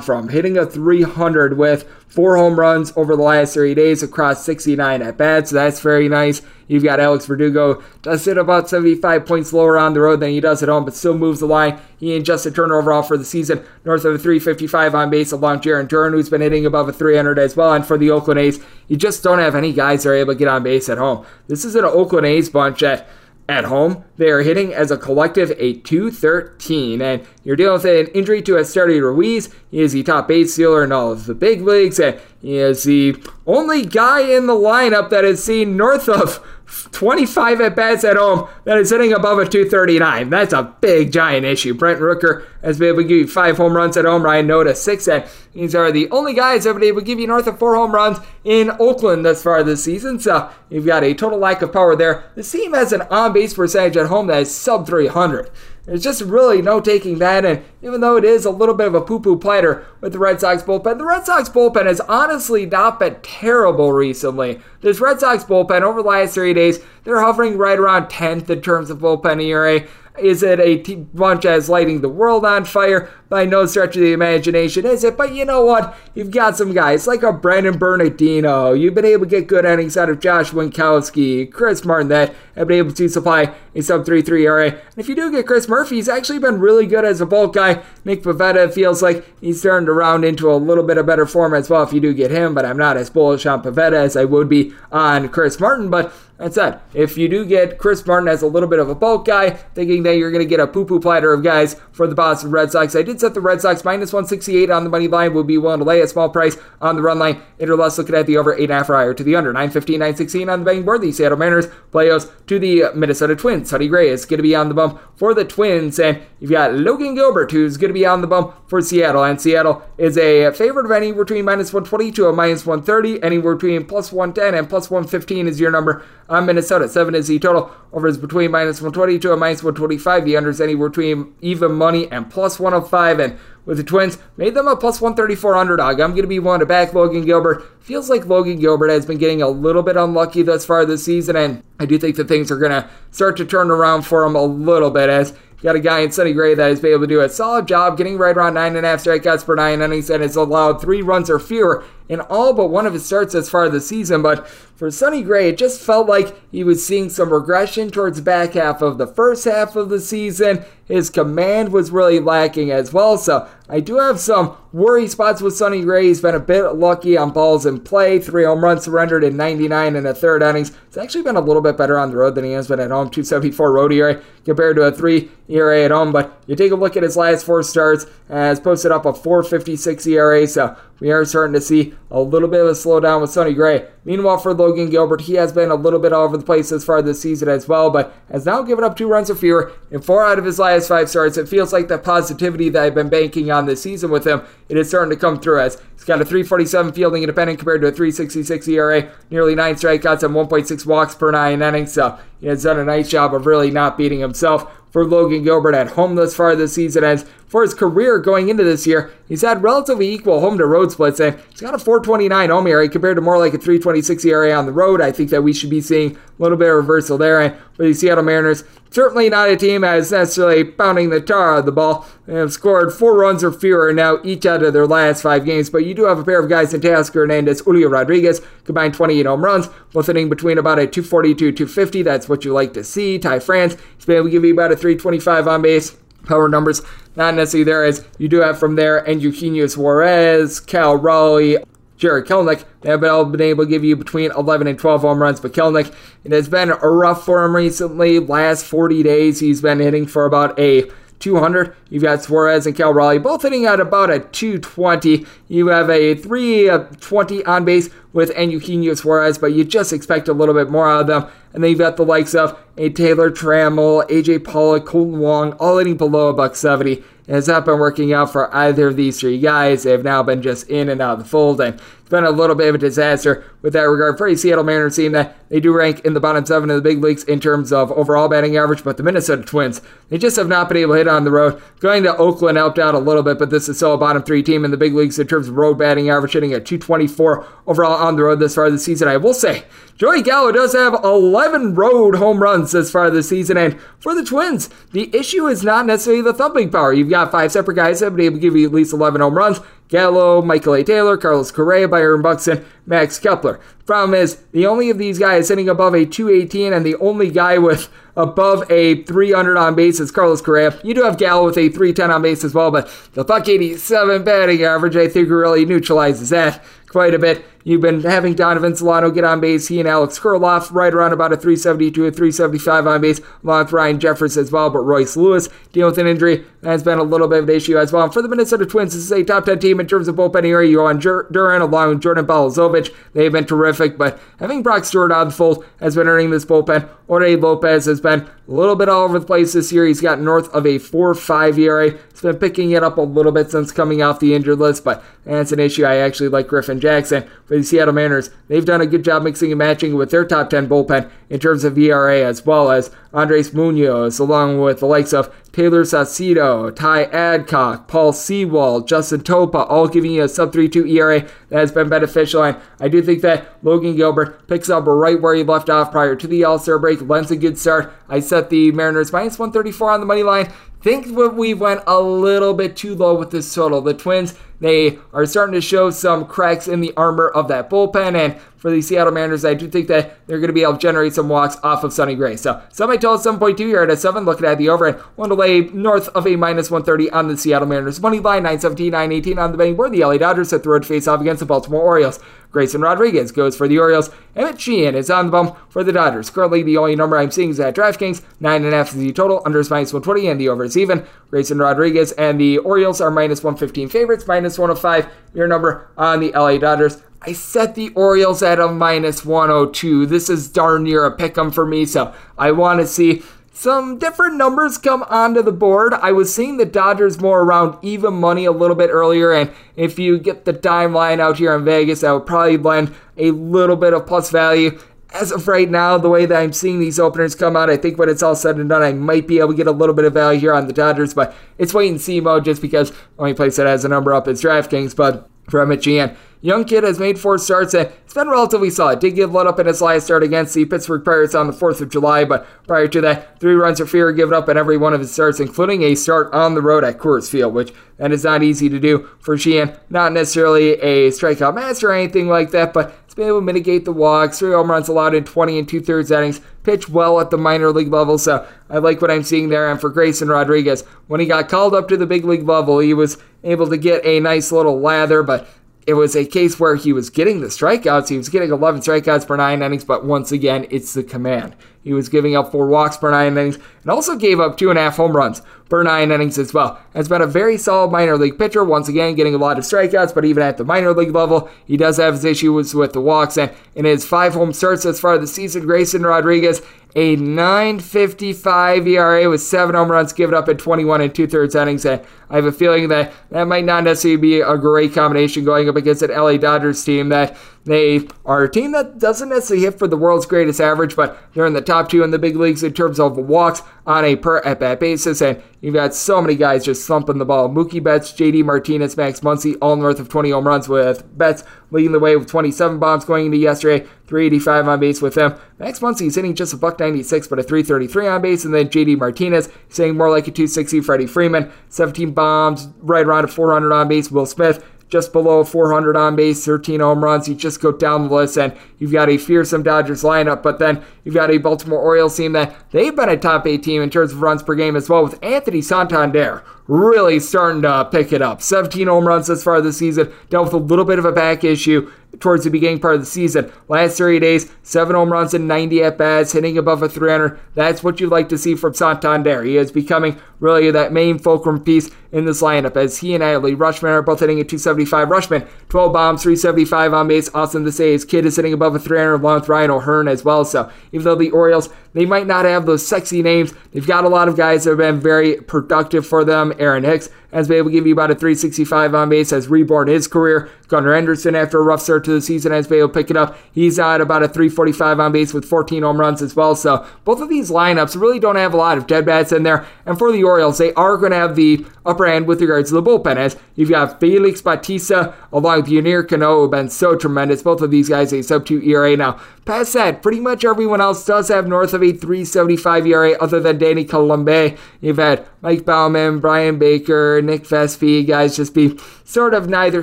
[0.00, 5.00] from hitting a 300 with four home runs over the last 30 days across 69
[5.00, 5.50] at bats.
[5.50, 6.42] So that's very nice.
[6.66, 10.40] You've got Alex Verdugo, does hit about 75 points lower on the road than he
[10.40, 11.80] does at home, but still moves the line.
[12.00, 15.60] He and Justin Turner overall for the season, north of a 355 on base, along
[15.60, 17.72] Jaron Turner, who's been hitting above a 300 as well.
[17.72, 18.58] And for the Oakland A's,
[18.88, 21.24] you just don't have any guys that are able to get on base at home.
[21.46, 23.06] This is an Oakland A's bunch that
[23.48, 28.06] at home, they are hitting as a collective a 213, and you're dealing with an
[28.08, 29.50] injury to Esteury Ruiz.
[29.70, 32.84] He is the top base stealer in all of the big leagues, and he is
[32.84, 33.16] the
[33.46, 38.48] only guy in the lineup that has seen north of 25 at bats at home
[38.64, 40.30] that is hitting above a 239.
[40.30, 41.74] That's a big, giant issue.
[41.74, 44.22] Brent Rooker has been able to give you five home runs at home.
[44.22, 45.06] Ryan Noda, six.
[45.06, 47.58] And these are the only guys that have been able to give you north of
[47.58, 50.18] four home runs in Oakland thus far this season.
[50.18, 52.24] So you've got a total lack of power there.
[52.34, 55.50] The team has an on base percentage at home that is sub 300.
[55.86, 57.44] There's just really no taking that.
[57.44, 60.18] And even though it is a little bit of a poo poo platter with the
[60.18, 64.60] Red Sox bullpen, the Red Sox bullpen has honestly not been terrible recently.
[64.80, 68.62] This Red Sox bullpen over the last three days, they're hovering right around 10th in
[68.62, 69.86] terms of bullpen ERA.
[70.18, 73.10] Is it a t- bunch as lighting the world on fire?
[73.34, 75.16] By no stretch of the imagination, is it?
[75.16, 75.98] But you know what?
[76.14, 78.74] You've got some guys like a Brandon Bernardino.
[78.74, 82.68] You've been able to get good innings out of Josh Winckowski, Chris Martin that have
[82.68, 84.70] been able to supply a sub 3-3 ERA.
[84.70, 87.54] And if you do get Chris Murphy, he's actually been really good as a bulk
[87.54, 87.82] guy.
[88.04, 91.68] Nick Pivetta feels like he's turned around into a little bit of better form as
[91.68, 94.26] well if you do get him, but I'm not as bullish on Pivetta as I
[94.26, 95.90] would be on Chris Martin.
[95.90, 98.94] But that said, if you do get Chris Martin as a little bit of a
[98.94, 102.06] bulk guy, thinking that you're going to get a poo poo platter of guys for
[102.06, 105.08] the Boston Red Sox, I did set the Red Sox minus 168 on the money
[105.08, 105.32] line.
[105.34, 107.40] Would be willing to lay a small price on the run line.
[107.58, 109.52] Interless looking at the over 8.5 higher to the under.
[109.52, 111.00] 915, 916 on the betting board.
[111.00, 113.70] The Seattle Mariners playoffs to the Minnesota Twins.
[113.70, 115.98] Sonny Gray is going to be on the bump for the Twins.
[115.98, 119.22] And you've got Logan Gilbert, who's going to be on the bump for Seattle.
[119.22, 123.22] And Seattle is a favorite of anywhere between minus 120 to a minus 130.
[123.22, 126.88] Anywhere between plus 110 and plus 115 is your number on Minnesota.
[126.88, 127.70] 7 is the total.
[127.92, 130.24] Over is between minus 120 to a minus 125.
[130.24, 133.20] The under is anywhere between even money and plus 105.
[133.20, 136.00] And with the Twins, made them a plus 134 underdog.
[136.00, 137.80] I'm going to be one to back Logan Gilbert.
[137.80, 141.36] Feels like Logan Gilbert has been getting a little bit unlucky thus far this season,
[141.36, 144.36] and I do think that things are going to start to turn around for him
[144.36, 145.32] a little bit as
[145.64, 147.96] got a guy in Sonny Gray that has been able to do a solid job
[147.96, 151.00] getting right around nine and a half strikeouts per nine innings and has allowed three
[151.00, 154.22] runs or fewer in all but one of his starts as far the season.
[154.22, 158.22] But for Sonny Gray, it just felt like he was seeing some regression towards the
[158.22, 160.64] back half of the first half of the season.
[160.86, 163.16] His command was really lacking as well.
[163.16, 166.08] So I do have some worry spots with Sonny Gray.
[166.08, 168.18] He's been a bit lucky on balls in play.
[168.18, 170.76] Three home runs surrendered in 99 and a third innings.
[170.88, 172.90] It's actually been a little bit better on the road than he has been at
[172.90, 173.08] home.
[173.08, 176.12] 274 road ERA compared to a 3 ERA at home.
[176.12, 180.06] But you take a look at his last four starts, has posted up a 456
[180.06, 180.46] ERA.
[180.46, 183.86] So we are starting to see a little bit of a slowdown with Sonny Gray.
[184.04, 186.84] Meanwhile, for Logan Gilbert, he has been a little bit all over the place as
[186.84, 190.02] far this season as well, but has now given up two runs or fewer in
[190.02, 191.38] four out of his last five starts.
[191.38, 194.76] It feels like the positivity that I've been banking on this season with him, it
[194.76, 197.92] is starting to come through as he's got a 347 fielding independent compared to a
[197.92, 201.92] 366 ERA, nearly nine strikeouts and 1.6 walks per nine innings.
[201.92, 205.74] So he has done a nice job of really not beating himself for Logan Gilbert
[205.74, 207.02] at home thus far this season.
[207.02, 210.92] As for his career going into this year, he's had relatively equal home to road
[210.92, 213.58] splits, and he's got a 429 home compared to more like a
[213.94, 215.00] 326 ERA on the road.
[215.00, 217.40] I think that we should be seeing a little bit of reversal there.
[217.40, 221.58] And for the Seattle Mariners, certainly not a team that's necessarily pounding the tar out
[221.60, 222.06] of the ball.
[222.26, 225.70] They have scored four runs or fewer now each out of their last five games,
[225.70, 229.26] but you do have a pair of guys in Teoscar Hernandez, Julio Rodriguez, combined 28
[229.26, 232.02] home runs, both hitting between about a 242 250.
[232.02, 233.18] That's what you like to see.
[233.18, 235.96] Ty France, he's been able to give you about a 325 on base.
[236.24, 236.80] Power numbers,
[237.16, 241.58] not necessarily there as you do have from there, and Eugenio Suarez, Cal Raleigh,
[242.04, 242.64] Jarred Kelenic.
[242.82, 245.90] They have been able to give you between 11 and 12 home runs, but Kelenic,
[246.22, 248.18] it has been rough for him recently.
[248.18, 250.90] Last 40 days, he's been hitting for about a
[251.20, 251.74] 200.
[251.88, 255.24] You've got Suarez and Cal Raleigh both hitting at about a 220.
[255.48, 260.54] You have a 320 on base with Eugenio Suarez, but you just expect a little
[260.54, 261.32] bit more out of them.
[261.54, 265.78] And then you've got the likes of a Taylor Trammell, AJ Pollock, Kolten Wong, all
[265.78, 267.02] hitting below a buck 70.
[267.28, 269.82] Has not been working out for either of these three guys.
[269.82, 272.30] They have now been just in and out of the fold, and it's been a
[272.30, 275.58] little bit of a disaster with that regard for a Seattle Mariners team that they
[275.58, 278.58] do rank in the bottom seven of the big leagues in terms of overall batting
[278.58, 279.80] average, but the Minnesota Twins,
[280.10, 281.62] they just have not been able to hit on the road.
[281.80, 284.42] Going to Oakland helped out a little bit, but this is still a bottom three
[284.42, 288.06] team in the big leagues in terms of road batting average, hitting at 224 overall
[288.06, 289.08] on the road this far this season.
[289.08, 289.64] I will say,
[289.96, 294.24] Joey Gallo does have 11 road home runs this far this season, and for the
[294.24, 296.92] Twins, the issue is not necessarily the thumping power.
[296.92, 299.20] You've got five separate guys that have been able to give you at least 11
[299.20, 299.60] home runs.
[299.88, 300.82] Gallo, Michael A.
[300.82, 303.60] Taylor, Carlos Correa, Byron Buxton, Max Kepler.
[303.86, 307.56] Problem is, the only of these guys hitting above a 218, and the only guy
[307.58, 310.76] with above a 300 on base is Carlos Correa.
[310.82, 314.24] You do have Gallo with a 310 on base as well, but the buck 87
[314.24, 317.44] batting average, I think, really neutralizes that quite a bit.
[317.66, 319.68] You've been having Donovan Solano get on base.
[319.68, 323.72] He and Alex Kirilloff right around about a 372 a 375 on base, along with
[323.72, 324.68] Ryan Jeffers as well.
[324.68, 326.44] But Royce Lewis dealing with an injury.
[326.60, 328.04] That's been a little bit of an issue as well.
[328.04, 330.46] And for the Minnesota Twins, this is a top 10 team in terms of bullpen
[330.46, 330.76] area.
[330.76, 331.00] Jhoan
[331.32, 332.94] Duran along with Jordan Balazovic.
[333.14, 336.86] They've been terrific, but having Brock Stewart of the fold has been earning this bullpen.
[337.06, 339.86] Jorge Lopez has been a little bit all over the place this year.
[339.86, 341.90] He's got north of a 4-5 ERA.
[342.10, 345.02] He's been picking it up a little bit since coming off the injured list, but
[345.24, 345.84] that's an issue.
[345.84, 347.28] I actually like Griffin Jackson
[347.58, 348.30] the Seattle Mariners.
[348.48, 351.64] They've done a good job mixing and matching with their top 10 bullpen in terms
[351.64, 357.04] of ERA, as well as Andres Munoz, along with the likes of Tayler Saucedo, Ty
[357.04, 361.88] Adcock, Paul Sewald, Justin Topa, all giving you a sub 3.2 ERA that has been
[361.88, 362.42] beneficial.
[362.42, 366.16] And I do think that Logan Gilbert picks up right where he left off prior
[366.16, 367.92] to the All Star break, lends a good start.
[368.08, 370.52] I set the Mariners minus 134 on the money line
[370.84, 373.80] think we went a little bit too low with this total.
[373.80, 378.14] The Twins, they are starting to show some cracks in the armor of that bullpen,
[378.14, 380.78] and for the Seattle Mariners, I do think that they're going to be able to
[380.78, 382.36] generate some walks off of Sonny Gray.
[382.36, 385.62] So, somebody told 7.2 here at a 7, looking at the over, and one lay
[385.62, 388.00] north of a minus 130 on the Seattle Mariners.
[388.00, 389.92] Money line 917, 918 on the betting board.
[389.92, 392.20] The LA Dodgers at the road face off against the Baltimore Orioles.
[392.54, 394.10] Grayson Rodriguez goes for the Orioles.
[394.36, 396.30] Emmett Sheehan is on the bump for the Dodgers.
[396.30, 398.22] Currently, the only number I'm seeing is at DraftKings.
[398.40, 399.42] 9.5 is the total.
[399.44, 401.04] Under is minus 120, and the over is even.
[401.30, 405.12] Grayson Rodriguez and the Orioles are minus 115 favorites, minus 105.
[405.34, 407.02] Your number on the LA Dodgers.
[407.26, 410.06] I set the Orioles at a minus 102.
[410.06, 413.24] This is darn near a pick 'em for me, so I want to see
[413.56, 415.94] some different numbers come onto the board.
[415.94, 419.96] I was seeing the Dodgers more around even money a little bit earlier, and if
[419.96, 423.76] you get the dime line out here in Vegas, that would probably lend a little
[423.76, 424.78] bit of plus value.
[425.12, 427.96] As of right now, the way that I'm seeing these openers come out, I think
[427.96, 430.04] when it's all said and done, I might be able to get a little bit
[430.04, 432.96] of value here on the Dodgers, but it's wait and see mode just because the
[433.20, 434.96] only place that has a number up is DraftKings.
[434.96, 436.16] But from Mitch Sheehan.
[436.44, 439.00] Young kid has made four starts and it's been relatively solid.
[439.00, 441.80] Did give let up in his last start against the Pittsburgh Pirates on the 4th
[441.80, 444.92] of July, but prior to that, three runs or fewer given up in every one
[444.92, 448.24] of his starts, including a start on the road at Coors Field, which that is
[448.24, 449.74] not easy to do for Sheehan.
[449.88, 453.86] Not necessarily a strikeout master or anything like that, but he's been able to mitigate
[453.86, 457.30] the walks, three home runs allowed in 20 and two thirds innings, pitched well at
[457.30, 459.70] the minor league level, so I like what I'm seeing there.
[459.70, 462.94] And for Grayson Rodriguez, when he got called up to the big league level, he
[462.94, 465.46] was able to get a nice little lather, but
[465.86, 468.08] it was a case where he was getting the strikeouts.
[468.08, 471.54] He was getting 11 strikeouts per nine innings, but once again, it's the command.
[471.84, 474.78] He was giving up four walks per nine innings and also gave up two and
[474.78, 476.80] a half home runs per nine innings as well.
[476.94, 480.14] Has been a very solid minor league pitcher, once again getting a lot of strikeouts,
[480.14, 483.36] but even at the minor league level, he does have his issues with the walks.
[483.36, 486.62] And in his five home starts as far as the season, Grayson Rodriguez
[486.96, 491.84] a 9.55 ERA with seven home runs given up in 21 and two thirds innings.
[491.84, 492.00] And
[492.30, 495.74] I have a feeling that that might not necessarily be a great combination going up
[495.74, 499.88] against an LA Dodgers team that they are a team that doesn't necessarily hit for
[499.88, 502.74] the world's greatest average, but they're in the top two in the big leagues in
[502.74, 505.22] terms of walks on a per at bat basis.
[505.22, 507.48] And you've got so many guys just thumping the ball.
[507.48, 511.92] Mookie Betts, JD Martinez, Max Muncy, all north of 20 home runs with Betts leading
[511.92, 515.34] the way with 27 bombs going into yesterday, 385 on base with him.
[515.58, 518.44] Max Muncy is hitting just a buck 96, but a 333 on base.
[518.44, 520.82] And then JD Martinez saying more like a 260.
[520.82, 524.10] Freddie Freeman, 17 bombs, right around a 400 on base.
[524.10, 524.64] Will Smith,
[524.94, 527.28] just below 400 on base, 13 home runs.
[527.28, 530.40] You just go down the list, and you've got a fearsome Dodgers lineup.
[530.40, 533.82] But then you've got a Baltimore Orioles team that they've been a top eight team
[533.82, 538.12] in terms of runs per game as well, with Anthony Santander really starting to pick
[538.12, 538.40] it up.
[538.40, 541.44] 17 home runs thus far this season, dealt with a little bit of a back
[541.44, 541.90] issue
[542.20, 543.52] towards the beginning part of the season.
[543.68, 547.38] Last 30 days, seven home runs and 90 at bats, hitting above a 300.
[547.54, 549.42] That's what you'd like to see from Santander.
[549.42, 553.56] He is becoming really that main fulcrum piece in this lineup as he and Adley
[553.56, 555.08] Rutschman are both hitting at 275.
[555.08, 557.28] Rutschman, 12 bombs, 375 on base.
[557.28, 560.44] To say his kid is hitting above a 300 along with Ryan O'Hearn as well.
[560.44, 564.08] So even though the Orioles, they might not have those sexy names, they've got a
[564.08, 566.52] lot of guys that have been very productive for them.
[566.58, 569.88] Aaron Hicks has been able to give you about a 365 on base, has reborn
[569.88, 570.48] his career.
[570.68, 573.16] Gunnar Henderson, after a rough start to the season, has been able to pick it
[573.16, 573.36] up.
[573.52, 576.56] He's at about a 345 on base with 14 home runs as well.
[576.56, 579.66] So both of these lineups really don't have a lot of dead bats in there.
[579.84, 582.74] And for the Orioles, they are going to have the upper hand with regards to
[582.74, 586.96] the bullpen, as you've got Felix Bautista along with Yennier Cano, who have been so
[586.96, 587.42] tremendous.
[587.42, 588.96] Both of these guys a sub 2 ERA.
[588.96, 593.40] Now, past that, pretty much everyone else does have north of a 375 ERA other
[593.40, 594.56] than Danny Coulombe.
[594.80, 599.82] You've had Mike Baumann, Bryan Baker, Nick Vespi, guys just be sort of neither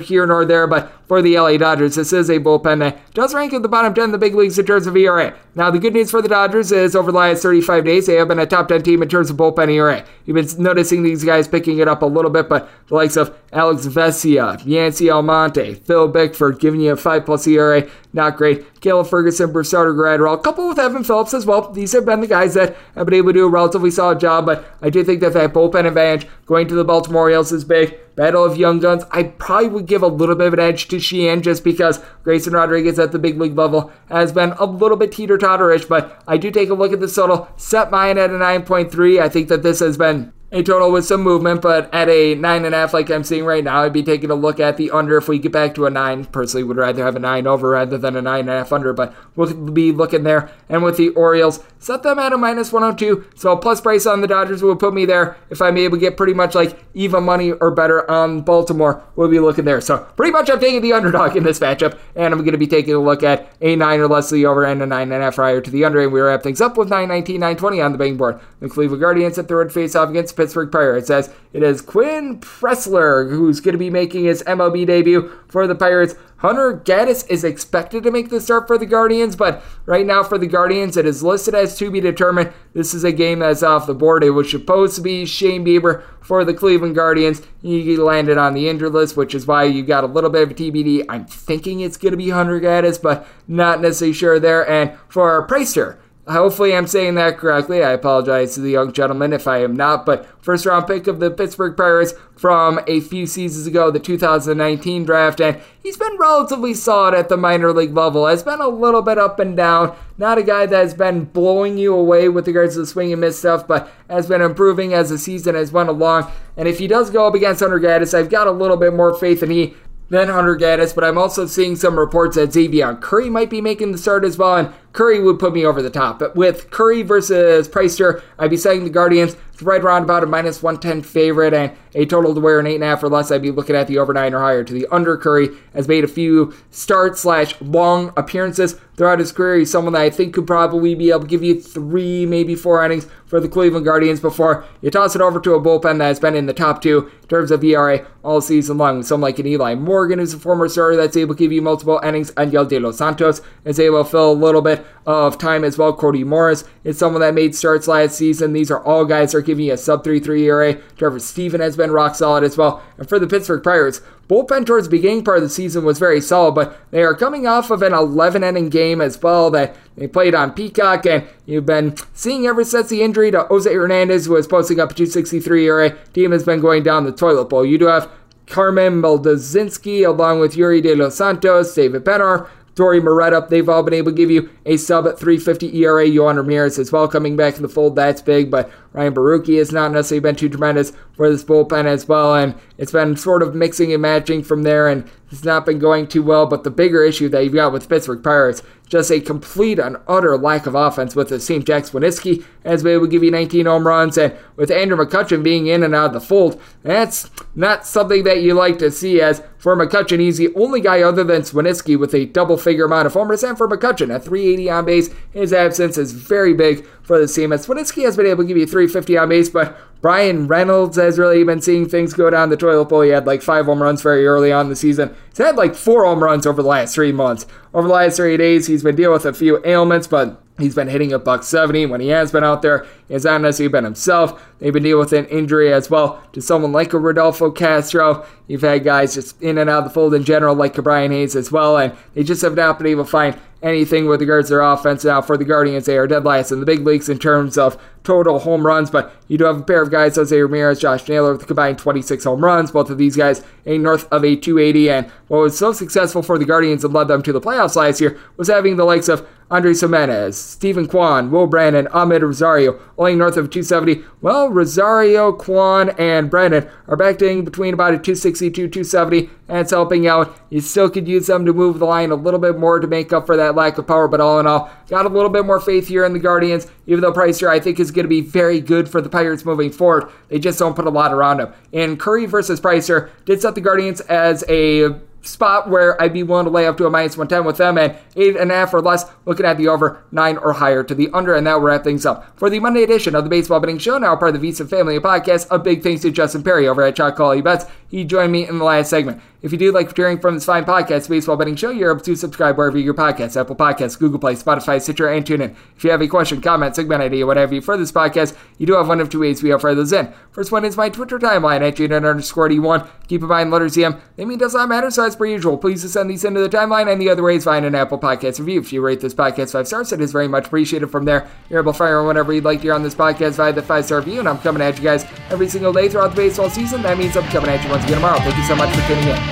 [0.00, 3.52] here nor there, but for the LA Dodgers, this is a bullpen that does rank
[3.52, 5.36] at the bottom 10 in the big leagues in terms of ERA.
[5.54, 8.28] Now, the good news for the Dodgers is over the last 35 days, they have
[8.28, 10.06] been a top 10 team in terms of bullpen ERA.
[10.24, 13.36] You've been noticing these guys picking it up a little bit, but the likes of
[13.52, 18.80] Alex Vesia, Yency Almonte, Phil Bickford giving you a 5 plus ERA, not great.
[18.80, 21.70] Caleb Ferguson, Sutter, Gradwell, a couple with Evan Phillips as well.
[21.70, 24.46] These have been the guys that have been able to do a relatively solid job,
[24.46, 27.98] but I do think that that bullpen advantage going to the Baltimore Orioles is big.
[28.14, 31.00] Battle of Young Guns, I probably would give a little bit of an edge to
[31.00, 35.12] Sheehan just because Grayson Rodriguez at the big league level has been a little bit
[35.12, 38.34] teeter totterish, but I do take a look at this total, set mine at a
[38.34, 39.20] 9.3.
[39.20, 42.66] I think that this has been a total with some movement, but at a nine
[42.66, 44.90] and a half like I'm seeing right now, I'd be taking a look at the
[44.90, 46.26] under if we get back to a nine.
[46.26, 48.92] Personally, would rather have a nine over rather than a nine and a half under,
[48.92, 50.50] but we'll be looking there.
[50.68, 53.30] And with the Orioles, set them at a minus 102.
[53.34, 55.38] So a plus price on the Dodgers will put me there.
[55.48, 59.28] If I'm able to get pretty much like even money or better on Baltimore, we'll
[59.28, 59.80] be looking there.
[59.80, 62.66] So pretty much I'm taking the underdog in this matchup, and I'm going to be
[62.66, 65.24] taking a look at a nine or less the over and a nine and a
[65.24, 66.02] half prior to the under.
[66.02, 68.38] And we wrap things up with 919, 920 on the betting board.
[68.60, 73.30] The Cleveland Guardians at third face off against Pittsburgh Pirates as it is Quinn Priester
[73.30, 76.16] who's going to be making his MLB debut for the Pirates.
[76.38, 80.38] Hunter Gaddis is expected to make the start for the Guardians, but right now for
[80.38, 82.52] the Guardians, it is listed as to be determined.
[82.72, 84.24] This is a game that's off the board.
[84.24, 87.42] It was supposed to be Shane Bieber for the Cleveland Guardians.
[87.60, 90.50] He landed on the injured list, which is why you got a little bit of
[90.50, 91.04] a TBD.
[91.08, 94.68] I'm thinking it's going to be Hunter Gaddis, but not necessarily sure there.
[94.68, 95.98] And for Priester,
[96.28, 97.82] Hopefully, I'm saying that correctly.
[97.82, 100.06] I apologize to the young gentleman if I am not.
[100.06, 105.04] But first round pick of the Pittsburgh Pirates from a few seasons ago, the 2019
[105.04, 108.28] draft, and he's been relatively solid at the minor league level.
[108.28, 109.96] Has been a little bit up and down.
[110.16, 113.20] Not a guy that has been blowing you away with regards to the swing and
[113.20, 116.30] miss stuff, but has been improving as the season has went along.
[116.56, 119.18] And if he does go up against Hunter Gaddis, I've got a little bit more
[119.18, 119.74] faith in he
[120.12, 123.92] than Hunter Gaddis, but I'm also seeing some reports that Xzavion Curry might be making
[123.92, 124.56] the start as well.
[124.56, 126.18] And Curry would put me over the top.
[126.18, 130.62] But with Curry versus Priester, I'd be saying the Guardians right around about a minus
[130.62, 133.30] 110 favorite and a total to wear an 8.5 or less.
[133.30, 134.64] I'd be looking at the over 9 or higher.
[134.64, 139.58] To the under, Curry has made a few start slash long appearances throughout his career.
[139.58, 142.84] He's someone that I think could probably be able to give you three, maybe four
[142.84, 146.20] innings for the Cleveland Guardians before you toss it over to a bullpen that has
[146.20, 148.98] been in the top two in terms of ERA all season long.
[148.98, 151.62] With someone like an Eli Morgan, who's a former starter that's able to give you
[151.62, 155.38] multiple innings, and Yel De Los Santos is able to fill a little bit of
[155.38, 155.92] time as well.
[155.92, 158.52] Cody Morris is someone that made starts last season.
[158.52, 160.74] These are all guys that are giving you a sub 3-3 ERA.
[160.96, 162.82] Trevor Stephan has been rock solid as well.
[162.98, 166.20] And for the Pittsburgh Pirates, bullpen towards the beginning part of the season was very
[166.20, 170.06] solid, but they are coming off of an 11 inning game as well that they
[170.06, 174.32] played on Peacock, and you've been seeing ever since the injury to Jose Hernandez, who
[174.32, 175.90] was posting up a 263 ERA.
[176.12, 177.66] Team has been going down the toilet bowl.
[177.66, 178.10] You do have
[178.46, 183.94] Carmen Mlodzinski along with Yerry De Los Santos, David Bednar, Dauri Moreta, they've all been
[183.94, 186.06] able to give you a sub at 350 ERA.
[186.06, 187.96] Yohan Ramirez as well coming back in the fold.
[187.96, 192.08] That's big, but Ryan Borucki has not necessarily been too tremendous for this bullpen as
[192.08, 195.78] well, and it's been sort of mixing and matching from there, and it's not been
[195.78, 196.46] going too well.
[196.46, 198.62] But the bigger issue that you've got with Pittsburgh Pirates
[198.92, 201.64] just a complete and utter lack of offense with the team.
[201.64, 205.42] Jack Suwinski has been able to give you 19 home runs, and with Andrew McCutchen
[205.42, 209.22] being in and out of the fold, that's not something that you like to see.
[209.22, 213.06] As for McCutchen, he's the only guy other than Suwinski with a double figure amount
[213.06, 217.18] of homers, and for McCutchen at 380 on base, his absence is very big for
[217.18, 217.52] the team.
[217.52, 221.18] As Suwinski has been able to give you 350 on base, but Bryan Reynolds has
[221.18, 223.02] really been seeing things go down the toilet bowl.
[223.02, 225.14] He had like five home runs very early on the season.
[225.28, 227.46] He's had like four home runs over the last three months.
[227.74, 230.88] Over the last three days, he's been dealing with a few ailments, but He's been
[230.88, 232.86] hitting a buck 70 when he has been out there.
[233.08, 234.40] He has not necessarily been himself.
[234.58, 238.26] They've been dealing with an injury as well to someone like a Rodolfo Castro.
[238.48, 241.34] You've had guys just in and out of the fold in general, like Brian Hayes
[241.34, 244.54] as well, and they just have not been able to find anything with regards to
[244.54, 245.04] their offense.
[245.04, 247.80] Now, for the Guardians, they are dead last in the big leagues in terms of
[248.02, 251.32] total home runs, but you do have a pair of guys, Jose Ramirez, Josh Naylor,
[251.32, 252.72] with combined 26 home runs.
[252.72, 256.38] Both of these guys a north of a 280, and what was so successful for
[256.38, 259.26] the Guardians and led them to the playoffs last year was having the likes of
[259.52, 264.02] Andres Gimenez, Steven Kwan, Will Brennan, Amed Rosario, only north of 270.
[264.22, 269.70] Well, Rosario, Kwan, and Brennan are back to between about a 262, 270, and it's
[269.70, 270.34] helping out.
[270.48, 273.12] You still could use them to move the line a little bit more to make
[273.12, 275.60] up for that lack of power, but all in all, got a little bit more
[275.60, 278.58] faith here in the Guardians, even though Priester, I think, is going to be very
[278.58, 280.10] good for the Pirates moving forward.
[280.28, 281.52] They just don't put a lot around him.
[281.74, 286.44] And Curry versus Priester did set the Guardians as a spot where I'd be willing
[286.44, 288.80] to lay up to a minus 110 with them and eight and a half or
[288.80, 291.84] less, looking at the over nine or higher to the under, and that will wrap
[291.84, 292.38] things up.
[292.38, 294.98] For the Monday edition of the Baseball Betting Show, now part of the VSiN Family
[294.98, 297.66] Podcast, a big thanks to Justin Perri over at Shot Quality Bets.
[297.88, 299.22] He joined me in the last segment.
[299.42, 302.14] If you do like hearing from this fine podcast, Baseball Betting Show, you're able to
[302.14, 305.56] subscribe wherever you your podcasts, Apple Podcasts, Google Play, Spotify, Stitcher, and TuneIn.
[305.76, 308.74] If you have a question, comment, segment idea, whatever you for this podcast, you do
[308.74, 310.12] have one of two ways we offer those in.
[310.30, 312.88] First one is my Twitter timeline at Jaden underscore D1.
[313.08, 314.00] Keep in mind, letters EM.
[314.16, 316.90] They mean does not matter, so as per usual, please send these into the timeline,
[316.90, 318.60] and the other way is find an Apple Podcast review.
[318.60, 321.28] If you rate this podcast five stars, it is very much appreciated from there.
[321.50, 323.86] You're able to fire whatever you'd like to hear on this podcast via the five
[323.86, 326.82] star review, and I'm coming at you guys every single day throughout the baseball season.
[326.82, 328.18] That means I'm coming at you once again tomorrow.
[328.18, 329.31] Thank you so much for tuning in.